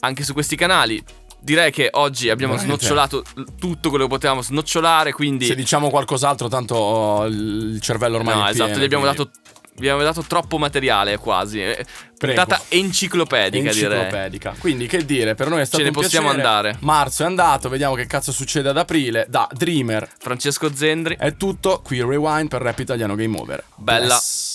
anche 0.00 0.22
su 0.24 0.32
questi 0.32 0.56
canali. 0.56 1.02
Direi 1.40 1.70
che 1.70 1.88
oggi 1.92 2.28
abbiamo 2.30 2.54
Veramente. 2.54 2.84
snocciolato 2.84 3.24
tutto 3.58 3.88
quello 3.90 4.04
che 4.04 4.10
potevamo 4.10 4.42
snocciolare. 4.42 5.12
Quindi. 5.12 5.46
Se 5.46 5.54
diciamo 5.54 5.88
qualcos'altro, 5.90 6.48
tanto 6.48 6.74
oh, 6.74 7.24
il 7.26 7.78
cervello 7.80 8.16
ormai 8.16 8.34
no, 8.36 8.46
è 8.46 8.50
esatto, 8.50 8.64
pieno, 8.64 8.80
gli 8.80 8.84
abbiamo 8.84 9.04
quindi- 9.04 9.24
dato. 9.24 9.56
Vi 9.78 9.88
abbiamo 9.88 10.02
dato 10.02 10.22
troppo 10.22 10.58
materiale 10.58 11.18
quasi. 11.18 11.62
Eh, 11.62 11.86
Prego. 12.18 12.42
Puntata 12.42 12.60
enciclopedica, 12.66 13.70
direi. 13.72 13.98
enciclopedica. 13.98 14.54
Quindi 14.58 14.88
che 14.88 15.04
dire, 15.04 15.36
per 15.36 15.48
noi 15.48 15.60
è 15.60 15.64
stato 15.64 15.84
ne 15.84 15.90
un 15.90 15.94
possiamo 15.94 16.32
piacere. 16.32 16.48
andare. 16.48 16.76
Marzo 16.80 17.22
è 17.22 17.26
andato, 17.26 17.68
vediamo 17.68 17.94
che 17.94 18.06
cazzo 18.06 18.32
succede 18.32 18.70
ad 18.70 18.76
aprile. 18.76 19.26
Da 19.28 19.46
Dreamer 19.52 20.08
Francesco 20.18 20.74
Zendri. 20.74 21.14
è 21.16 21.36
tutto, 21.36 21.80
qui 21.84 22.02
Rewind 22.02 22.48
per 22.48 22.60
Rap 22.62 22.76
Italiano 22.80 23.14
Game 23.14 23.38
Over. 23.38 23.62
Bella. 23.76 24.06
Bless. 24.06 24.47